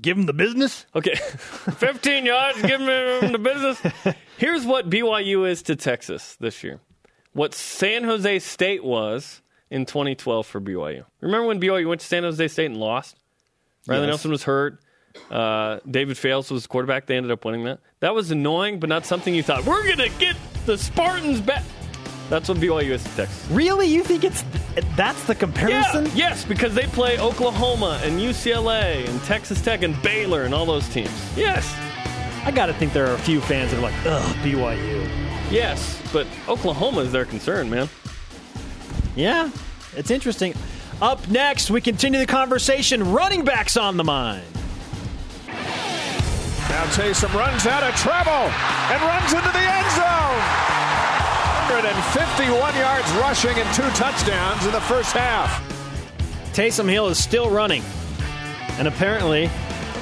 give 0.00 0.16
them 0.16 0.26
the 0.26 0.32
business? 0.32 0.86
Okay. 0.94 1.14
15 1.16 2.26
yards, 2.26 2.62
give 2.62 2.80
them 2.80 3.32
the 3.32 3.38
business. 3.38 3.80
Here's 4.38 4.64
what 4.64 4.90
BYU 4.90 5.48
is 5.48 5.62
to 5.64 5.76
Texas 5.76 6.36
this 6.40 6.62
year. 6.62 6.80
What 7.32 7.54
San 7.54 8.04
Jose 8.04 8.38
State 8.40 8.84
was 8.84 9.42
in 9.70 9.84
2012 9.86 10.46
for 10.46 10.60
BYU. 10.60 11.04
Remember 11.20 11.46
when 11.46 11.60
BYU 11.60 11.88
went 11.88 12.00
to 12.00 12.06
San 12.06 12.22
Jose 12.22 12.48
State 12.48 12.66
and 12.66 12.76
lost? 12.76 13.16
Riley 13.86 14.02
yes. 14.02 14.08
Nelson 14.08 14.30
was 14.30 14.42
hurt. 14.44 14.80
Uh, 15.30 15.80
David 15.90 16.18
Fales 16.18 16.50
was 16.50 16.62
the 16.62 16.68
quarterback. 16.68 17.06
They 17.06 17.16
ended 17.16 17.32
up 17.32 17.44
winning 17.44 17.64
that. 17.64 17.80
That 18.00 18.14
was 18.14 18.30
annoying, 18.30 18.80
but 18.80 18.88
not 18.88 19.06
something 19.06 19.34
you 19.34 19.42
thought, 19.42 19.64
we're 19.64 19.84
going 19.84 20.10
to 20.10 20.18
get 20.18 20.36
the 20.66 20.76
Spartans 20.76 21.40
back. 21.40 21.62
That's 22.28 22.48
what 22.48 22.58
BYU 22.58 22.90
is 22.90 23.04
to 23.04 23.10
Texas. 23.10 23.48
Really? 23.50 23.86
You 23.86 24.02
think 24.02 24.24
it's 24.24 24.44
that's 24.96 25.22
the 25.24 25.34
comparison? 25.34 26.06
Yeah, 26.06 26.12
yes, 26.14 26.44
because 26.44 26.74
they 26.74 26.86
play 26.86 27.18
Oklahoma 27.18 28.00
and 28.02 28.20
UCLA 28.20 29.08
and 29.08 29.22
Texas 29.22 29.62
Tech 29.62 29.82
and 29.82 30.00
Baylor 30.02 30.42
and 30.42 30.52
all 30.52 30.66
those 30.66 30.88
teams. 30.88 31.10
Yes. 31.36 31.72
I 32.44 32.50
got 32.50 32.66
to 32.66 32.74
think 32.74 32.92
there 32.92 33.06
are 33.06 33.14
a 33.14 33.18
few 33.18 33.40
fans 33.40 33.70
that 33.70 33.78
are 33.78 33.82
like, 33.82 33.94
ugh, 34.04 34.36
BYU. 34.36 35.08
Yes, 35.50 36.00
but 36.12 36.26
Oklahoma 36.48 37.02
is 37.02 37.12
their 37.12 37.24
concern, 37.24 37.70
man. 37.70 37.88
Yeah, 39.14 39.50
it's 39.96 40.10
interesting. 40.10 40.54
Up 41.00 41.28
next, 41.28 41.70
we 41.70 41.80
continue 41.80 42.18
the 42.18 42.26
conversation. 42.26 43.12
Running 43.12 43.44
backs 43.44 43.76
on 43.76 43.96
the 43.96 44.04
mind. 44.04 44.44
Now 45.46 46.84
Taysom 46.86 47.32
runs 47.34 47.66
out 47.66 47.82
of 47.84 47.94
trouble 47.94 48.32
and 48.32 49.02
runs 49.02 49.32
into 49.32 49.52
the 49.52 49.58
end 49.58 49.90
zone. 49.92 50.85
151 51.68 52.76
yards 52.76 53.10
rushing 53.14 53.50
and 53.58 53.74
two 53.74 53.82
touchdowns 53.98 54.64
in 54.64 54.70
the 54.70 54.80
first 54.82 55.12
half. 55.12 55.60
Taysom 56.54 56.88
Hill 56.88 57.08
is 57.08 57.20
still 57.22 57.50
running. 57.50 57.82
And 58.78 58.86
apparently, 58.86 59.50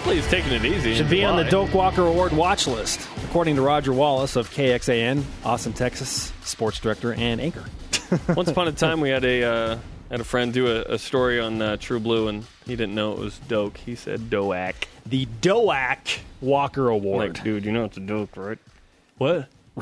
well, 0.05 0.15
he's 0.15 0.27
taking 0.29 0.53
it 0.53 0.63
easy. 0.67 0.95
Should 0.95 1.09
be 1.09 1.25
on 1.25 1.43
the 1.43 1.51
Doak 1.51 1.73
Walker 1.73 2.03
Award 2.03 2.33
watch 2.33 2.67
list, 2.67 3.09
according 3.25 3.57
to 3.57 3.63
Roger 3.63 3.95
Wallace 3.95 4.37
of 4.37 4.51
KXAN, 4.51 5.23
Austin, 5.43 5.73
Texas, 5.73 6.35
sports 6.43 6.79
director 6.81 7.15
and 7.15 7.41
anchor. 7.41 7.65
Once 8.37 8.51
upon 8.51 8.69
a 8.69 8.73
time, 8.73 9.01
we 9.01 9.09
had 9.09 9.25
a 9.25 9.43
uh, 9.43 9.79
had 10.11 10.21
a 10.21 10.25
friend 10.25 10.53
do 10.53 10.67
a, 10.67 10.83
a 10.83 10.99
story 10.99 11.41
on 11.41 11.63
uh, 11.63 11.79
True 11.79 11.99
Blue, 11.99 12.29
and 12.29 12.45
he 12.67 12.77
didn't 12.77 12.95
know 12.95 13.13
it 13.13 13.19
was 13.19 13.39
Doak. 13.39 13.79
He 13.79 13.95
said 13.95 14.29
Doak. 14.29 14.87
The 15.07 15.27
Doak 15.41 16.21
Walker 16.43 16.91
Award. 16.91 17.37
Like, 17.37 17.43
dude, 17.43 17.65
you 17.65 17.73
know 17.73 17.85
it's 17.85 17.97
a 17.97 18.01
Doak, 18.01 18.37
right? 18.37 18.59
What? 19.17 19.49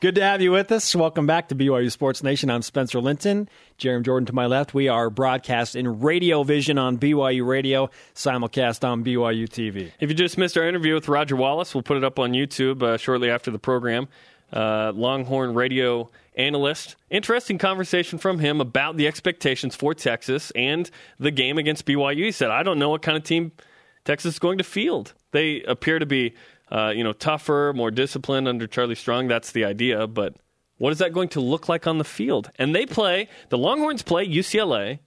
Good 0.00 0.14
to 0.14 0.22
have 0.22 0.40
you 0.40 0.50
with 0.50 0.72
us. 0.72 0.96
Welcome 0.96 1.26
back 1.26 1.48
to 1.48 1.54
BYU 1.54 1.92
Sports 1.92 2.22
Nation. 2.22 2.48
I'm 2.48 2.62
Spencer 2.62 3.00
Linton. 3.00 3.50
Jeremy 3.76 4.02
Jordan 4.02 4.24
to 4.26 4.32
my 4.32 4.46
left. 4.46 4.72
We 4.72 4.88
are 4.88 5.10
broadcast 5.10 5.76
in 5.76 6.00
radio 6.00 6.42
vision 6.42 6.78
on 6.78 6.96
BYU 6.96 7.46
Radio, 7.46 7.90
simulcast 8.14 8.82
on 8.82 9.04
BYU 9.04 9.46
TV. 9.46 9.92
If 10.00 10.08
you 10.08 10.14
just 10.14 10.38
missed 10.38 10.56
our 10.56 10.66
interview 10.66 10.94
with 10.94 11.06
Roger 11.06 11.36
Wallace, 11.36 11.74
we'll 11.74 11.82
put 11.82 11.98
it 11.98 12.04
up 12.04 12.18
on 12.18 12.32
YouTube 12.32 12.82
uh, 12.82 12.96
shortly 12.96 13.28
after 13.28 13.50
the 13.50 13.58
program. 13.58 14.08
Uh, 14.50 14.92
Longhorn 14.94 15.52
radio 15.52 16.08
analyst. 16.34 16.96
Interesting 17.10 17.58
conversation 17.58 18.18
from 18.18 18.38
him 18.38 18.62
about 18.62 18.96
the 18.96 19.06
expectations 19.06 19.76
for 19.76 19.92
Texas 19.92 20.50
and 20.52 20.90
the 21.18 21.30
game 21.30 21.58
against 21.58 21.84
BYU. 21.84 22.24
He 22.24 22.32
said, 22.32 22.50
I 22.50 22.62
don't 22.62 22.78
know 22.78 22.88
what 22.88 23.02
kind 23.02 23.18
of 23.18 23.24
team 23.24 23.52
Texas 24.06 24.36
is 24.36 24.38
going 24.38 24.56
to 24.56 24.64
field. 24.64 25.12
They 25.32 25.62
appear 25.64 25.98
to 25.98 26.06
be 26.06 26.32
uh, 26.70 26.92
you 26.94 27.04
know, 27.04 27.12
tougher, 27.12 27.72
more 27.74 27.90
disciplined 27.90 28.48
under 28.48 28.66
Charlie 28.66 28.94
Strong. 28.94 29.28
That's 29.28 29.52
the 29.52 29.64
idea. 29.64 30.06
But 30.06 30.34
what 30.78 30.92
is 30.92 30.98
that 30.98 31.12
going 31.12 31.28
to 31.30 31.40
look 31.40 31.68
like 31.68 31.86
on 31.86 31.98
the 31.98 32.04
field? 32.04 32.50
And 32.56 32.74
they 32.74 32.86
play, 32.86 33.28
the 33.48 33.58
Longhorns 33.58 34.02
play 34.02 34.26
UCLA 34.26 34.98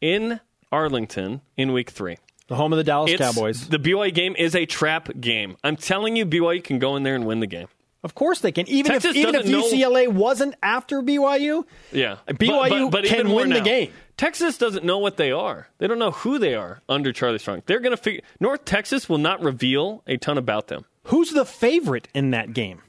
in 0.00 0.40
Arlington 0.70 1.40
in 1.56 1.72
week 1.72 1.90
three. 1.90 2.16
The 2.48 2.54
home 2.54 2.72
of 2.72 2.76
the 2.76 2.84
Dallas 2.84 3.10
It's- 3.12 3.34
Cowboys. 3.34 3.68
The 3.68 3.78
BYU 3.78 4.14
game 4.14 4.36
is 4.38 4.54
a 4.54 4.66
trap 4.66 5.08
game. 5.20 5.56
I'm 5.64 5.76
telling 5.76 6.14
you, 6.16 6.24
BYU 6.26 6.62
can 6.62 6.78
go 6.78 6.94
in 6.96 7.02
there 7.02 7.14
and 7.16 7.26
win 7.26 7.40
the 7.40 7.46
game. 7.46 7.66
Of 8.04 8.14
course 8.14 8.38
they 8.40 8.52
can. 8.52 8.68
Even 8.68 8.92
Texas 8.92 9.10
if 9.12 9.16
even 9.16 9.34
if 9.34 9.46
know- 9.46 9.64
UCLA 9.64 10.06
wasn't 10.06 10.54
after 10.62 11.02
BYU, 11.02 11.64
Yeah. 11.90 12.18
BYU 12.28 12.92
can 12.92 13.04
even 13.04 13.26
more 13.26 13.36
win 13.40 13.50
the 13.50 13.60
game. 13.62 13.90
Texas 14.16 14.58
doesn't 14.58 14.84
know 14.84 14.98
what 14.98 15.16
they 15.16 15.32
are. 15.32 15.68
They 15.78 15.88
don't 15.88 15.98
know 15.98 16.12
who 16.12 16.38
they 16.38 16.54
are 16.54 16.82
under 16.88 17.12
Charlie 17.12 17.38
Strong. 17.40 17.64
They're 17.66 17.80
going 17.80 17.96
to 17.96 18.00
figure. 18.00 18.20
North 18.38 18.64
Texas 18.64 19.08
will 19.08 19.18
not 19.18 19.42
reveal 19.42 20.04
a 20.06 20.16
ton 20.18 20.38
about 20.38 20.68
them. 20.68 20.84
Who's 21.06 21.30
the 21.32 21.44
favorite 21.44 22.08
in 22.14 22.30
that 22.30 22.52
game? 22.52 22.82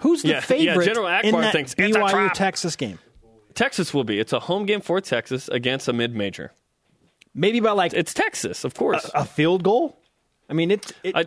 Who's 0.00 0.22
the 0.22 0.28
Yeah, 0.28 0.34
yeah, 0.34 0.40
favorite 0.40 0.84
General 0.86 1.06
in 1.22 1.40
that 1.40 1.52
thinks 1.52 1.74
BYU. 1.74 2.32
Texas 2.32 2.76
game? 2.76 2.98
Texas 3.54 3.92
will 3.92 4.04
be. 4.04 4.18
It's 4.18 4.32
a 4.32 4.40
home 4.40 4.66
game 4.66 4.80
for 4.80 5.00
Texas 5.00 5.48
against 5.48 5.86
a 5.88 5.92
mid-major. 5.92 6.52
Maybe 7.34 7.60
by 7.60 7.72
like 7.72 7.92
It's 7.94 8.14
Texas, 8.14 8.64
of 8.64 8.74
course. 8.74 9.10
a 9.14 9.24
field 9.24 9.62
goal. 9.62 9.98
I 10.48 10.54
mean, 10.54 10.70
it. 10.70 10.92
it 11.02 11.16
I, 11.16 11.26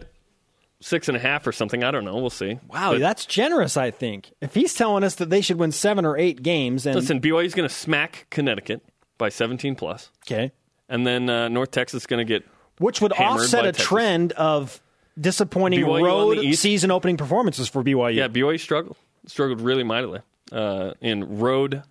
six 0.82 1.08
and 1.08 1.18
a 1.18 1.20
half 1.20 1.48
or 1.48 1.52
something. 1.52 1.84
I 1.84 1.91
don't 1.91 2.06
know. 2.06 2.15
We'll 2.15 2.30
see. 2.30 2.60
wow, 2.68 2.91
But 2.91 3.00
that's 3.00 3.26
generous. 3.26 3.78
I 3.78 3.91
think 3.91 4.32
if 4.41 4.54
he's 4.54 4.74
telling 4.74 5.04
us 5.04 5.15
that 5.15 5.30
they 5.30 5.41
should 5.41 5.58
win 5.58 5.72
seven 5.72 6.06
or 6.06 6.18
eight 6.18 6.44
games, 6.44 6.86
and 6.86 6.96
listen, 6.96 7.20
BYU's 7.22 7.56
going 7.56 7.68
to 7.68 7.74
smack 7.74 8.28
Connecticut 8.30 8.82
by 9.18 9.30
17 9.30 9.76
plus, 9.76 10.12
okay, 10.28 10.52
and 10.89 11.08
then 11.08 11.30
uh, 11.30 11.48
North 11.48 11.72
Texas 11.72 12.04
is 12.04 12.08
going 12.08 12.26
to 12.26 12.32
get 12.32 12.46
which 12.78 13.02
would 13.02 13.13
offset 13.13 13.65
a 13.65 13.72
Texas. 13.72 13.88
trend 13.88 14.32
of 14.34 14.82
disappointing 15.19 15.82
BYU 15.82 16.04
road 16.04 16.56
season 16.56 16.91
opening 16.91 17.17
performances 17.17 17.67
for 17.67 17.84
BYU. 17.84 18.15
yeah. 18.15 18.28
BYU 18.28 18.60
struggled 18.60 18.95
struggled 19.28 19.62
really 19.62 19.84
mightily 19.84 20.19
uh, 20.51 20.91
in 21.01 21.39
road 21.39 21.84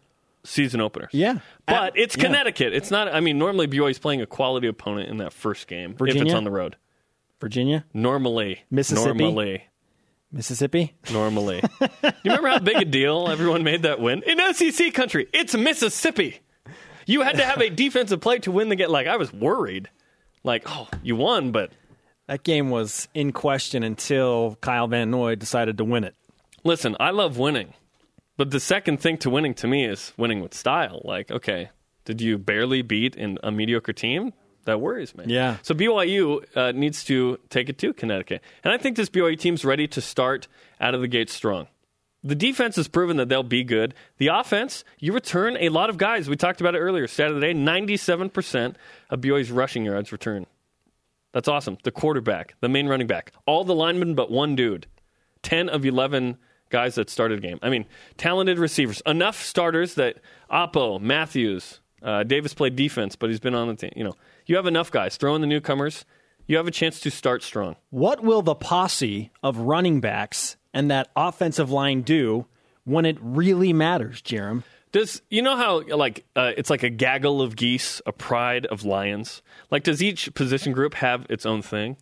season 0.44 0.80
openers. 0.80 1.10
Yeah. 1.12 1.38
But 1.66 1.74
At- 1.88 1.96
it's 1.96 2.16
yeah. 2.16 2.24
Connecticut. 2.24 2.72
It's 2.74 2.90
not. 2.90 3.12
I 3.12 3.20
mean, 3.20 3.38
normally 3.38 3.66
BYU's 3.66 3.98
playing 3.98 4.20
a 4.20 4.26
quality 4.26 4.66
opponent 4.68 5.08
in 5.10 5.16
that 5.18 5.32
first 5.32 5.66
game 5.66 5.92
if 5.92 5.98
Virginia? 5.98 6.24
it's 6.24 6.34
on 6.34 6.44
the 6.44 6.50
road. 6.50 6.76
Virginia, 7.40 7.84
Normally, 7.92 8.62
Mississippi? 8.70 9.18
Normally, 9.18 9.64
Mississippi. 10.32 10.94
normally. 11.12 11.62
you 11.82 12.10
remember 12.24 12.48
how 12.48 12.58
big 12.58 12.76
a 12.76 12.84
deal 12.84 13.28
everyone 13.28 13.64
made 13.64 13.82
that 13.82 14.00
win 14.00 14.22
in 14.26 14.38
SEC 14.54 14.94
country? 14.94 15.28
It's 15.32 15.54
Mississippi. 15.54 16.40
You 17.06 17.20
had 17.22 17.36
to 17.36 17.44
have 17.44 17.60
a 17.60 17.68
defensive 17.70 18.20
play 18.20 18.38
to 18.40 18.50
win 18.52 18.68
the 18.70 18.76
game. 18.76 18.88
Like 18.88 19.06
I 19.06 19.16
was 19.16 19.32
worried. 19.32 19.90
Like, 20.42 20.62
oh, 20.66 20.88
you 21.02 21.16
won, 21.16 21.50
but 21.52 21.72
That 22.26 22.42
game 22.42 22.70
was 22.70 23.08
in 23.14 23.32
question 23.32 23.82
until 23.82 24.56
Kyle 24.60 24.86
Van 24.86 25.10
Noy 25.10 25.34
decided 25.34 25.78
to 25.78 25.84
win 25.84 26.04
it. 26.04 26.14
listen, 26.64 26.96
I 26.98 27.10
love 27.10 27.38
winning. 27.38 27.74
But 28.36 28.50
the 28.50 28.60
second 28.60 29.00
thing 29.00 29.18
to 29.18 29.30
winning 29.30 29.54
to 29.54 29.68
me 29.68 29.84
is 29.84 30.12
winning 30.16 30.40
with 30.40 30.54
style. 30.54 31.00
Like, 31.04 31.30
okay, 31.30 31.70
did 32.04 32.20
you 32.20 32.36
barely 32.38 32.82
beat 32.82 33.14
in 33.14 33.38
a 33.44 33.52
mediocre 33.52 33.92
team? 33.92 34.32
That 34.64 34.80
worries 34.80 35.14
me. 35.14 35.24
Yeah. 35.28 35.58
So 35.62 35.74
BYU 35.74 36.44
uh, 36.56 36.72
needs 36.72 37.04
to 37.04 37.38
take 37.50 37.68
it 37.68 37.78
to 37.78 37.92
Connecticut. 37.92 38.42
And 38.64 38.72
I 38.72 38.78
think 38.78 38.96
this 38.96 39.10
BYU 39.10 39.38
team's 39.38 39.64
ready 39.64 39.86
to 39.88 40.00
start 40.00 40.48
out 40.80 40.94
of 40.94 41.00
the 41.00 41.06
gate 41.08 41.30
strong. 41.30 41.68
The 42.24 42.34
defense 42.34 42.76
has 42.76 42.88
proven 42.88 43.18
that 43.18 43.28
they'll 43.28 43.42
be 43.42 43.62
good. 43.62 43.94
The 44.16 44.28
offense, 44.28 44.82
you 44.98 45.12
return 45.12 45.58
a 45.60 45.68
lot 45.68 45.90
of 45.90 45.98
guys. 45.98 46.28
We 46.28 46.36
talked 46.36 46.62
about 46.62 46.74
it 46.74 46.78
earlier. 46.78 47.06
Stat 47.06 47.28
of 47.28 47.34
the 47.34 47.40
day 47.42 47.52
97% 47.52 48.76
of 49.10 49.20
BYU's 49.20 49.50
rushing 49.52 49.84
yards 49.84 50.10
return. 50.10 50.46
That's 51.34 51.48
awesome. 51.48 51.78
The 51.82 51.90
quarterback, 51.90 52.54
the 52.60 52.68
main 52.68 52.86
running 52.86 53.08
back, 53.08 53.32
all 53.44 53.64
the 53.64 53.74
linemen 53.74 54.14
but 54.14 54.30
one 54.30 54.54
dude. 54.54 54.86
10 55.42 55.68
of 55.68 55.84
11 55.84 56.38
guys 56.70 56.94
that 56.94 57.10
started 57.10 57.38
a 57.38 57.42
game. 57.42 57.58
I 57.60 57.70
mean, 57.70 57.86
talented 58.16 58.58
receivers. 58.58 59.02
Enough 59.04 59.42
starters 59.42 59.94
that 59.94 60.18
Apo, 60.48 61.00
Matthews, 61.00 61.80
uh, 62.02 62.22
Davis 62.22 62.54
played 62.54 62.76
defense, 62.76 63.16
but 63.16 63.30
he's 63.30 63.40
been 63.40 63.54
on 63.54 63.66
the 63.66 63.74
team. 63.74 63.90
You 63.96 64.04
know, 64.04 64.14
you 64.46 64.54
have 64.54 64.66
enough 64.66 64.92
guys. 64.92 65.16
Throw 65.16 65.34
in 65.34 65.40
the 65.40 65.46
newcomers. 65.48 66.04
You 66.46 66.56
have 66.56 66.68
a 66.68 66.70
chance 66.70 67.00
to 67.00 67.10
start 67.10 67.42
strong. 67.42 67.74
What 67.90 68.22
will 68.22 68.42
the 68.42 68.54
posse 68.54 69.32
of 69.42 69.58
running 69.58 70.00
backs 70.00 70.56
and 70.72 70.88
that 70.90 71.10
offensive 71.16 71.70
line 71.70 72.02
do 72.02 72.46
when 72.84 73.04
it 73.04 73.18
really 73.20 73.72
matters, 73.72 74.22
Jarom? 74.22 74.62
Does 74.94 75.22
you 75.28 75.42
know 75.42 75.56
how 75.56 75.80
like 75.96 76.24
uh, 76.36 76.52
it's 76.56 76.70
like 76.70 76.84
a 76.84 76.88
gaggle 76.88 77.42
of 77.42 77.56
geese, 77.56 78.00
a 78.06 78.12
pride 78.12 78.64
of 78.66 78.84
lions? 78.84 79.42
Like, 79.68 79.82
does 79.82 80.00
each 80.00 80.32
position 80.34 80.70
group 80.72 80.94
have 80.94 81.26
its 81.28 81.44
own 81.44 81.62
thing? 81.62 81.96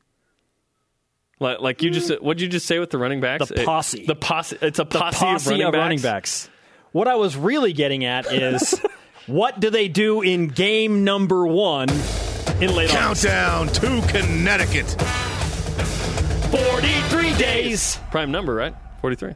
Like, 1.41 1.61
like 1.61 1.83
you 1.83 1.89
just 1.89 2.11
what 2.23 2.37
did 2.37 2.43
you 2.45 2.49
just 2.51 2.67
say 2.67 2.79
with 2.79 2.91
the 2.91 2.99
running 2.99 3.23
backs? 3.23 3.49
The 3.49 3.61
It- 3.63 3.65
posse. 3.65 4.05
the 4.05 4.15
posse. 4.15 4.59
It's 4.61 4.79
a 4.79 4.85
The 4.85 4.99
posse, 4.99 5.63
of, 5.63 5.73
running, 5.73 6.01
backs. 6.03 6.51
What 6.93 7.09
I 7.09 7.15
was 7.15 7.35
really 7.35 7.73
getting 7.73 8.05
at 8.05 8.31
is 8.31 8.79
what 9.27 9.59
do 9.59 9.71
they 9.71 9.89
do 9.89 10.21
in 10.21 10.49
game 10.49 11.03
number 11.03 11.47
one 11.47 11.89
in 12.61 12.75
late 12.77 12.95
August? 12.95 13.25
Countdown 13.25 13.69
to 13.69 14.03
Connecticut. 14.09 14.89
43 16.51 17.35
days. 17.39 17.99
Prime 18.11 18.31
number, 18.31 18.55
right? 18.55 18.75
Forty-three. 19.01 19.33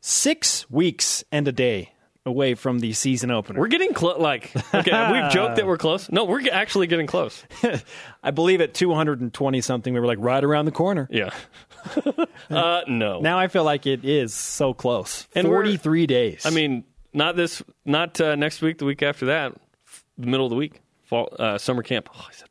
Six 0.00 0.70
weeks 0.70 1.24
and 1.32 1.48
a 1.48 1.52
day 1.52 1.94
away 2.26 2.54
from 2.54 2.80
the 2.80 2.92
season 2.92 3.30
opener. 3.30 3.60
We're 3.60 3.68
getting 3.68 3.94
close. 3.94 4.18
Like, 4.18 4.54
okay, 4.74 5.12
we've 5.12 5.30
joked 5.32 5.56
that 5.56 5.66
we're 5.66 5.78
close. 5.78 6.10
No, 6.10 6.24
we're 6.24 6.50
actually 6.50 6.86
getting 6.86 7.06
close. 7.06 7.42
I 8.22 8.30
believe 8.30 8.60
at 8.60 8.74
220 8.74 9.60
something, 9.60 9.94
we 9.94 10.00
were 10.00 10.06
like 10.06 10.18
right 10.20 10.42
around 10.42 10.66
the 10.66 10.72
corner. 10.72 11.08
Yeah. 11.10 11.30
uh, 12.50 12.82
no. 12.86 13.20
Now 13.20 13.38
I 13.38 13.48
feel 13.48 13.64
like 13.64 13.86
it 13.86 14.04
is 14.04 14.34
so 14.34 14.74
close. 14.74 15.26
And 15.34 15.46
43 15.46 16.06
days. 16.06 16.44
I 16.44 16.50
mean, 16.50 16.84
not 17.12 17.36
this, 17.36 17.62
not 17.84 18.20
uh, 18.20 18.36
next 18.36 18.60
week. 18.60 18.78
The 18.78 18.84
week 18.84 19.02
after 19.02 19.26
that, 19.26 19.52
f- 19.86 20.04
the 20.18 20.26
middle 20.26 20.46
of 20.46 20.50
the 20.50 20.56
week, 20.56 20.80
fall, 21.04 21.28
uh, 21.38 21.56
summer 21.58 21.82
camp. 21.82 22.08
Oh, 22.14 22.26
I 22.28 22.32
said. 22.32 22.49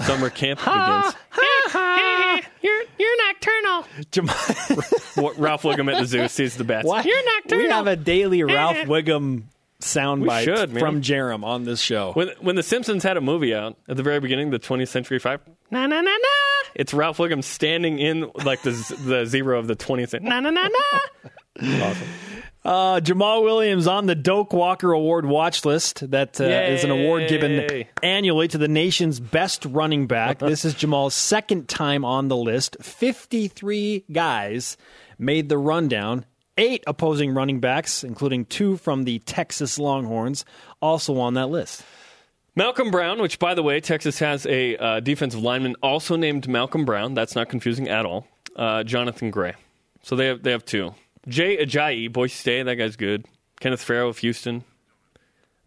Summer 0.00 0.30
camp 0.30 0.60
begins. 0.60 1.14
Hey, 1.72 2.42
you're 2.62 2.82
you're 2.98 3.26
nocturnal. 3.26 3.84
Jamal- 4.10 4.36
Wa- 5.16 5.32
Ralph 5.36 5.62
Wiggum 5.62 5.92
at 5.92 6.00
the 6.00 6.06
zoo 6.06 6.28
sees 6.28 6.56
the 6.56 6.64
bats. 6.64 6.86
Why? 6.86 7.02
You're 7.02 7.24
nocturnal. 7.36 7.66
We 7.66 7.70
have 7.72 7.86
a 7.88 7.96
daily 7.96 8.40
eh. 8.42 8.44
Ralph 8.44 8.76
Wiggum 8.86 9.44
soundbite 9.80 10.44
should, 10.44 10.72
man. 10.72 10.80
from 10.80 11.02
Jarom 11.02 11.44
on 11.44 11.64
this 11.64 11.80
show. 11.80 12.12
When 12.12 12.28
when 12.40 12.56
the 12.56 12.62
Simpsons 12.62 13.02
had 13.02 13.16
a 13.16 13.20
movie 13.20 13.54
out 13.54 13.76
at 13.88 13.96
the 13.96 14.02
very 14.02 14.20
beginning, 14.20 14.50
the 14.50 14.58
20th 14.58 14.88
Century 14.88 15.18
Five, 15.18 15.40
na 15.70 15.86
na 15.86 16.00
na 16.00 16.10
na, 16.10 16.68
it's 16.74 16.94
Ralph 16.94 17.18
Wiggum 17.18 17.42
standing 17.42 17.98
in 17.98 18.30
like 18.44 18.62
the 18.62 18.72
z- 18.72 18.94
the 19.00 19.26
zero 19.26 19.58
of 19.58 19.66
the 19.66 19.76
20th. 19.76 20.10
Century. 20.10 20.28
Na 20.30 20.40
na 20.40 20.50
na 20.50 20.68
na. 20.68 20.98
Awesome. 21.60 22.08
Uh, 22.64 23.00
Jamal 23.00 23.44
Williams 23.44 23.86
on 23.86 24.06
the 24.06 24.14
Doak 24.14 24.52
Walker 24.52 24.92
Award 24.92 25.24
watch 25.24 25.64
list. 25.64 26.10
That 26.10 26.40
uh, 26.40 26.44
is 26.44 26.84
an 26.84 26.90
award 26.90 27.28
given 27.28 27.84
annually 28.02 28.48
to 28.48 28.58
the 28.58 28.68
nation's 28.68 29.20
best 29.20 29.64
running 29.64 30.06
back. 30.06 30.38
this 30.40 30.64
is 30.64 30.74
Jamal's 30.74 31.14
second 31.14 31.68
time 31.68 32.04
on 32.04 32.28
the 32.28 32.36
list. 32.36 32.76
53 32.80 34.04
guys 34.10 34.76
made 35.18 35.48
the 35.48 35.58
rundown. 35.58 36.24
Eight 36.56 36.82
opposing 36.88 37.32
running 37.34 37.60
backs, 37.60 38.02
including 38.02 38.44
two 38.44 38.76
from 38.76 39.04
the 39.04 39.20
Texas 39.20 39.78
Longhorns, 39.78 40.44
also 40.82 41.18
on 41.20 41.34
that 41.34 41.50
list. 41.50 41.84
Malcolm 42.56 42.90
Brown, 42.90 43.22
which 43.22 43.38
by 43.38 43.54
the 43.54 43.62
way, 43.62 43.80
Texas 43.80 44.18
has 44.18 44.44
a 44.46 44.76
uh, 44.76 44.98
defensive 44.98 45.40
lineman 45.40 45.76
also 45.80 46.16
named 46.16 46.48
Malcolm 46.48 46.84
Brown. 46.84 47.14
That's 47.14 47.36
not 47.36 47.48
confusing 47.48 47.88
at 47.88 48.04
all. 48.04 48.26
Uh, 48.56 48.82
Jonathan 48.82 49.30
Gray. 49.30 49.54
So 50.02 50.16
they 50.16 50.26
have 50.26 50.42
they 50.42 50.50
have 50.50 50.64
two. 50.64 50.92
Jay 51.28 51.56
Ajayi, 51.58 52.12
Boise 52.12 52.34
State, 52.34 52.62
that 52.64 52.76
guy's 52.76 52.96
good. 52.96 53.26
Kenneth 53.60 53.82
Farrow 53.82 54.08
of 54.08 54.18
Houston. 54.18 54.64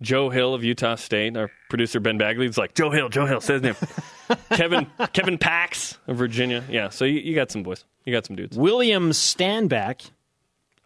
Joe 0.01 0.29
Hill 0.31 0.53
of 0.55 0.63
Utah 0.63 0.95
State. 0.95 1.37
Our 1.37 1.51
producer 1.69 1.99
Ben 1.99 2.17
Bagley 2.17 2.47
is 2.47 2.57
like 2.57 2.73
Joe 2.73 2.89
Hill, 2.89 3.09
Joe 3.09 3.27
Hill, 3.27 3.39
say 3.41 3.53
his 3.59 3.61
name. 3.61 3.75
Kevin 4.51 4.87
Kevin 5.13 5.37
Parks 5.37 5.99
of 6.07 6.17
Virginia. 6.17 6.63
Yeah, 6.69 6.89
so 6.89 7.05
you, 7.05 7.19
you 7.19 7.35
got 7.35 7.51
some 7.51 7.61
boys. 7.61 7.85
You 8.05 8.11
got 8.13 8.25
some 8.25 8.35
dudes. 8.35 8.57
Williams 8.57 9.17
Stanback. 9.19 10.09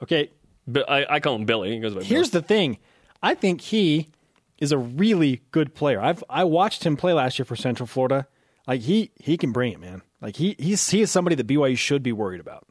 Okay, 0.04 0.32
Bi- 0.68 0.82
I, 0.82 1.16
I 1.16 1.20
call 1.22 1.36
him 1.36 1.46
Billy. 1.46 1.72
He 1.74 1.80
goes 1.80 1.96
by 1.96 2.04
Here's 2.04 2.30
Bill. 2.30 2.42
the 2.42 2.48
thing. 2.48 2.78
I 3.24 3.36
think 3.36 3.62
he 3.62 4.10
is 4.58 4.74
a 4.74 4.78
really 4.78 5.42
good 5.52 5.74
player. 5.74 6.02
I've 6.02 6.22
I 6.30 6.44
watched 6.44 6.86
him 6.86 6.98
play 6.98 7.14
last 7.14 7.40
year 7.40 7.46
for 7.46 7.56
Central 7.56 7.88
Florida. 7.88 8.28
Like 8.68 8.82
he 8.82 9.12
he 9.18 9.38
can 9.38 9.54
bring 9.54 9.72
it, 9.72 9.80
man. 9.80 10.02
Like 10.22 10.36
he 10.36 10.58
he's 10.60 10.90
he 10.90 11.02
is 11.02 11.10
somebody 11.12 11.36
that 11.38 11.48
BYU 11.48 11.78
should 11.78 12.04
be 12.04 12.12
worried 12.12 12.42
about. 12.42 12.68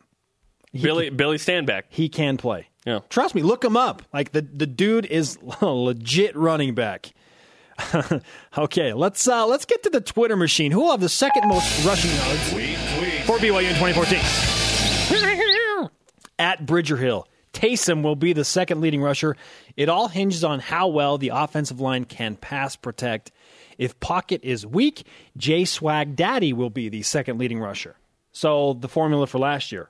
Billy 0.82 1.10
Billy 1.10 1.38
Stanback. 1.38 1.84
He 1.88 2.08
can 2.08 2.36
play. 2.36 2.68
Yeah. 2.84 3.00
Trust 3.08 3.34
me, 3.34 3.42
look 3.42 3.64
him 3.64 3.76
up. 3.76 4.02
Like 4.12 4.32
the 4.32 4.42
the 4.42 4.66
dude 4.66 5.06
is 5.06 5.38
a 5.60 5.66
legit 5.66 6.36
running 6.36 6.74
back. 6.74 7.12
okay, 8.58 8.92
let's 8.92 9.26
uh, 9.26 9.46
let's 9.46 9.64
get 9.64 9.82
to 9.82 9.90
the 9.90 10.00
Twitter 10.00 10.36
machine. 10.36 10.70
Who 10.70 10.80
will 10.80 10.92
have 10.92 11.00
the 11.00 11.08
second 11.08 11.48
most 11.48 11.84
rushing 11.84 12.12
yards 12.12 12.50
for 13.26 13.38
BYU 13.38 13.68
in 13.68 13.74
2014? 13.76 14.20
At 16.38 16.66
Bridger 16.66 16.96
Hill. 16.96 17.26
Taysom 17.52 18.02
will 18.02 18.16
be 18.16 18.32
the 18.32 18.44
second 18.44 18.80
leading 18.80 19.00
rusher. 19.00 19.36
It 19.76 19.88
all 19.88 20.08
hinges 20.08 20.44
on 20.44 20.58
how 20.58 20.88
well 20.88 21.18
the 21.18 21.30
offensive 21.30 21.80
line 21.80 22.04
can 22.04 22.36
pass 22.36 22.76
protect. 22.76 23.30
If 23.78 23.98
pocket 24.00 24.40
is 24.42 24.66
weak, 24.66 25.06
J 25.36 25.64
Swag 25.64 26.16
Daddy 26.16 26.52
will 26.52 26.70
be 26.70 26.88
the 26.88 27.02
second 27.02 27.38
leading 27.38 27.60
rusher. 27.60 27.96
So 28.32 28.74
the 28.74 28.88
formula 28.88 29.26
for 29.26 29.38
last 29.38 29.72
year, 29.72 29.88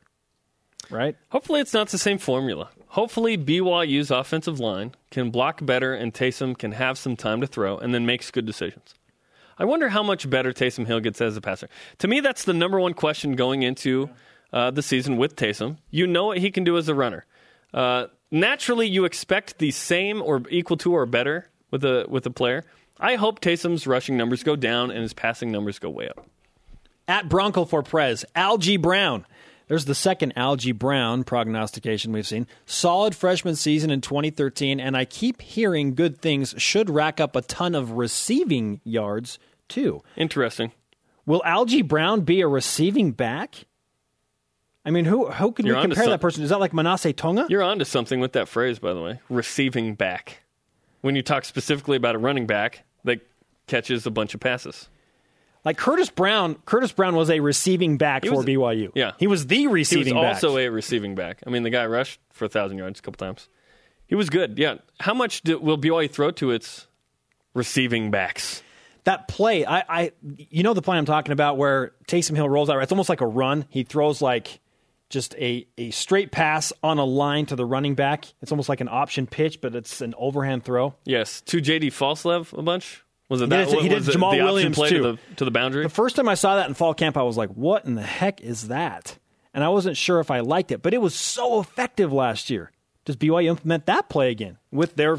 right? 0.91 1.17
Hopefully, 1.31 1.61
it's 1.61 1.75
not 1.75 1.89
the 1.89 1.99
same 1.99 2.19
formula. 2.19 2.71
Hopefully, 2.89 3.37
BYU's 3.37 4.11
offensive 4.11 4.61
line 4.61 4.93
can 5.11 5.31
block 5.31 5.65
better 5.65 5.95
and 5.95 6.15
Taysom 6.15 6.57
can 6.57 6.73
have 6.73 6.97
some 6.97 7.17
time 7.17 7.41
to 7.41 7.47
throw 7.47 7.77
and 7.79 7.93
then 7.93 8.07
makes 8.07 8.31
good 8.31 8.47
decisions. 8.47 8.95
I 9.59 9.65
wonder 9.65 9.89
how 9.89 10.03
much 10.03 10.29
better 10.29 10.53
Taysom 10.53 10.87
Hill 10.87 11.01
gets 11.01 11.21
as 11.21 11.37
a 11.37 11.41
passer. 11.41 11.69
To 11.99 12.09
me, 12.09 12.21
that's 12.21 12.45
the 12.45 12.53
number 12.53 12.81
one 12.81 12.95
question 12.95 13.37
going 13.37 13.63
into 13.63 14.11
uh, 14.53 14.71
the 14.71 14.83
season 14.83 15.17
with 15.17 15.37
Taysom. 15.37 15.79
You 15.91 16.07
know 16.07 16.27
what 16.27 16.39
he 16.39 16.51
can 16.51 16.65
do 16.65 16.77
as 16.77 16.89
a 16.89 16.95
runner. 16.95 17.25
Uh, 17.73 18.07
naturally, 18.31 18.89
you 18.89 19.05
expect 19.05 19.59
the 19.59 19.71
same 19.71 20.23
or 20.23 20.43
equal 20.51 20.77
to 20.79 20.93
or 20.93 21.07
better 21.07 21.49
with 21.71 21.85
a 21.85 22.07
with 22.09 22.27
a 22.27 22.31
player. 22.31 22.65
I 23.01 23.17
hope 23.17 23.41
Taysom's 23.41 23.87
rushing 23.87 24.17
numbers 24.17 24.45
go 24.45 24.55
down 24.55 24.91
and 24.91 25.01
his 25.01 25.13
passing 25.13 25.51
numbers 25.51 25.79
go 25.79 25.91
way 25.91 26.09
up. 26.09 26.27
At 27.07 27.29
Bronco 27.29 27.65
for 27.65 27.83
Prez, 27.83 28.25
Algie 28.35 28.77
Brown. 28.77 29.27
There's 29.69 29.87
the 29.87 29.95
second 29.95 30.33
Algie 30.37 30.73
Brown 30.73 31.25
prognostication 31.25 32.13
we've 32.13 32.27
seen. 32.27 32.47
Solid 32.67 33.15
freshman 33.15 33.57
season 33.57 33.91
in 33.91 34.01
2013, 34.01 34.79
and 34.79 34.97
I 34.97 35.05
keep 35.05 35.41
hearing 35.41 35.95
good 35.95 36.21
things. 36.21 36.55
Should 36.59 36.91
rack 36.91 37.21
up 37.21 37.35
a 37.35 37.43
ton 37.43 37.75
of 37.75 37.93
receiving 37.93 38.81
yards, 38.85 39.39
too. 39.69 40.03
Interesting. 40.17 40.73
Will 41.27 41.43
Algie 41.45 41.83
Brown 41.83 42.21
be 42.21 42.43
a 42.43 42.49
receiving 42.49 43.13
back? 43.13 43.65
I 44.85 44.91
mean, 44.91 45.07
who 45.07 45.31
who 45.31 45.53
can 45.53 45.67
we 45.67 45.73
compare 45.73 46.09
that 46.09 46.21
person? 46.21 46.45
Is 46.45 46.51
that 46.51 46.61
like 46.61 46.73
Manase 46.73 47.17
Tonga? 47.17 47.47
You're 47.49 47.63
onto 47.63 47.87
something 47.87 48.21
with 48.21 48.33
that 48.33 48.49
phrase, 48.49 48.79
by 48.79 48.93
the 48.93 49.01
way. 49.01 49.21
Receiving 49.31 49.95
back. 49.95 50.43
When 51.01 51.17
you 51.17 51.23
talk 51.23 51.47
specifically 51.47 51.97
about 51.97 52.15
a 52.15 52.19
running 52.19 52.47
back 52.47 52.85
that 53.05 53.21
catches 53.67 54.05
a 54.07 54.11
bunch 54.11 54.35
of 54.35 54.41
passes. 54.41 54.89
Like 55.65 55.79
Curtis 55.79 56.11
Brown. 56.11 56.57
Curtis 56.67 56.93
Brown 56.93 57.17
was 57.17 57.31
a 57.31 57.41
receiving 57.41 57.97
back 57.97 58.25
for 58.25 58.43
BYU. 58.43 58.91
yeah. 58.95 59.13
he 59.19 59.27
was 59.27 59.47
the 59.47 59.67
receiving. 59.67 60.07
He 60.07 60.13
was 60.13 60.23
back. 60.23 60.35
also 60.45 60.59
a 60.59 60.69
receiving 60.69 61.15
back. 61.15 61.41
I 61.47 61.51
mean, 61.51 61.63
the 61.63 61.71
guy 61.71 61.87
rushed 61.87 62.21
for 62.33 62.45
a 62.45 62.49
thousand 62.49 62.79
yards 62.79 63.01
a 63.01 63.03
couple 63.03 63.27
times. 63.27 63.49
He 64.07 64.15
was 64.15 64.29
good. 64.29 64.59
Yeah. 64.59 64.77
How 65.01 65.15
much 65.15 65.43
do, 65.43 65.59
will 65.59 65.79
BYU 65.79 66.11
throw 66.11 66.31
to 66.33 66.51
its 66.51 66.87
receiving 67.55 68.11
backs? 68.11 68.63
that 69.05 69.29
play, 69.29 69.65
I, 69.65 69.85
I, 69.89 70.13
you 70.23 70.63
know 70.63 70.75
the 70.75 70.83
play 70.83 70.97
I'm 70.97 71.05
talking 71.05 71.33
about 71.33 71.57
where 71.57 71.93
Taysom 72.09 72.37
Hill 72.37 72.49
rolls 72.49 72.69
out. 72.69 72.83
It's 72.83 72.93
almost 72.93 73.09
like 73.09 73.21
a 73.21 73.27
run. 73.27 73.67
He 73.69 73.85
throws 73.85 74.21
like 74.21 74.61
just 75.11 75.35
a 75.37 75.67
a 75.79 75.91
straight 75.91 76.33
pass 76.33 76.73
on 76.83 76.99
a 76.99 77.05
line 77.05 77.47
to 77.47 77.57
the 77.57 77.65
running 77.65 77.95
back. 77.95 78.27
It's 78.41 78.51
almost 78.51 78.69
like 78.69 78.81
an 78.81 78.89
option 78.89 79.27
pitch, 79.27 79.61
but 79.61 79.75
it's 79.75 80.01
an 80.01 80.15
overhand 80.17 80.65
throw. 80.65 80.95
Yes, 81.05 81.41
to 81.43 81.59
JD 81.59 81.89
Falslev 81.89 82.57
a 82.59 82.63
bunch. 82.63 83.04
Was 83.29 83.41
it 83.41 83.45
He 83.45 83.49
that? 83.51 83.57
did 83.57 83.69
it 83.69 83.77
to- 83.77 83.83
he 83.83 83.89
did 83.89 84.03
Jamal 84.05 84.33
the 84.33 84.43
Williams, 84.43 84.77
play 84.77 84.91
too. 84.91 84.97
to 84.99 85.13
the 85.13 85.19
to 85.37 85.45
the 85.45 85.51
boundary. 85.51 85.83
The 85.85 85.89
first 85.89 86.17
time 86.17 86.29
I 86.29 86.35
saw 86.35 86.57
that 86.57 86.69
in 86.69 86.75
fall 86.75 86.95
camp, 86.95 87.17
I 87.17 87.23
was 87.23 87.37
like, 87.37 87.51
"What 87.51 87.85
in 87.85 87.95
the 87.95 88.03
heck 88.03 88.41
is 88.43 88.69
that?" 88.69 89.19
And 89.55 89.63
I 89.65 89.69
wasn't 89.69 89.97
sure 89.97 90.21
if 90.21 90.31
I 90.31 90.41
liked 90.41 90.73
it, 90.73 90.83
but 90.83 90.93
it 90.95 91.01
was 91.01 91.15
so 91.15 91.61
effective 91.61 92.13
last 92.13 92.51
year. 92.51 92.71
Does 93.05 93.17
BYU 93.17 93.49
implement 93.49 93.87
that 93.87 94.09
play 94.09 94.31
again 94.31 94.59
with 94.73 94.97
their 94.97 95.17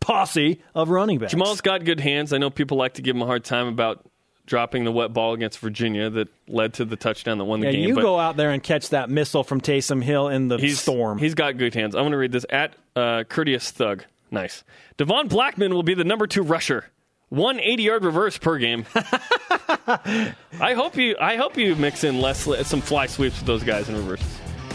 posse 0.00 0.60
of 0.74 0.88
running 0.88 1.18
backs? 1.18 1.32
Jamal's 1.32 1.60
got 1.60 1.84
good 1.84 2.00
hands. 2.00 2.32
I 2.32 2.38
know 2.38 2.50
people 2.50 2.76
like 2.76 2.94
to 2.94 3.02
give 3.02 3.14
him 3.16 3.22
a 3.22 3.26
hard 3.26 3.44
time 3.44 3.66
about 3.66 4.04
dropping 4.46 4.84
the 4.84 4.92
wet 4.92 5.12
ball 5.12 5.32
against 5.32 5.58
Virginia 5.58 6.10
that 6.10 6.28
led 6.48 6.74
to 6.74 6.84
the 6.84 6.96
touchdown 6.96 7.38
that 7.38 7.44
won 7.44 7.60
the 7.60 7.66
yeah, 7.66 7.72
game. 7.72 7.88
you 7.88 7.94
go 7.94 8.18
out 8.18 8.36
there 8.36 8.50
and 8.50 8.62
catch 8.62 8.90
that 8.90 9.08
missile 9.08 9.42
from 9.42 9.60
Taysom 9.60 10.02
Hill 10.02 10.28
in 10.28 10.48
the 10.48 10.58
he's, 10.58 10.80
storm. 10.80 11.18
He's 11.18 11.34
got 11.34 11.56
good 11.56 11.74
hands. 11.74 11.94
I'm 11.94 12.02
going 12.02 12.12
to 12.12 12.18
read 12.18 12.32
this 12.32 12.44
at 12.50 12.74
uh, 12.94 13.24
Courteous 13.24 13.70
Thug. 13.70 14.04
Nice. 14.30 14.62
Devon 14.96 15.28
Blackmon 15.28 15.72
will 15.72 15.82
be 15.82 15.94
the 15.94 16.04
number 16.04 16.26
two 16.26 16.42
rusher. 16.42 16.86
One 17.34 17.58
80 17.58 17.82
yard 17.82 18.04
reverse 18.04 18.38
per 18.38 18.58
game. 18.58 18.86
I 18.94 20.74
hope 20.74 20.96
you. 20.96 21.16
I 21.20 21.34
hope 21.34 21.56
you 21.56 21.74
mix 21.74 22.04
in 22.04 22.20
less 22.20 22.48
some 22.68 22.80
fly 22.80 23.06
sweeps 23.06 23.38
with 23.38 23.46
those 23.46 23.64
guys 23.64 23.88
in 23.88 23.96
reverse. 23.96 24.22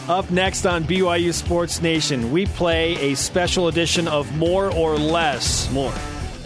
Up 0.09 0.29
next 0.29 0.65
on 0.65 0.83
BYU 0.83 1.33
Sports 1.33 1.81
Nation, 1.81 2.33
we 2.33 2.47
play 2.47 3.11
a 3.11 3.15
special 3.15 3.69
edition 3.69 4.09
of 4.09 4.35
More 4.35 4.73
or 4.73 4.97
Less. 4.97 5.71
More. 5.71 5.93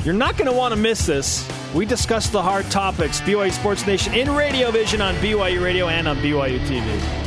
You're 0.03 0.14
not 0.14 0.38
going 0.38 0.51
to 0.51 0.55
want 0.55 0.74
to 0.74 0.80
miss 0.80 1.07
this. 1.07 1.49
We 1.74 1.84
discuss 1.84 2.30
the 2.30 2.43
hard 2.43 2.70
topics. 2.70 3.20
BYU 3.22 3.51
Sports 3.51 3.88
Nation 3.88 4.14
in 4.14 4.30
Radio 4.36 4.70
Vision 4.70 5.01
on 5.01 5.16
BYU 5.16 5.64
Radio 5.64 5.88
and 5.88 6.07
on 6.07 6.18
BYU 6.18 6.59
TV. 6.68 7.22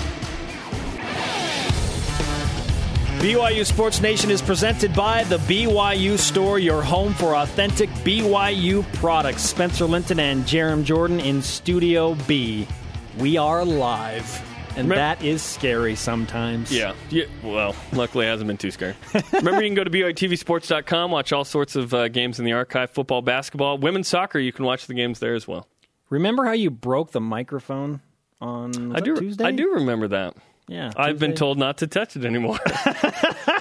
BYU 3.18 3.64
Sports 3.64 4.02
Nation 4.02 4.30
is 4.30 4.42
presented 4.42 4.94
by 4.94 5.24
the 5.24 5.38
BYU 5.38 6.18
Store, 6.18 6.58
your 6.58 6.82
home 6.82 7.14
for 7.14 7.34
authentic 7.36 7.88
BYU 8.04 8.84
products. 8.94 9.42
Spencer 9.42 9.86
Linton 9.86 10.20
and 10.20 10.44
Jarom 10.44 10.84
Jordan 10.84 11.18
in 11.20 11.40
Studio 11.40 12.14
B. 12.28 12.68
We 13.18 13.38
are 13.38 13.64
live, 13.64 14.42
and 14.76 14.88
Remem- 14.88 14.96
that 14.96 15.24
is 15.24 15.40
scary 15.42 15.94
sometimes. 15.96 16.70
Yeah. 16.70 16.92
yeah. 17.08 17.24
Well, 17.42 17.74
luckily 17.92 18.26
it 18.26 18.28
hasn't 18.28 18.48
been 18.48 18.58
too 18.58 18.70
scary. 18.70 18.94
Remember, 19.32 19.62
you 19.62 19.68
can 19.68 19.74
go 19.74 19.84
to 19.84 19.90
BYUTVSports.com, 19.90 21.10
watch 21.10 21.32
all 21.32 21.44
sorts 21.46 21.74
of 21.74 21.94
uh, 21.94 22.08
games 22.08 22.38
in 22.38 22.44
the 22.44 22.52
archive 22.52 22.90
football, 22.90 23.22
basketball, 23.22 23.78
women's 23.78 24.08
soccer. 24.08 24.38
You 24.38 24.52
can 24.52 24.66
watch 24.66 24.86
the 24.86 24.94
games 24.94 25.20
there 25.20 25.34
as 25.34 25.48
well. 25.48 25.66
Remember 26.10 26.44
how 26.44 26.52
you 26.52 26.70
broke 26.70 27.12
the 27.12 27.20
microphone 27.22 28.02
on 28.42 28.94
I 28.94 29.00
do. 29.00 29.16
Tuesday? 29.16 29.44
I 29.46 29.52
do 29.52 29.72
remember 29.72 30.06
that. 30.08 30.36
Yeah, 30.68 30.90
I've 30.96 31.18
been 31.18 31.34
told 31.34 31.58
not 31.58 31.78
to 31.78 31.86
touch 31.86 32.16
it 32.16 32.24
anymore. 32.24 32.58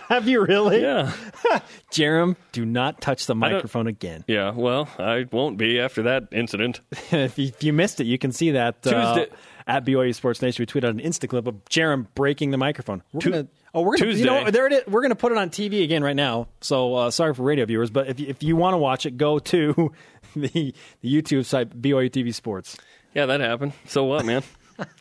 Have 0.09 0.27
you 0.27 0.43
really? 0.43 0.81
yeah. 0.81 1.11
Jarom, 1.91 2.35
do 2.51 2.65
not 2.65 2.99
touch 2.99 3.27
the 3.27 3.35
microphone 3.35 3.85
again. 3.87 4.23
Yeah. 4.27 4.51
Well, 4.51 4.89
I 4.97 5.25
won't 5.31 5.57
be 5.57 5.79
after 5.79 6.03
that 6.03 6.29
incident. 6.31 6.81
if, 7.11 7.37
you, 7.37 7.47
if 7.47 7.63
you 7.63 7.73
missed 7.73 7.99
it, 8.01 8.05
you 8.05 8.17
can 8.17 8.31
see 8.31 8.51
that 8.51 8.85
uh, 8.87 9.13
Tuesday- 9.15 9.35
at 9.67 9.85
BYU 9.85 10.13
Sports 10.15 10.41
Nation. 10.41 10.63
We 10.63 10.65
tweeted 10.65 10.89
an 10.89 10.99
Insta 10.99 11.27
clip 11.29 11.47
of 11.47 11.63
Jarom 11.65 12.07
breaking 12.15 12.51
the 12.51 12.57
microphone. 12.57 13.03
We're 13.13 13.21
gonna, 13.21 13.47
oh, 13.73 13.81
we're 13.81 13.97
gonna, 13.97 14.11
you 14.11 14.25
know, 14.25 14.37
Tuesday. 14.39 14.51
there 14.51 14.67
it 14.67 14.73
is. 14.73 14.87
We're 14.87 15.01
gonna 15.01 15.15
put 15.15 15.31
it 15.31 15.37
on 15.37 15.49
TV 15.49 15.83
again 15.83 16.03
right 16.03 16.15
now. 16.15 16.47
So 16.61 16.93
uh, 16.95 17.11
sorry 17.11 17.33
for 17.33 17.43
radio 17.43 17.65
viewers, 17.65 17.89
but 17.89 18.07
if 18.07 18.19
you, 18.19 18.27
if 18.27 18.43
you 18.43 18.55
want 18.55 18.73
to 18.73 18.77
watch 18.77 19.05
it, 19.05 19.17
go 19.17 19.39
to 19.39 19.91
the 20.35 20.73
the 21.01 21.19
YouTube 21.19 21.45
site 21.45 21.81
BYU 21.81 22.09
TV 22.09 22.33
Sports. 22.33 22.77
Yeah, 23.13 23.25
that 23.27 23.39
happened. 23.41 23.73
So 23.85 24.03
what, 24.03 24.25
man? 24.25 24.43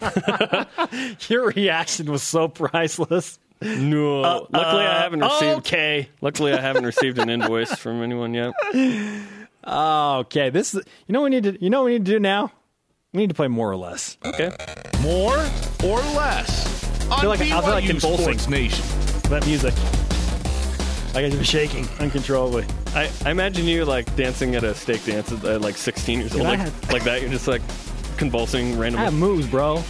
Your 1.28 1.46
reaction 1.48 2.10
was 2.10 2.22
so 2.22 2.48
priceless. 2.48 3.38
No. 3.62 4.20
luckily, 4.52 4.84
I 4.84 5.00
haven't 5.02 5.20
received. 5.20 5.42
Uh, 5.52 5.56
Okay. 5.58 6.08
Luckily, 6.20 6.52
I 6.52 6.60
haven't 6.60 6.84
received 6.84 7.18
an 7.18 7.30
invoice 7.30 7.74
from 7.76 8.02
anyone 8.02 8.34
yet. 8.34 8.52
Okay. 9.66 10.50
This 10.50 10.74
is, 10.74 10.82
you 11.06 11.12
know 11.14 11.22
what 11.22 11.30
we 11.30 11.40
need 11.40 11.44
to 11.44 11.62
you 11.64 11.70
know 11.70 11.80
what 11.80 11.86
we 11.86 11.92
need 11.92 12.04
to 12.04 12.12
do 12.12 12.20
now. 12.20 12.52
We 13.14 13.20
need 13.22 13.28
to 13.30 13.34
play 13.34 13.48
more 13.48 13.70
or 13.70 13.76
less. 13.76 14.18
Okay. 14.22 14.50
More 15.00 15.38
or 15.82 16.00
less 16.14 16.84
on 17.10 17.20
feel 17.20 17.30
like- 17.30 17.40
I 17.40 17.44
feel 17.62 17.70
like 17.70 17.84
BYU 17.84 17.88
convulsing. 17.90 18.24
Sports 18.24 18.48
Nation. 18.48 18.84
That 19.30 19.46
music. 19.46 19.72
Like 21.14 21.32
I'm 21.32 21.42
shaking 21.44 21.88
uncontrollably. 21.98 22.66
I, 22.94 23.08
I 23.24 23.30
imagine 23.30 23.64
you 23.66 23.86
like 23.86 24.14
dancing 24.16 24.54
at 24.54 24.64
a 24.64 24.74
stake 24.74 25.04
dance 25.06 25.32
at 25.32 25.42
uh, 25.44 25.58
like 25.60 25.76
16 25.78 26.18
years 26.20 26.34
old, 26.34 26.42
like, 26.44 26.58
have- 26.58 26.92
like 26.92 27.04
that. 27.04 27.22
You're 27.22 27.30
just 27.30 27.48
like 27.48 27.62
convulsing 28.16 28.74
I 28.74 28.78
randomly. 28.78 29.04
have 29.04 29.14
moves, 29.14 29.46
bro. 29.46 29.82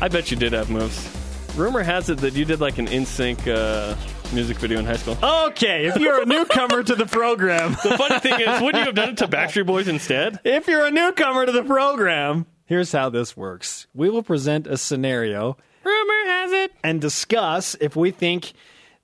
I 0.00 0.08
bet 0.08 0.30
you 0.30 0.36
did 0.36 0.52
have 0.52 0.70
moves. 0.70 1.16
Rumor 1.56 1.82
has 1.82 2.08
it 2.08 2.18
that 2.18 2.34
you 2.34 2.44
did 2.44 2.60
like 2.60 2.78
an 2.78 2.86
NSYNC 2.86 3.46
uh, 3.48 3.96
music 4.32 4.58
video 4.58 4.78
in 4.78 4.84
high 4.86 4.96
school. 4.96 5.18
Okay, 5.22 5.86
if 5.86 5.96
you're 5.96 6.22
a 6.22 6.26
newcomer 6.26 6.82
to 6.82 6.94
the 6.94 7.06
program, 7.06 7.72
The 7.82 7.96
funny 7.98 8.18
thing 8.20 8.40
is, 8.40 8.62
wouldn't 8.62 8.76
you 8.82 8.86
have 8.86 8.94
done 8.94 9.08
it 9.10 9.16
to 9.18 9.28
Backstreet 9.28 9.66
Boys 9.66 9.88
instead? 9.88 10.38
if 10.44 10.68
you're 10.68 10.86
a 10.86 10.90
newcomer 10.90 11.46
to 11.46 11.52
the 11.52 11.64
program, 11.64 12.46
here's 12.66 12.92
how 12.92 13.10
this 13.10 13.36
works. 13.36 13.88
We 13.94 14.08
will 14.10 14.22
present 14.22 14.66
a 14.68 14.76
scenario 14.76 15.56
Rumor 15.84 16.24
has 16.26 16.52
it. 16.52 16.72
and 16.84 17.00
discuss 17.00 17.74
if 17.80 17.96
we 17.96 18.10
think 18.12 18.52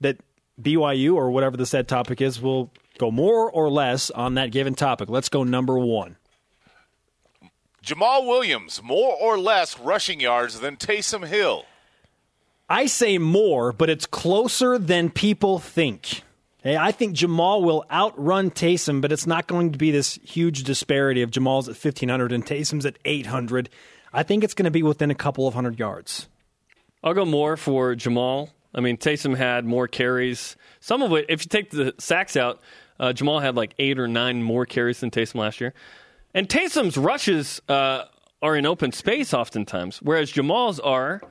that 0.00 0.18
BYU 0.62 1.14
or 1.14 1.30
whatever 1.32 1.56
the 1.56 1.66
said 1.66 1.88
topic 1.88 2.20
is 2.20 2.40
will 2.40 2.70
go 2.98 3.10
more 3.10 3.50
or 3.50 3.68
less 3.68 4.10
on 4.10 4.34
that 4.34 4.52
given 4.52 4.74
topic. 4.74 5.08
Let's 5.10 5.28
go 5.28 5.42
number 5.42 5.76
1. 5.78 6.16
Jamal 7.86 8.26
Williams, 8.26 8.82
more 8.82 9.14
or 9.14 9.38
less 9.38 9.78
rushing 9.78 10.18
yards 10.18 10.58
than 10.58 10.76
Taysom 10.76 11.24
Hill. 11.24 11.66
I 12.68 12.86
say 12.86 13.16
more, 13.16 13.72
but 13.72 13.88
it's 13.88 14.06
closer 14.06 14.76
than 14.76 15.08
people 15.08 15.60
think. 15.60 16.22
Hey, 16.64 16.76
I 16.76 16.90
think 16.90 17.12
Jamal 17.12 17.62
will 17.62 17.84
outrun 17.88 18.50
Taysom, 18.50 19.00
but 19.00 19.12
it's 19.12 19.24
not 19.24 19.46
going 19.46 19.70
to 19.70 19.78
be 19.78 19.92
this 19.92 20.18
huge 20.24 20.64
disparity 20.64 21.22
of 21.22 21.30
Jamal's 21.30 21.68
at 21.68 21.76
1,500 21.76 22.32
and 22.32 22.44
Taysom's 22.44 22.84
at 22.84 22.98
800. 23.04 23.68
I 24.12 24.24
think 24.24 24.42
it's 24.42 24.54
going 24.54 24.64
to 24.64 24.72
be 24.72 24.82
within 24.82 25.12
a 25.12 25.14
couple 25.14 25.46
of 25.46 25.54
hundred 25.54 25.78
yards. 25.78 26.26
I'll 27.04 27.14
go 27.14 27.24
more 27.24 27.56
for 27.56 27.94
Jamal. 27.94 28.50
I 28.74 28.80
mean, 28.80 28.96
Taysom 28.96 29.36
had 29.36 29.64
more 29.64 29.86
carries. 29.86 30.56
Some 30.80 31.02
of 31.02 31.12
it, 31.12 31.26
if 31.28 31.44
you 31.44 31.48
take 31.48 31.70
the 31.70 31.94
sacks 31.98 32.36
out, 32.36 32.60
uh, 32.98 33.12
Jamal 33.12 33.38
had 33.38 33.54
like 33.54 33.74
eight 33.78 34.00
or 34.00 34.08
nine 34.08 34.42
more 34.42 34.66
carries 34.66 34.98
than 34.98 35.12
Taysom 35.12 35.36
last 35.36 35.60
year. 35.60 35.72
And 36.36 36.50
Taysom's 36.50 36.98
rushes 36.98 37.62
uh, 37.66 38.04
are 38.42 38.56
in 38.56 38.66
open 38.66 38.92
space 38.92 39.32
oftentimes, 39.32 40.02
whereas 40.02 40.30
Jamal's 40.30 40.78
are 40.78 41.22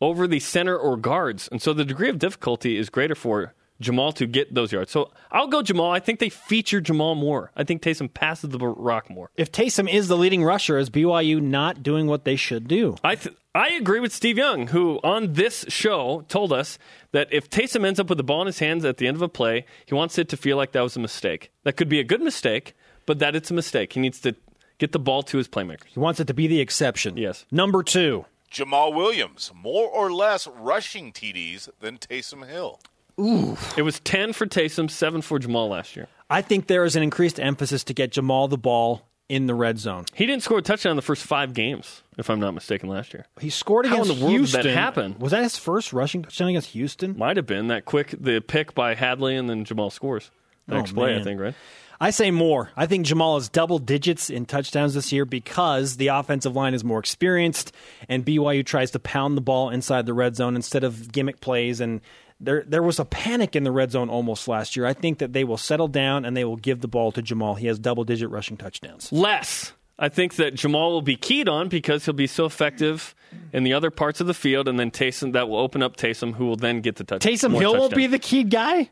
over 0.00 0.26
the 0.26 0.40
center 0.40 0.76
or 0.76 0.96
guards. 0.96 1.48
And 1.52 1.62
so 1.62 1.72
the 1.72 1.84
degree 1.84 2.08
of 2.08 2.18
difficulty 2.18 2.76
is 2.76 2.90
greater 2.90 3.14
for 3.14 3.54
Jamal 3.80 4.10
to 4.14 4.26
get 4.26 4.52
those 4.52 4.72
yards. 4.72 4.90
So 4.90 5.12
I'll 5.30 5.46
go 5.46 5.62
Jamal. 5.62 5.92
I 5.92 6.00
think 6.00 6.18
they 6.18 6.28
feature 6.28 6.80
Jamal 6.80 7.14
more. 7.14 7.52
I 7.54 7.62
think 7.62 7.82
Taysom 7.82 8.12
passes 8.12 8.50
the 8.50 8.58
rock 8.58 9.08
more. 9.08 9.30
If 9.36 9.52
Taysom 9.52 9.88
is 9.88 10.08
the 10.08 10.16
leading 10.16 10.42
rusher, 10.42 10.76
is 10.76 10.90
BYU 10.90 11.40
not 11.40 11.84
doing 11.84 12.08
what 12.08 12.24
they 12.24 12.34
should 12.34 12.66
do? 12.66 12.96
I 13.04 13.14
th- 13.14 13.36
I 13.54 13.68
agree 13.74 14.00
with 14.00 14.12
Steve 14.12 14.38
Young, 14.38 14.66
who 14.66 14.98
on 15.04 15.34
this 15.34 15.64
show 15.68 16.24
told 16.28 16.52
us 16.52 16.80
that 17.12 17.28
if 17.30 17.48
Taysom 17.48 17.86
ends 17.86 18.00
up 18.00 18.08
with 18.08 18.18
the 18.18 18.24
ball 18.24 18.40
in 18.40 18.46
his 18.46 18.58
hands 18.58 18.84
at 18.84 18.96
the 18.96 19.06
end 19.06 19.16
of 19.16 19.22
a 19.22 19.28
play, 19.28 19.66
he 19.86 19.94
wants 19.94 20.18
it 20.18 20.28
to 20.30 20.36
feel 20.36 20.56
like 20.56 20.72
that 20.72 20.80
was 20.80 20.96
a 20.96 21.00
mistake. 21.00 21.52
That 21.62 21.76
could 21.76 21.88
be 21.88 22.00
a 22.00 22.04
good 22.04 22.20
mistake, 22.20 22.74
but 23.06 23.20
that 23.20 23.36
it's 23.36 23.52
a 23.52 23.54
mistake. 23.54 23.92
He 23.92 24.00
needs 24.00 24.20
to 24.22 24.34
get 24.78 24.92
the 24.92 24.98
ball 24.98 25.22
to 25.24 25.36
his 25.38 25.48
playmakers. 25.48 25.86
He 25.88 25.98
wants 26.00 26.20
it 26.20 26.26
to 26.28 26.34
be 26.34 26.46
the 26.46 26.60
exception. 26.60 27.16
Yes. 27.16 27.44
Number 27.50 27.82
two. 27.82 28.24
Jamal 28.50 28.92
Williams, 28.94 29.52
more 29.54 29.88
or 29.88 30.10
less 30.12 30.46
rushing 30.46 31.12
TDs 31.12 31.68
than 31.80 31.98
Taysom 31.98 32.48
Hill. 32.48 32.80
Ooh. 33.20 33.56
It 33.76 33.82
was 33.82 34.00
10 34.00 34.32
for 34.32 34.46
Taysom, 34.46 34.90
7 34.90 35.20
for 35.22 35.38
Jamal 35.38 35.68
last 35.68 35.96
year. 35.96 36.06
I 36.30 36.40
think 36.40 36.66
there 36.66 36.84
is 36.84 36.96
an 36.96 37.02
increased 37.02 37.38
emphasis 37.40 37.84
to 37.84 37.94
get 37.94 38.12
Jamal 38.12 38.48
the 38.48 38.56
ball 38.56 39.02
in 39.28 39.46
the 39.46 39.54
red 39.54 39.78
zone. 39.78 40.06
He 40.14 40.24
didn't 40.24 40.42
score 40.42 40.58
a 40.58 40.62
touchdown 40.62 40.92
in 40.92 40.96
the 40.96 41.02
first 41.02 41.22
five 41.24 41.52
games, 41.52 42.02
if 42.16 42.30
I'm 42.30 42.40
not 42.40 42.54
mistaken, 42.54 42.88
last 42.88 43.12
year. 43.12 43.26
He 43.40 43.50
scored 43.50 43.84
How 43.84 43.96
in 43.96 44.00
against 44.02 44.18
the 44.18 44.24
world 44.24 44.32
did 44.32 44.38
Houston. 44.40 44.62
that 44.62 44.72
happen? 44.72 45.16
Was 45.18 45.32
that 45.32 45.42
his 45.42 45.58
first 45.58 45.92
rushing 45.92 46.22
touchdown 46.22 46.48
against 46.48 46.70
Houston? 46.70 47.18
Might 47.18 47.36
have 47.36 47.46
been 47.46 47.66
that 47.68 47.84
quick, 47.84 48.14
the 48.18 48.40
pick 48.40 48.74
by 48.74 48.94
Hadley, 48.94 49.36
and 49.36 49.50
then 49.50 49.64
Jamal 49.64 49.90
scores. 49.90 50.30
Next 50.66 50.92
Oh, 50.92 50.94
play, 50.94 51.16
I 51.18 51.22
think, 51.22 51.40
right? 51.40 51.54
I 52.00 52.10
say 52.10 52.30
more. 52.30 52.70
I 52.76 52.86
think 52.86 53.06
Jamal 53.06 53.36
is 53.36 53.48
double 53.48 53.78
digits 53.78 54.30
in 54.30 54.46
touchdowns 54.46 54.94
this 54.94 55.12
year 55.12 55.24
because 55.24 55.96
the 55.96 56.08
offensive 56.08 56.54
line 56.54 56.74
is 56.74 56.84
more 56.84 57.00
experienced 57.00 57.74
and 58.08 58.24
BYU 58.24 58.64
tries 58.64 58.92
to 58.92 58.98
pound 58.98 59.36
the 59.36 59.40
ball 59.40 59.70
inside 59.70 60.06
the 60.06 60.14
red 60.14 60.36
zone 60.36 60.54
instead 60.54 60.84
of 60.84 61.10
gimmick 61.10 61.40
plays 61.40 61.80
and 61.80 62.00
there 62.40 62.62
there 62.66 62.82
was 62.84 63.00
a 63.00 63.04
panic 63.04 63.56
in 63.56 63.64
the 63.64 63.72
red 63.72 63.90
zone 63.90 64.08
almost 64.08 64.46
last 64.46 64.76
year. 64.76 64.86
I 64.86 64.92
think 64.92 65.18
that 65.18 65.32
they 65.32 65.42
will 65.42 65.56
settle 65.56 65.88
down 65.88 66.24
and 66.24 66.36
they 66.36 66.44
will 66.44 66.56
give 66.56 66.80
the 66.80 66.88
ball 66.88 67.10
to 67.12 67.22
Jamal. 67.22 67.56
He 67.56 67.66
has 67.66 67.80
double 67.80 68.04
digit 68.04 68.30
rushing 68.30 68.56
touchdowns. 68.56 69.10
Less. 69.12 69.72
I 69.98 70.08
think 70.08 70.36
that 70.36 70.54
Jamal 70.54 70.92
will 70.92 71.02
be 71.02 71.16
keyed 71.16 71.48
on 71.48 71.68
because 71.68 72.04
he'll 72.04 72.14
be 72.14 72.28
so 72.28 72.44
effective 72.44 73.16
in 73.52 73.64
the 73.64 73.72
other 73.72 73.90
parts 73.90 74.20
of 74.20 74.28
the 74.28 74.34
field, 74.34 74.68
and 74.68 74.78
then 74.78 74.92
Taysom 74.92 75.32
that 75.32 75.48
will 75.48 75.58
open 75.58 75.82
up 75.82 75.96
Taysom, 75.96 76.34
who 76.34 76.46
will 76.46 76.56
then 76.56 76.80
get 76.80 76.96
the 76.96 77.04
touch. 77.04 77.22
Taysom 77.22 77.58
Hill 77.58 77.76
won't 77.76 77.96
be 77.96 78.06
the 78.06 78.20
key 78.20 78.44
guy? 78.44 78.90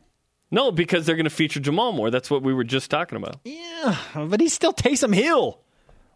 No, 0.51 0.71
because 0.71 1.05
they're 1.05 1.15
going 1.15 1.25
to 1.25 1.29
feature 1.29 1.59
Jamal 1.59 1.91
more. 1.91 2.09
That's 2.09 2.31
what 2.31 2.43
we 2.43 2.53
were 2.53 2.63
just 2.63 2.89
talking 2.89 3.17
about. 3.17 3.39
Yeah, 3.43 3.97
but 4.15 4.39
he's 4.39 4.53
still 4.53 4.73
Taysom 4.73 5.13
Hill. 5.13 5.59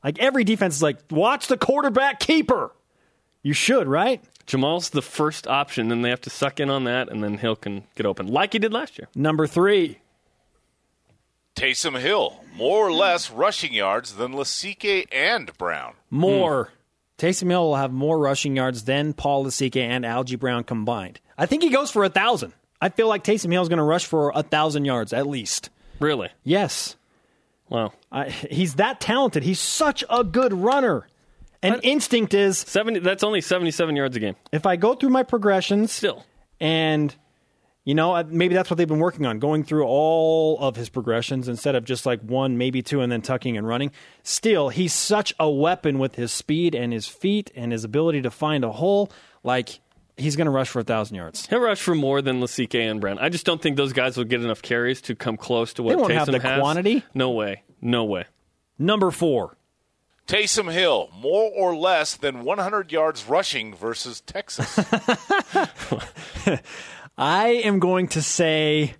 Like 0.03 0.19
every 0.19 0.43
defense 0.43 0.75
is 0.75 0.83
like, 0.83 0.97
watch 1.09 1.47
the 1.47 1.57
quarterback 1.57 2.19
keeper. 2.19 2.71
You 3.43 3.53
should, 3.53 3.87
right? 3.87 4.23
Jamal's 4.45 4.89
the 4.89 5.01
first 5.01 5.47
option, 5.47 5.91
and 5.91 6.03
they 6.03 6.09
have 6.09 6.21
to 6.21 6.29
suck 6.29 6.59
in 6.59 6.69
on 6.69 6.83
that, 6.85 7.09
and 7.09 7.23
then 7.23 7.37
Hill 7.37 7.55
can 7.55 7.83
get 7.95 8.05
open 8.05 8.27
like 8.27 8.53
he 8.53 8.59
did 8.59 8.73
last 8.73 8.97
year. 8.97 9.07
Number 9.15 9.47
three. 9.47 9.99
Taysom 11.55 11.99
Hill, 11.99 12.43
more 12.55 12.87
or 12.87 12.93
less 12.93 13.29
rushing 13.29 13.73
yards 13.73 14.15
than 14.15 14.33
Lasike 14.33 15.07
and 15.11 15.55
Brown. 15.57 15.93
More. 16.09 16.71
Taysom 17.17 17.49
Hill 17.49 17.63
will 17.69 17.75
have 17.75 17.91
more 17.91 18.17
rushing 18.17 18.55
yards 18.55 18.85
than 18.85 19.13
Paul 19.13 19.45
Lasike 19.45 19.75
and 19.75 20.05
Algie 20.05 20.37
Brown 20.37 20.63
combined. 20.63 21.19
I 21.37 21.45
think 21.45 21.61
he 21.61 21.69
goes 21.69 21.91
for 21.91 22.03
a 22.03 22.09
thousand. 22.09 22.53
I 22.81 22.89
feel 22.89 23.07
like 23.07 23.23
Taysom 23.23 23.51
Hill 23.51 23.61
is 23.61 23.69
going 23.69 23.77
to 23.77 23.83
rush 23.83 24.05
for 24.07 24.31
a 24.33 24.41
thousand 24.43 24.85
yards 24.85 25.13
at 25.13 25.27
least. 25.27 25.69
Really? 25.99 26.29
Yes, 26.43 26.95
Wow. 27.69 27.93
I, 28.11 28.29
he's 28.29 28.75
that 28.75 28.99
talented. 28.99 29.43
He's 29.43 29.59
such 29.59 30.03
a 30.09 30.25
good 30.25 30.51
runner. 30.51 31.07
And 31.63 31.79
instinct 31.83 32.33
is 32.33 32.57
Seventy. 32.57 32.99
That's 32.99 33.23
only 33.23 33.39
seventy-seven 33.39 33.95
yards 33.95 34.17
a 34.17 34.19
game. 34.19 34.35
if 34.51 34.65
I 34.65 34.75
go 34.75 34.93
through 34.95 35.11
my 35.11 35.23
progressions 35.23 35.91
Still, 35.91 36.25
and 36.59 37.15
you 37.85 37.93
know 37.95 38.21
maybe 38.23 38.55
that's 38.55 38.69
what 38.69 38.77
they've 38.77 38.87
been 38.87 38.99
working 38.99 39.25
on 39.25 39.37
going 39.39 39.63
through 39.63 39.85
all 39.85 40.59
of 40.59 40.75
his 40.75 40.89
progressions 40.89 41.47
instead 41.47 41.75
of 41.75 41.85
just 41.85 42.05
like 42.05 42.19
one 42.21 42.57
maybe 42.57 42.81
two 42.81 43.01
and 43.01 43.11
then 43.11 43.21
tucking 43.21 43.57
and 43.57 43.67
running 43.67 43.91
still 44.23 44.69
he's 44.69 44.91
such 44.93 45.33
a 45.39 45.49
weapon 45.49 45.97
with 45.99 46.15
his 46.15 46.31
speed 46.31 46.73
and 46.75 46.91
his 46.91 47.07
feet 47.07 47.51
and 47.55 47.71
his 47.71 47.83
ability 47.83 48.21
to 48.23 48.31
find 48.31 48.63
a 48.65 48.71
hole 48.71 49.11
like 49.43 49.79
he's 50.17 50.35
going 50.35 50.45
to 50.45 50.51
rush 50.51 50.69
for 50.69 50.79
a 50.79 50.83
thousand 50.83 51.15
yards 51.15 51.45
he'll 51.47 51.59
rush 51.59 51.81
for 51.81 51.95
more 51.95 52.21
than 52.21 52.39
Lasike 52.41 52.75
and 52.89 52.99
Brown. 53.01 53.17
I 53.19 53.29
just 53.29 53.45
don't 53.45 53.61
think 53.61 53.77
those 53.77 53.93
guys 53.93 54.17
will 54.17 54.23
get 54.25 54.41
enough 54.41 54.61
carries 54.61 55.01
to 55.03 55.15
come 55.15 55.37
close 55.37 55.73
to 55.73 55.83
what 55.83 55.91
They 55.91 55.95
won't 56.01 56.11
Taysom 56.13 56.15
have 56.17 56.27
the 56.31 56.39
has. 56.39 56.59
quantity. 56.59 57.03
No 57.13 57.31
way. 57.31 57.63
No 57.81 58.03
way. 58.05 58.25
number 58.77 59.11
four 59.11 59.57
Taysom 60.27 60.71
Hill, 60.71 61.09
more 61.19 61.51
or 61.51 61.75
less 61.75 62.15
than 62.15 62.43
100 62.43 62.91
yards 62.91 63.25
rushing 63.27 63.73
versus 63.73 64.21
Texas. 64.21 64.77
i 67.17 67.47
am 67.65 67.79
going 67.79 68.07
to 68.07 68.21
say 68.21 68.95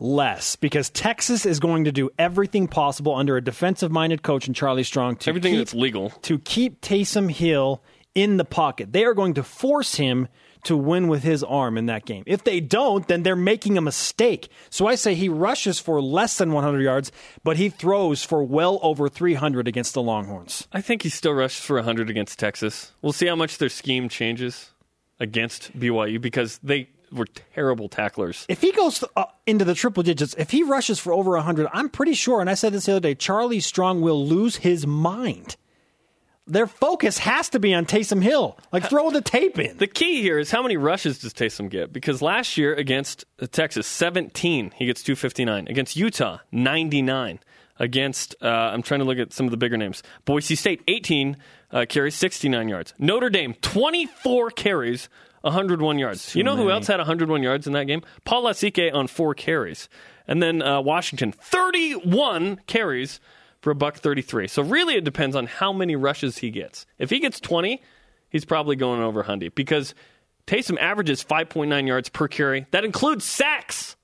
less 0.00 0.56
because 0.56 0.90
texas 0.90 1.46
is 1.46 1.60
going 1.60 1.84
to 1.84 1.92
do 1.92 2.10
everything 2.18 2.66
possible 2.68 3.14
under 3.14 3.36
a 3.36 3.42
defensive 3.42 3.90
minded 3.90 4.22
coach 4.22 4.46
and 4.46 4.54
charlie 4.56 4.82
strong 4.82 5.16
to 5.16 5.30
Everything 5.30 5.52
keep 5.52 5.58
that's 5.60 5.74
legal. 5.74 6.10
to 6.22 6.38
keep 6.40 6.80
Taysom 6.80 7.30
Hill 7.30 7.82
in 8.14 8.36
the 8.36 8.44
pocket. 8.44 8.92
They 8.92 9.04
are 9.04 9.14
going 9.14 9.34
to 9.34 9.42
force 9.42 9.94
him 9.96 10.28
to 10.64 10.76
win 10.76 11.08
with 11.08 11.22
his 11.22 11.42
arm 11.42 11.78
in 11.78 11.86
that 11.86 12.04
game. 12.04 12.24
If 12.26 12.44
they 12.44 12.60
don't, 12.60 13.06
then 13.06 13.22
they're 13.22 13.36
making 13.36 13.78
a 13.78 13.80
mistake. 13.80 14.48
So 14.70 14.86
I 14.86 14.94
say 14.94 15.14
he 15.14 15.28
rushes 15.28 15.78
for 15.78 16.00
less 16.00 16.38
than 16.38 16.52
100 16.52 16.80
yards, 16.80 17.12
but 17.42 17.56
he 17.56 17.68
throws 17.68 18.24
for 18.24 18.42
well 18.42 18.78
over 18.82 19.08
300 19.08 19.68
against 19.68 19.94
the 19.94 20.02
Longhorns. 20.02 20.66
I 20.72 20.80
think 20.80 21.02
he 21.02 21.08
still 21.08 21.34
rushes 21.34 21.64
for 21.64 21.76
100 21.76 22.10
against 22.10 22.38
Texas. 22.38 22.92
We'll 23.02 23.12
see 23.12 23.26
how 23.26 23.36
much 23.36 23.58
their 23.58 23.68
scheme 23.68 24.08
changes 24.08 24.70
against 25.20 25.78
BYU 25.78 26.20
because 26.20 26.58
they 26.62 26.88
were 27.12 27.26
terrible 27.26 27.88
tacklers. 27.88 28.44
If 28.48 28.60
he 28.60 28.72
goes 28.72 29.04
uh, 29.16 29.26
into 29.46 29.64
the 29.64 29.74
triple 29.74 30.02
digits, 30.02 30.34
if 30.36 30.50
he 30.50 30.62
rushes 30.62 30.98
for 30.98 31.12
over 31.12 31.32
100, 31.32 31.68
I'm 31.72 31.88
pretty 31.88 32.14
sure, 32.14 32.40
and 32.40 32.50
I 32.50 32.54
said 32.54 32.72
this 32.72 32.86
the 32.86 32.92
other 32.92 33.00
day, 33.00 33.14
Charlie 33.14 33.60
Strong 33.60 34.00
will 34.00 34.26
lose 34.26 34.56
his 34.56 34.86
mind. 34.86 35.56
Their 36.46 36.66
focus 36.66 37.18
has 37.18 37.48
to 37.50 37.58
be 37.58 37.72
on 37.72 37.86
Taysom 37.86 38.22
Hill. 38.22 38.58
Like, 38.70 38.84
throw 38.90 39.10
the 39.10 39.22
tape 39.22 39.58
in. 39.58 39.78
The 39.78 39.86
key 39.86 40.20
here 40.20 40.38
is 40.38 40.50
how 40.50 40.62
many 40.62 40.76
rushes 40.76 41.18
does 41.20 41.32
Taysom 41.32 41.70
get? 41.70 41.92
Because 41.92 42.20
last 42.20 42.58
year 42.58 42.74
against 42.74 43.24
Texas, 43.50 43.86
17, 43.86 44.72
he 44.76 44.84
gets 44.84 45.02
259. 45.02 45.68
Against 45.68 45.96
Utah, 45.96 46.38
99. 46.52 47.40
Against, 47.78 48.36
uh, 48.42 48.46
I'm 48.46 48.82
trying 48.82 49.00
to 49.00 49.06
look 49.06 49.18
at 49.18 49.32
some 49.32 49.46
of 49.46 49.52
the 49.52 49.56
bigger 49.56 49.78
names. 49.78 50.02
Boise 50.26 50.54
State, 50.54 50.82
18 50.86 51.36
uh, 51.72 51.86
carries, 51.88 52.14
69 52.14 52.68
yards. 52.68 52.92
Notre 52.98 53.30
Dame, 53.30 53.54
24 53.62 54.50
carries, 54.50 55.08
101 55.40 55.98
yards. 55.98 56.34
you 56.36 56.42
know 56.42 56.56
who 56.56 56.70
else 56.70 56.86
had 56.86 56.98
101 56.98 57.42
yards 57.42 57.66
in 57.66 57.72
that 57.72 57.86
game? 57.86 58.02
Paul 58.24 58.44
Lasike 58.44 58.94
on 58.94 59.06
four 59.06 59.34
carries. 59.34 59.88
And 60.28 60.42
then 60.42 60.62
uh, 60.62 60.80
Washington, 60.82 61.32
31 61.32 62.60
carries 62.66 63.18
for 63.64 63.70
a 63.70 63.74
buck 63.74 63.96
33. 63.96 64.46
So 64.46 64.62
really 64.62 64.94
it 64.94 65.04
depends 65.04 65.34
on 65.34 65.46
how 65.46 65.72
many 65.72 65.96
rushes 65.96 66.38
he 66.38 66.50
gets. 66.50 66.84
If 66.98 67.08
he 67.08 67.18
gets 67.18 67.40
20, 67.40 67.82
he's 68.28 68.44
probably 68.44 68.76
going 68.76 69.00
over 69.02 69.24
Hundy 69.24 69.52
because 69.52 69.94
Taysom 70.46 70.78
averages 70.78 71.24
5.9 71.24 71.86
yards 71.86 72.10
per 72.10 72.28
carry. 72.28 72.66
That 72.72 72.84
includes 72.84 73.24
sacks. 73.24 73.96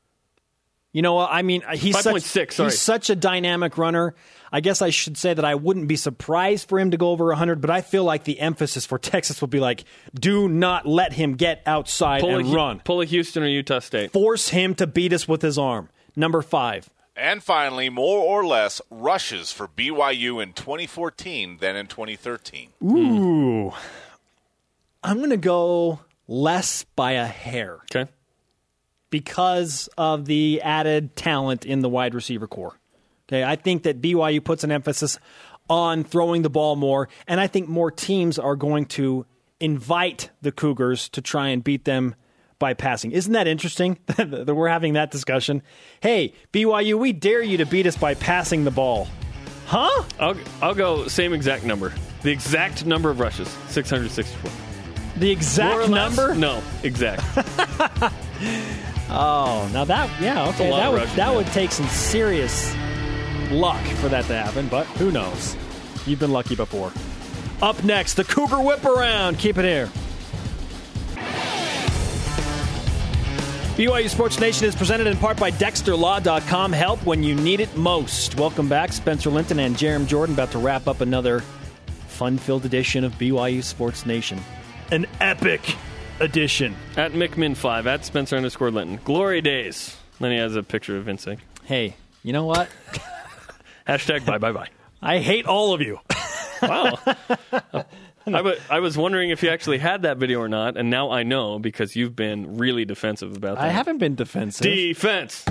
You 0.92 1.02
know, 1.02 1.14
what? 1.14 1.28
I 1.30 1.42
mean, 1.42 1.62
uh, 1.62 1.76
he's 1.76 1.96
such, 2.00 2.16
5.6, 2.16 2.52
sorry. 2.52 2.70
he's 2.70 2.80
such 2.80 3.10
a 3.10 3.14
dynamic 3.14 3.76
runner. 3.76 4.14
I 4.50 4.60
guess 4.60 4.80
I 4.80 4.88
should 4.90 5.18
say 5.18 5.34
that 5.34 5.44
I 5.44 5.54
wouldn't 5.54 5.86
be 5.86 5.94
surprised 5.94 6.68
for 6.68 6.80
him 6.80 6.90
to 6.92 6.96
go 6.96 7.10
over 7.10 7.26
100, 7.26 7.60
but 7.60 7.70
I 7.70 7.82
feel 7.82 8.02
like 8.02 8.24
the 8.24 8.40
emphasis 8.40 8.86
for 8.86 8.98
Texas 8.98 9.42
will 9.42 9.48
be 9.48 9.60
like, 9.60 9.84
do 10.18 10.48
not 10.48 10.86
let 10.86 11.12
him 11.12 11.34
get 11.34 11.62
outside 11.66 12.22
Pull, 12.22 12.38
and 12.38 12.48
a, 12.48 12.50
run. 12.50 12.80
pull 12.80 13.02
a 13.02 13.04
Houston 13.04 13.42
or 13.42 13.46
Utah 13.46 13.78
State. 13.80 14.10
Force 14.12 14.48
him 14.48 14.74
to 14.76 14.86
beat 14.86 15.12
us 15.12 15.28
with 15.28 15.42
his 15.42 15.58
arm. 15.58 15.90
Number 16.16 16.40
five. 16.40 16.88
And 17.20 17.42
finally, 17.42 17.90
more 17.90 18.18
or 18.20 18.46
less 18.46 18.80
rushes 18.90 19.52
for 19.52 19.68
BYU 19.68 20.42
in 20.42 20.54
2014 20.54 21.58
than 21.58 21.76
in 21.76 21.86
2013. 21.86 22.70
Ooh. 22.82 23.72
I'm 25.04 25.18
going 25.18 25.28
to 25.30 25.36
go 25.36 26.00
less 26.26 26.84
by 26.96 27.12
a 27.12 27.26
hair 27.26 27.80
Okay. 27.94 28.10
because 29.10 29.88
of 29.98 30.24
the 30.24 30.62
added 30.62 31.14
talent 31.14 31.66
in 31.66 31.80
the 31.80 31.88
wide 31.90 32.14
receiver 32.14 32.46
corps. 32.46 32.78
Okay, 33.28 33.44
I 33.44 33.54
think 33.56 33.82
that 33.84 34.00
BYU 34.00 34.42
puts 34.42 34.64
an 34.64 34.72
emphasis 34.72 35.18
on 35.68 36.02
throwing 36.04 36.42
the 36.42 36.50
ball 36.50 36.74
more, 36.74 37.08
and 37.28 37.38
I 37.38 37.46
think 37.46 37.68
more 37.68 37.90
teams 37.90 38.38
are 38.38 38.56
going 38.56 38.86
to 38.86 39.24
invite 39.60 40.30
the 40.42 40.50
Cougars 40.52 41.08
to 41.10 41.20
try 41.20 41.48
and 41.48 41.62
beat 41.62 41.84
them 41.84 42.14
by 42.60 42.74
passing. 42.74 43.10
Isn't 43.10 43.32
that 43.32 43.48
interesting 43.48 43.98
that 44.06 44.54
we're 44.54 44.68
having 44.68 44.92
that 44.92 45.10
discussion? 45.10 45.62
Hey, 46.00 46.34
BYU, 46.52 46.96
we 46.96 47.12
dare 47.12 47.42
you 47.42 47.56
to 47.56 47.66
beat 47.66 47.88
us 47.88 47.96
by 47.96 48.14
passing 48.14 48.62
the 48.62 48.70
ball. 48.70 49.08
Huh? 49.66 50.04
I'll, 50.20 50.36
I'll 50.62 50.74
go 50.74 51.08
same 51.08 51.32
exact 51.32 51.64
number. 51.64 51.92
The 52.22 52.30
exact 52.30 52.86
number 52.86 53.10
of 53.10 53.18
rushes, 53.18 53.48
664. 53.68 54.50
The 55.16 55.30
exact 55.30 55.90
number? 55.90 56.36
No, 56.36 56.62
exact. 56.84 57.24
Oh, 59.12 59.68
now 59.72 59.84
that 59.84 60.08
yeah, 60.20 60.48
okay, 60.50 60.70
that 60.70 60.92
would 60.92 61.00
rushing, 61.00 61.16
that 61.16 61.30
yeah. 61.30 61.36
would 61.36 61.46
take 61.48 61.72
some 61.72 61.86
serious 61.88 62.72
luck 63.50 63.82
for 63.96 64.08
that 64.08 64.24
to 64.26 64.36
happen, 64.36 64.68
but 64.68 64.86
who 64.86 65.10
knows? 65.10 65.56
You've 66.06 66.20
been 66.20 66.32
lucky 66.32 66.54
before. 66.54 66.92
Up 67.60 67.82
next, 67.82 68.14
the 68.14 68.22
Cougar 68.22 68.60
Whip 68.60 68.84
Around. 68.84 69.38
Keep 69.38 69.58
it 69.58 69.64
here. 69.64 69.90
BYU 73.76 74.10
Sports 74.10 74.38
Nation 74.40 74.66
is 74.66 74.74
presented 74.74 75.06
in 75.06 75.16
part 75.16 75.38
by 75.38 75.50
DexterLaw.com. 75.52 76.72
Help 76.72 77.04
when 77.06 77.22
you 77.22 77.34
need 77.34 77.60
it 77.60 77.74
most. 77.76 78.36
Welcome 78.36 78.68
back, 78.68 78.92
Spencer 78.92 79.30
Linton 79.30 79.58
and 79.60 79.74
Jarom 79.76 80.06
Jordan, 80.06 80.34
about 80.34 80.50
to 80.52 80.58
wrap 80.58 80.86
up 80.86 81.00
another 81.00 81.40
fun-filled 82.08 82.66
edition 82.66 83.04
of 83.04 83.14
BYU 83.14 83.62
Sports 83.62 84.04
Nation. 84.04 84.38
An 84.90 85.06
epic 85.20 85.76
edition. 86.18 86.76
at 86.98 87.12
McMinn5, 87.12 87.86
at 87.86 88.04
Spencer 88.04 88.36
underscore 88.36 88.70
Linton. 88.70 88.98
Glory 89.04 89.40
days. 89.40 89.96
Then 90.18 90.32
he 90.32 90.36
has 90.36 90.56
a 90.56 90.62
picture 90.62 90.98
of 90.98 91.04
Vince. 91.04 91.26
Hey, 91.64 91.96
you 92.22 92.34
know 92.34 92.44
what? 92.44 92.68
Hashtag 93.88 94.26
bye 94.26 94.36
bye 94.36 94.52
bye. 94.52 94.68
I 95.00 95.18
hate 95.18 95.46
all 95.46 95.72
of 95.72 95.80
you. 95.80 95.98
Wow. 96.60 96.98
I, 98.34 98.80
was 98.80 98.96
wondering 98.96 99.30
if 99.30 99.42
you 99.42 99.50
actually 99.50 99.78
had 99.78 100.02
that 100.02 100.16
video 100.18 100.40
or 100.40 100.48
not, 100.48 100.76
and 100.76 100.90
now 100.90 101.10
I 101.10 101.22
know 101.22 101.58
because 101.58 101.96
you've 101.96 102.16
been 102.16 102.56
really 102.58 102.84
defensive 102.84 103.36
about 103.36 103.56
that. 103.56 103.64
I 103.64 103.68
haven't 103.68 103.98
been 103.98 104.14
defensive. 104.14 104.64
Defense. 104.64 105.44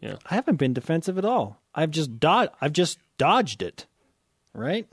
Yeah. 0.00 0.16
I 0.30 0.34
haven't 0.34 0.56
been 0.56 0.72
defensive 0.72 1.18
at 1.18 1.24
all. 1.24 1.60
I've 1.74 1.90
just 1.90 2.18
dod- 2.18 2.50
I've 2.60 2.72
just 2.72 2.98
dodged 3.18 3.62
it. 3.62 3.86
Right? 4.54 4.86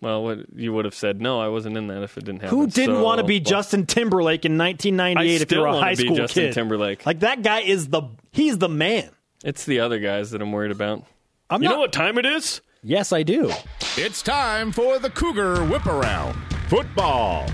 Well, 0.00 0.22
what 0.24 0.38
you 0.54 0.72
would 0.72 0.84
have 0.84 0.94
said, 0.94 1.20
no, 1.20 1.40
I 1.40 1.48
wasn't 1.48 1.76
in 1.76 1.86
that 1.88 2.02
if 2.02 2.18
it 2.18 2.24
didn't 2.24 2.42
happen. 2.42 2.56
Who 2.58 2.66
didn't 2.66 2.96
So, 2.96 3.02
want 3.02 3.18
to 3.20 3.24
be 3.24 3.38
well, 3.38 3.44
Justin 3.44 3.86
Timberlake 3.86 4.44
in 4.44 4.58
1998 4.58 5.42
if 5.42 5.50
you're 5.50 5.66
a 5.66 5.70
wanna 5.70 5.80
high 5.80 5.94
be 5.94 6.04
school 6.04 6.16
Justin 6.16 6.44
kid? 6.44 6.52
Timberlake. 6.54 7.06
Like 7.06 7.20
that 7.20 7.42
guy 7.42 7.60
is 7.60 7.88
the 7.88 8.02
he's 8.32 8.58
the 8.58 8.68
man. 8.68 9.08
It's 9.44 9.64
the 9.64 9.80
other 9.80 9.98
guys 9.98 10.30
that 10.32 10.42
I'm 10.42 10.52
worried 10.52 10.70
about. 10.72 11.04
I'm 11.48 11.62
You 11.62 11.68
not, 11.68 11.74
know 11.76 11.80
what 11.80 11.92
time 11.92 12.18
it 12.18 12.26
is? 12.26 12.60
Yes, 12.88 13.12
I 13.12 13.24
do. 13.24 13.50
It's 13.96 14.22
time 14.22 14.70
for 14.70 15.00
the 15.00 15.10
Cougar 15.10 15.64
Whip 15.64 15.86
Around 15.86 16.36
Football. 16.68 17.50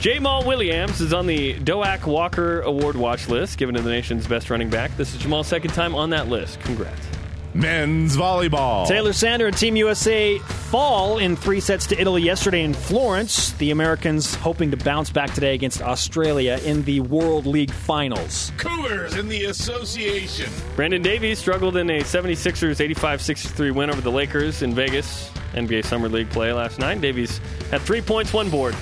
Jamal 0.00 0.44
Williams 0.44 1.00
is 1.00 1.12
on 1.12 1.28
the 1.28 1.52
Doak 1.60 2.08
Walker 2.08 2.62
Award 2.62 2.96
watch 2.96 3.28
list, 3.28 3.58
given 3.58 3.76
to 3.76 3.80
the 3.80 3.90
nation's 3.90 4.26
best 4.26 4.50
running 4.50 4.68
back. 4.68 4.96
This 4.96 5.14
is 5.14 5.20
Jamal's 5.20 5.46
second 5.46 5.72
time 5.72 5.94
on 5.94 6.10
that 6.10 6.26
list. 6.26 6.58
Congrats. 6.62 7.11
Men's 7.54 8.16
volleyball. 8.16 8.86
Taylor 8.86 9.12
Sander 9.12 9.46
and 9.46 9.56
Team 9.56 9.76
USA 9.76 10.38
fall 10.38 11.18
in 11.18 11.36
three 11.36 11.60
sets 11.60 11.86
to 11.88 12.00
Italy 12.00 12.22
yesterday 12.22 12.62
in 12.62 12.72
Florence. 12.72 13.52
The 13.52 13.70
Americans 13.70 14.34
hoping 14.34 14.70
to 14.70 14.76
bounce 14.78 15.10
back 15.10 15.34
today 15.34 15.54
against 15.54 15.82
Australia 15.82 16.58
in 16.64 16.82
the 16.84 17.00
World 17.00 17.44
League 17.44 17.70
Finals. 17.70 18.52
Cougars 18.56 19.16
in 19.16 19.28
the 19.28 19.44
association. 19.44 20.50
Brandon 20.76 21.02
Davies 21.02 21.38
struggled 21.38 21.76
in 21.76 21.90
a 21.90 22.00
76ers 22.00 22.80
85 22.80 23.20
63 23.20 23.70
win 23.70 23.90
over 23.90 24.00
the 24.00 24.10
Lakers 24.10 24.62
in 24.62 24.74
Vegas, 24.74 25.30
NBA 25.52 25.84
Summer 25.84 26.08
League 26.08 26.30
play 26.30 26.52
last 26.52 26.78
night. 26.78 27.00
Davies 27.00 27.38
had 27.70 27.82
three 27.82 28.00
points, 28.00 28.32
one 28.32 28.48
board. 28.48 28.74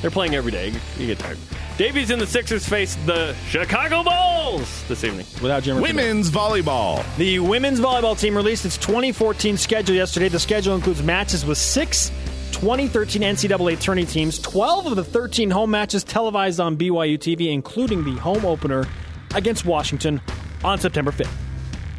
They're 0.00 0.10
playing 0.10 0.34
every 0.34 0.50
day. 0.50 0.72
You 0.98 1.06
get 1.06 1.18
tired. 1.18 1.38
Davies 1.80 2.10
and 2.10 2.20
the 2.20 2.26
Sixers 2.26 2.68
face 2.68 2.94
the 3.06 3.34
Chicago 3.48 4.02
Bulls 4.02 4.84
this 4.86 5.02
evening. 5.02 5.24
Without 5.40 5.62
Jim. 5.62 5.80
Women's 5.80 6.30
volleyball. 6.30 7.02
The 7.16 7.38
women's 7.38 7.80
volleyball 7.80 8.20
team 8.20 8.36
released 8.36 8.66
its 8.66 8.76
2014 8.76 9.56
schedule 9.56 9.96
yesterday. 9.96 10.28
The 10.28 10.38
schedule 10.38 10.74
includes 10.74 11.02
matches 11.02 11.46
with 11.46 11.56
six 11.56 12.10
2013 12.52 13.22
NCAA 13.22 13.80
tourney 13.80 14.04
teams, 14.04 14.38
12 14.40 14.88
of 14.88 14.96
the 14.96 15.02
13 15.02 15.48
home 15.48 15.70
matches 15.70 16.04
televised 16.04 16.60
on 16.60 16.76
BYU 16.76 17.16
TV, 17.16 17.50
including 17.50 18.04
the 18.04 18.20
home 18.20 18.44
opener 18.44 18.86
against 19.34 19.64
Washington 19.64 20.20
on 20.62 20.78
September 20.78 21.12
5th. 21.12 21.32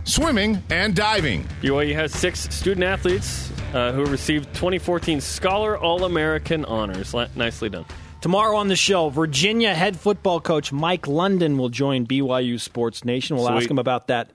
Swimming 0.03 0.61
and 0.69 0.95
diving. 0.95 1.43
BYU 1.63 1.95
has 1.95 2.13
six 2.13 2.41
student 2.53 2.83
athletes 2.83 3.51
uh, 3.73 3.93
who 3.93 4.05
received 4.05 4.45
2014 4.49 5.19
Scholar 5.21 5.75
All 5.75 6.05
American 6.05 6.65
honors. 6.65 7.15
La- 7.15 7.29
nicely 7.35 7.69
done. 7.69 7.85
Tomorrow 8.21 8.55
on 8.57 8.67
the 8.67 8.75
show, 8.75 9.09
Virginia 9.09 9.73
head 9.73 9.99
football 9.99 10.39
coach 10.39 10.71
Mike 10.71 11.07
London 11.07 11.57
will 11.57 11.69
join 11.69 12.05
BYU 12.05 12.59
Sports 12.59 13.03
Nation. 13.03 13.35
We'll 13.35 13.49
ask 13.49 13.69
him 13.69 13.79
about 13.79 14.07
that 14.07 14.29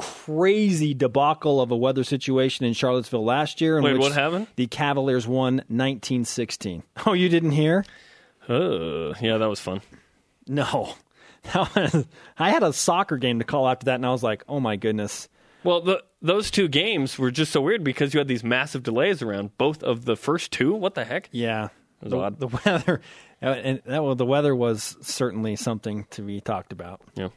crazy 0.00 0.92
debacle 0.92 1.60
of 1.60 1.70
a 1.70 1.76
weather 1.76 2.02
situation 2.02 2.66
in 2.66 2.72
Charlottesville 2.72 3.24
last 3.24 3.60
year. 3.60 3.78
In 3.78 3.84
Wait, 3.84 3.92
which 3.92 4.00
what 4.00 4.12
happened? 4.12 4.48
The 4.56 4.66
Cavaliers 4.66 5.26
won 5.26 5.56
1916. 5.68 6.82
Oh, 7.06 7.12
you 7.12 7.28
didn't 7.28 7.52
hear? 7.52 7.84
Uh, 8.48 9.14
yeah, 9.20 9.38
that 9.38 9.48
was 9.48 9.60
fun. 9.60 9.82
No. 10.48 10.94
Was- 11.54 12.06
I 12.38 12.50
had 12.50 12.64
a 12.64 12.72
soccer 12.72 13.16
game 13.18 13.38
to 13.38 13.44
call 13.44 13.68
after 13.68 13.84
that, 13.86 13.94
and 13.94 14.04
I 14.06 14.10
was 14.10 14.22
like, 14.24 14.42
oh 14.48 14.58
my 14.58 14.74
goodness. 14.74 15.28
Well, 15.62 15.80
the, 15.80 16.02
those 16.20 16.50
two 16.50 16.66
games 16.66 17.18
were 17.18 17.30
just 17.30 17.52
so 17.52 17.60
weird 17.60 17.84
because 17.84 18.12
you 18.14 18.18
had 18.18 18.26
these 18.28 18.42
massive 18.42 18.82
delays 18.82 19.22
around 19.22 19.56
both 19.58 19.82
of 19.84 20.04
the 20.06 20.16
first 20.16 20.50
two. 20.50 20.74
What 20.74 20.94
the 20.94 21.04
heck? 21.04 21.28
Yeah. 21.30 21.68
was 22.02 22.10
the, 22.10 22.18
odd. 22.18 22.40
the 22.40 22.46
weather, 22.64 23.00
and 23.40 23.82
that, 23.86 24.02
well, 24.02 24.14
the 24.14 24.26
weather 24.26 24.54
was 24.54 24.96
certainly 25.00 25.56
something 25.56 26.06
to 26.10 26.22
be 26.22 26.40
talked 26.40 26.72
about. 26.72 27.00
Yeah. 27.14 27.28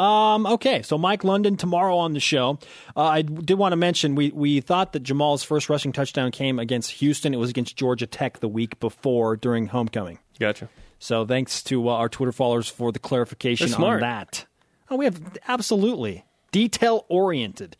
Um, 0.00 0.46
okay, 0.46 0.82
so 0.82 0.98
Mike 0.98 1.22
London 1.22 1.56
tomorrow 1.56 1.96
on 1.96 2.14
the 2.14 2.20
show. 2.20 2.58
Uh, 2.96 3.04
I 3.04 3.22
did 3.22 3.54
want 3.54 3.72
to 3.72 3.76
mention 3.76 4.16
we 4.16 4.30
we 4.30 4.60
thought 4.60 4.92
that 4.92 5.04
Jamal's 5.04 5.44
first 5.44 5.68
rushing 5.68 5.92
touchdown 5.92 6.32
came 6.32 6.58
against 6.58 6.90
Houston. 6.92 7.32
It 7.32 7.36
was 7.36 7.50
against 7.50 7.76
Georgia 7.76 8.06
Tech 8.06 8.40
the 8.40 8.48
week 8.48 8.80
before 8.80 9.36
during 9.36 9.66
homecoming. 9.66 10.18
Gotcha. 10.40 10.68
So 10.98 11.24
thanks 11.24 11.62
to 11.64 11.88
uh, 11.88 11.92
our 11.92 12.08
Twitter 12.08 12.32
followers 12.32 12.68
for 12.68 12.90
the 12.90 12.98
clarification 12.98 13.72
on 13.74 14.00
that. 14.00 14.46
Oh, 14.90 14.96
we 14.96 15.04
have 15.04 15.38
absolutely 15.46 16.24
detail 16.50 17.04
oriented. 17.08 17.76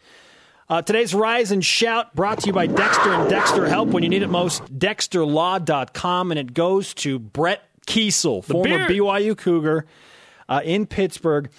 Uh, 0.66 0.80
today's 0.80 1.14
Rise 1.14 1.52
and 1.52 1.62
Shout 1.62 2.14
brought 2.14 2.40
to 2.40 2.46
you 2.46 2.52
by 2.54 2.66
Dexter 2.66 3.12
and 3.12 3.28
Dexter 3.28 3.66
Help 3.66 3.90
when 3.90 4.02
you 4.02 4.08
need 4.08 4.22
it 4.22 4.28
most. 4.28 4.64
DexterLaw.com, 4.78 6.30
and 6.32 6.40
it 6.40 6.54
goes 6.54 6.94
to 6.94 7.18
Brett 7.18 7.62
Keisel, 7.86 8.42
former 8.42 8.86
beard. 8.86 8.90
BYU 8.90 9.36
Cougar 9.36 9.84
uh, 10.48 10.62
in 10.64 10.86
Pittsburgh. 10.86 11.50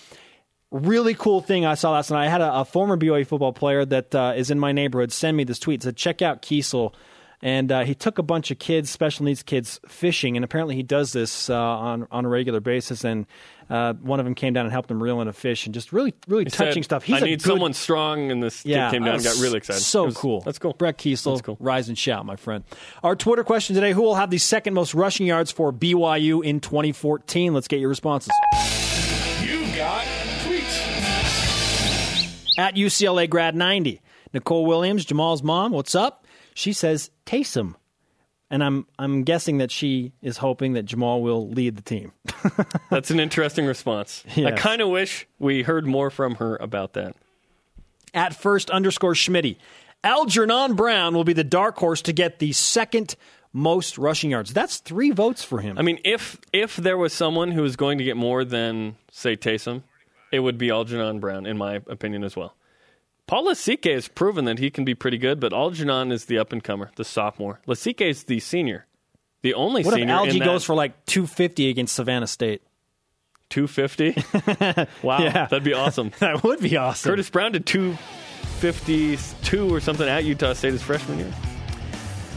Really 0.72 1.14
cool 1.14 1.39
thing 1.39 1.68
I 1.68 1.76
saw 1.76 1.91
last 1.91 2.10
night. 2.10 2.26
I 2.26 2.30
had 2.30 2.41
a, 2.41 2.62
a 2.62 2.66
former 2.66 2.97
BYU 2.97 3.28
football 3.28 3.53
player 3.53 3.86
that 3.86 4.16
uh, 4.16 4.34
is 4.36 4.49
in 4.49 4.60
my 4.60 4.72
neighborhood 4.72 5.12
send 5.12 5.38
me 5.38 5.43
this 5.43 5.60
tweet. 5.60 5.82
It 5.82 5.84
said, 5.84 5.95
check 5.97 6.24
out 6.24 6.41
Keisel. 6.41 6.93
And 7.41 7.71
uh, 7.71 7.83
he 7.83 7.93
took 7.93 8.17
a 8.17 8.23
bunch 8.23 8.49
of 8.49 8.59
kids, 8.59 8.89
special 8.89 9.25
needs 9.25 9.43
kids, 9.43 9.79
fishing. 9.88 10.36
And 10.38 10.43
apparently 10.43 10.75
he 10.75 10.83
does 10.83 11.11
this 11.13 11.49
uh, 11.49 11.55
on, 11.55 12.07
on 12.09 12.25
a 12.25 12.29
regular 12.29 12.59
basis. 12.59 13.03
And 13.03 13.27
uh, 13.69 13.93
one 13.93 14.19
of 14.19 14.25
them 14.25 14.36
came 14.36 14.53
down 14.53 14.65
and 14.65 14.71
helped 14.71 14.89
him 14.89 15.01
reel 15.03 15.21
in 15.21 15.27
a 15.27 15.33
fish 15.33 15.65
and 15.65 15.73
just 15.73 15.91
really, 15.91 16.13
really 16.27 16.45
He 16.45 16.49
touching 16.49 16.83
said, 16.83 16.86
stuff. 16.86 17.03
He's 17.03 17.15
I 17.15 17.19
a 17.19 17.25
need 17.25 17.43
good- 17.43 17.49
someone 17.51 17.73
strong, 17.73 18.31
and 18.31 18.41
this 18.41 18.65
yeah, 18.65 18.89
kid 18.89 18.95
came 18.97 19.03
down 19.05 19.15
and 19.15 19.23
got 19.23 19.36
really 19.38 19.57
excited. 19.57 19.81
So 19.81 20.05
was- 20.05 20.15
cool. 20.17 20.41
That's 20.41 20.59
cool. 20.59 20.73
Brett 20.73 20.97
Keisel, 20.97 21.33
That's 21.36 21.41
cool. 21.41 21.57
rise 21.59 21.89
and 21.89 21.97
shout, 21.97 22.25
my 22.25 22.36
friend. 22.36 22.63
Our 23.03 23.15
Twitter 23.15 23.43
question 23.43 23.73
today: 23.75 23.91
Who 23.91 24.01
will 24.03 24.15
have 24.15 24.29
the 24.29 24.38
second 24.38 24.73
most 24.75 24.93
rushing 24.93 25.25
yards 25.27 25.51
for 25.51 25.73
BYU 25.73 26.43
in 26.45 26.59
2014? 26.59 27.53
Let's 27.53 27.67
get 27.67 27.79
your 27.79 27.89
responses. 27.89 28.31
You've 29.41 29.75
got 29.75 30.05
tweets. 30.45 30.93
At 32.57 32.75
UCLA 32.75 33.29
grad 33.29 33.55
90, 33.55 34.01
Nicole 34.33 34.65
Williams, 34.65 35.05
Jamal's 35.05 35.43
mom. 35.43 35.71
What's 35.71 35.95
up? 35.95 36.24
She 36.56 36.72
says 36.72 37.12
Taysom, 37.26 37.76
and 38.49 38.64
I'm 38.64 38.88
I'm 38.97 39.24
guessing 39.24 39.58
that 39.60 39.70
she 39.72 40.14
is 40.22 40.38
hoping 40.38 40.74
that 40.74 40.84
Jamal 40.84 41.22
will 41.22 41.49
lead 41.49 41.76
the 41.76 41.82
team. 41.82 42.14
That's 42.89 43.12
an 43.12 43.20
interesting 43.20 43.66
response. 43.66 44.24
I 44.38 44.51
kind 44.51 44.82
of 44.82 44.88
wish 44.88 45.28
we 45.38 45.64
heard 45.64 45.86
more 45.86 46.10
from 46.10 46.36
her 46.36 46.56
about 46.56 46.93
that. 46.93 47.16
At 48.14 48.34
first 48.34 48.72
underscore 48.72 49.14
Schmitty, 49.14 49.58
Algernon 50.03 50.76
Brown 50.76 51.14
will 51.14 51.26
be 51.26 51.34
the 51.34 51.43
dark 51.43 51.78
horse 51.78 52.01
to 52.03 52.14
get 52.14 52.39
the 52.39 52.53
second 52.53 53.18
most 53.51 53.97
rushing 53.97 54.32
yards. 54.32 54.53
That's 54.53 54.78
three 54.78 55.12
votes 55.12 55.43
for 55.43 55.60
him. 55.60 55.78
I 55.78 55.82
mean, 55.82 55.99
if 56.06 56.39
if 56.53 56.78
there 56.78 56.97
was 56.97 57.12
someone 57.12 57.51
who 57.51 57.64
was 57.64 57.76
going 57.76 57.97
to 57.97 58.06
get 58.06 58.16
more 58.16 58.45
than 58.45 58.95
say 59.12 59.36
Taysom, 59.36 59.84
it 60.32 60.39
would 60.39 60.58
be 60.58 60.70
Algernon 60.70 61.20
Brown, 61.20 61.45
in 61.45 61.58
my 61.58 61.82
opinion 61.88 62.24
as 62.24 62.38
well. 62.38 62.56
Paul 63.28 63.45
Lasike 63.45 63.91
has 63.91 64.07
proven 64.07 64.45
that 64.45 64.59
he 64.59 64.69
can 64.69 64.86
be 64.86 64.93
pretty 64.93 65.17
good, 65.17 65.39
but 65.39 65.51
Algernon 65.53 66.11
is 66.11 66.26
the 66.26 66.38
up 66.38 66.53
and 66.53 66.63
comer, 66.63 66.91
the 66.95 67.03
sophomore. 67.03 67.59
Lasike 67.67 68.01
is 68.01 68.26
the 68.26 68.39
senior, 68.39 68.86
the 69.41 69.53
only 69.55 69.84
what 69.84 69.93
if 69.95 69.99
senior. 69.99 70.13
Algie 70.13 70.32
in 70.34 70.39
that 70.39 70.45
goes 70.45 70.63
for 70.63 70.76
like 70.76 71.05
250 71.07 71.69
against 71.69 71.95
Savannah 71.95 72.28
State? 72.28 72.61
250? 73.49 74.88
wow, 75.07 75.19
Yeah. 75.21 75.47
that'd 75.47 75.63
be 75.63 75.73
awesome. 75.73 76.11
That 76.19 76.43
would 76.43 76.59
be 76.59 76.78
awesome. 76.78 77.09
Curtis 77.11 77.30
Brown 77.30 77.51
did 77.53 77.65
252 77.65 79.73
or 79.73 79.80
something 79.80 80.07
at 80.07 80.23
Utah 80.23 80.53
State 80.53 80.73
his 80.73 80.84
freshman 80.84 81.17
year. 81.19 81.34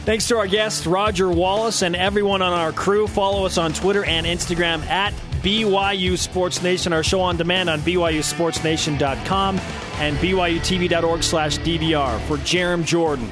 Thanks 0.05 0.27
to 0.29 0.39
our 0.39 0.47
guests, 0.47 0.87
Roger 0.87 1.29
Wallace, 1.31 1.83
and 1.83 1.95
everyone 1.95 2.41
on 2.41 2.55
our 2.55 2.73
crew. 2.73 3.07
Follow 3.07 3.45
us 3.45 3.59
on 3.59 3.75
Twitter 3.75 4.05
and 4.05 4.27
Instagram 4.27 4.81
at 4.87 5.13
BYU 5.43 6.17
Sports 6.17 6.63
Nation. 6.63 6.93
Our 6.93 7.03
show 7.03 7.21
on 7.21 7.37
demand 7.37 7.71
on 7.71 7.81
BYUSportsNation.com 7.81 9.59
and 9.99 10.17
BYUTV.org 10.19 11.23
slash 11.23 11.59
DVR. 11.59 12.21
For 12.23 12.37
Jarom 12.39 12.85
Jordan, 12.85 13.29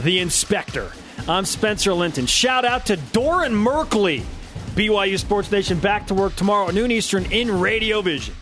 the 0.00 0.18
inspector, 0.20 0.92
I'm 1.28 1.44
Spencer 1.44 1.92
Linton. 1.92 2.26
Shout 2.26 2.64
out 2.64 2.86
to 2.86 2.96
Doran 2.96 3.52
Merkley. 3.52 4.22
BYU 4.74 5.18
Sports 5.18 5.50
Nation 5.50 5.78
back 5.78 6.06
to 6.06 6.14
work 6.14 6.34
tomorrow 6.36 6.68
at 6.68 6.74
noon 6.74 6.90
Eastern 6.90 7.30
in 7.32 7.60
Radio 7.60 8.00
Vision. 8.02 8.34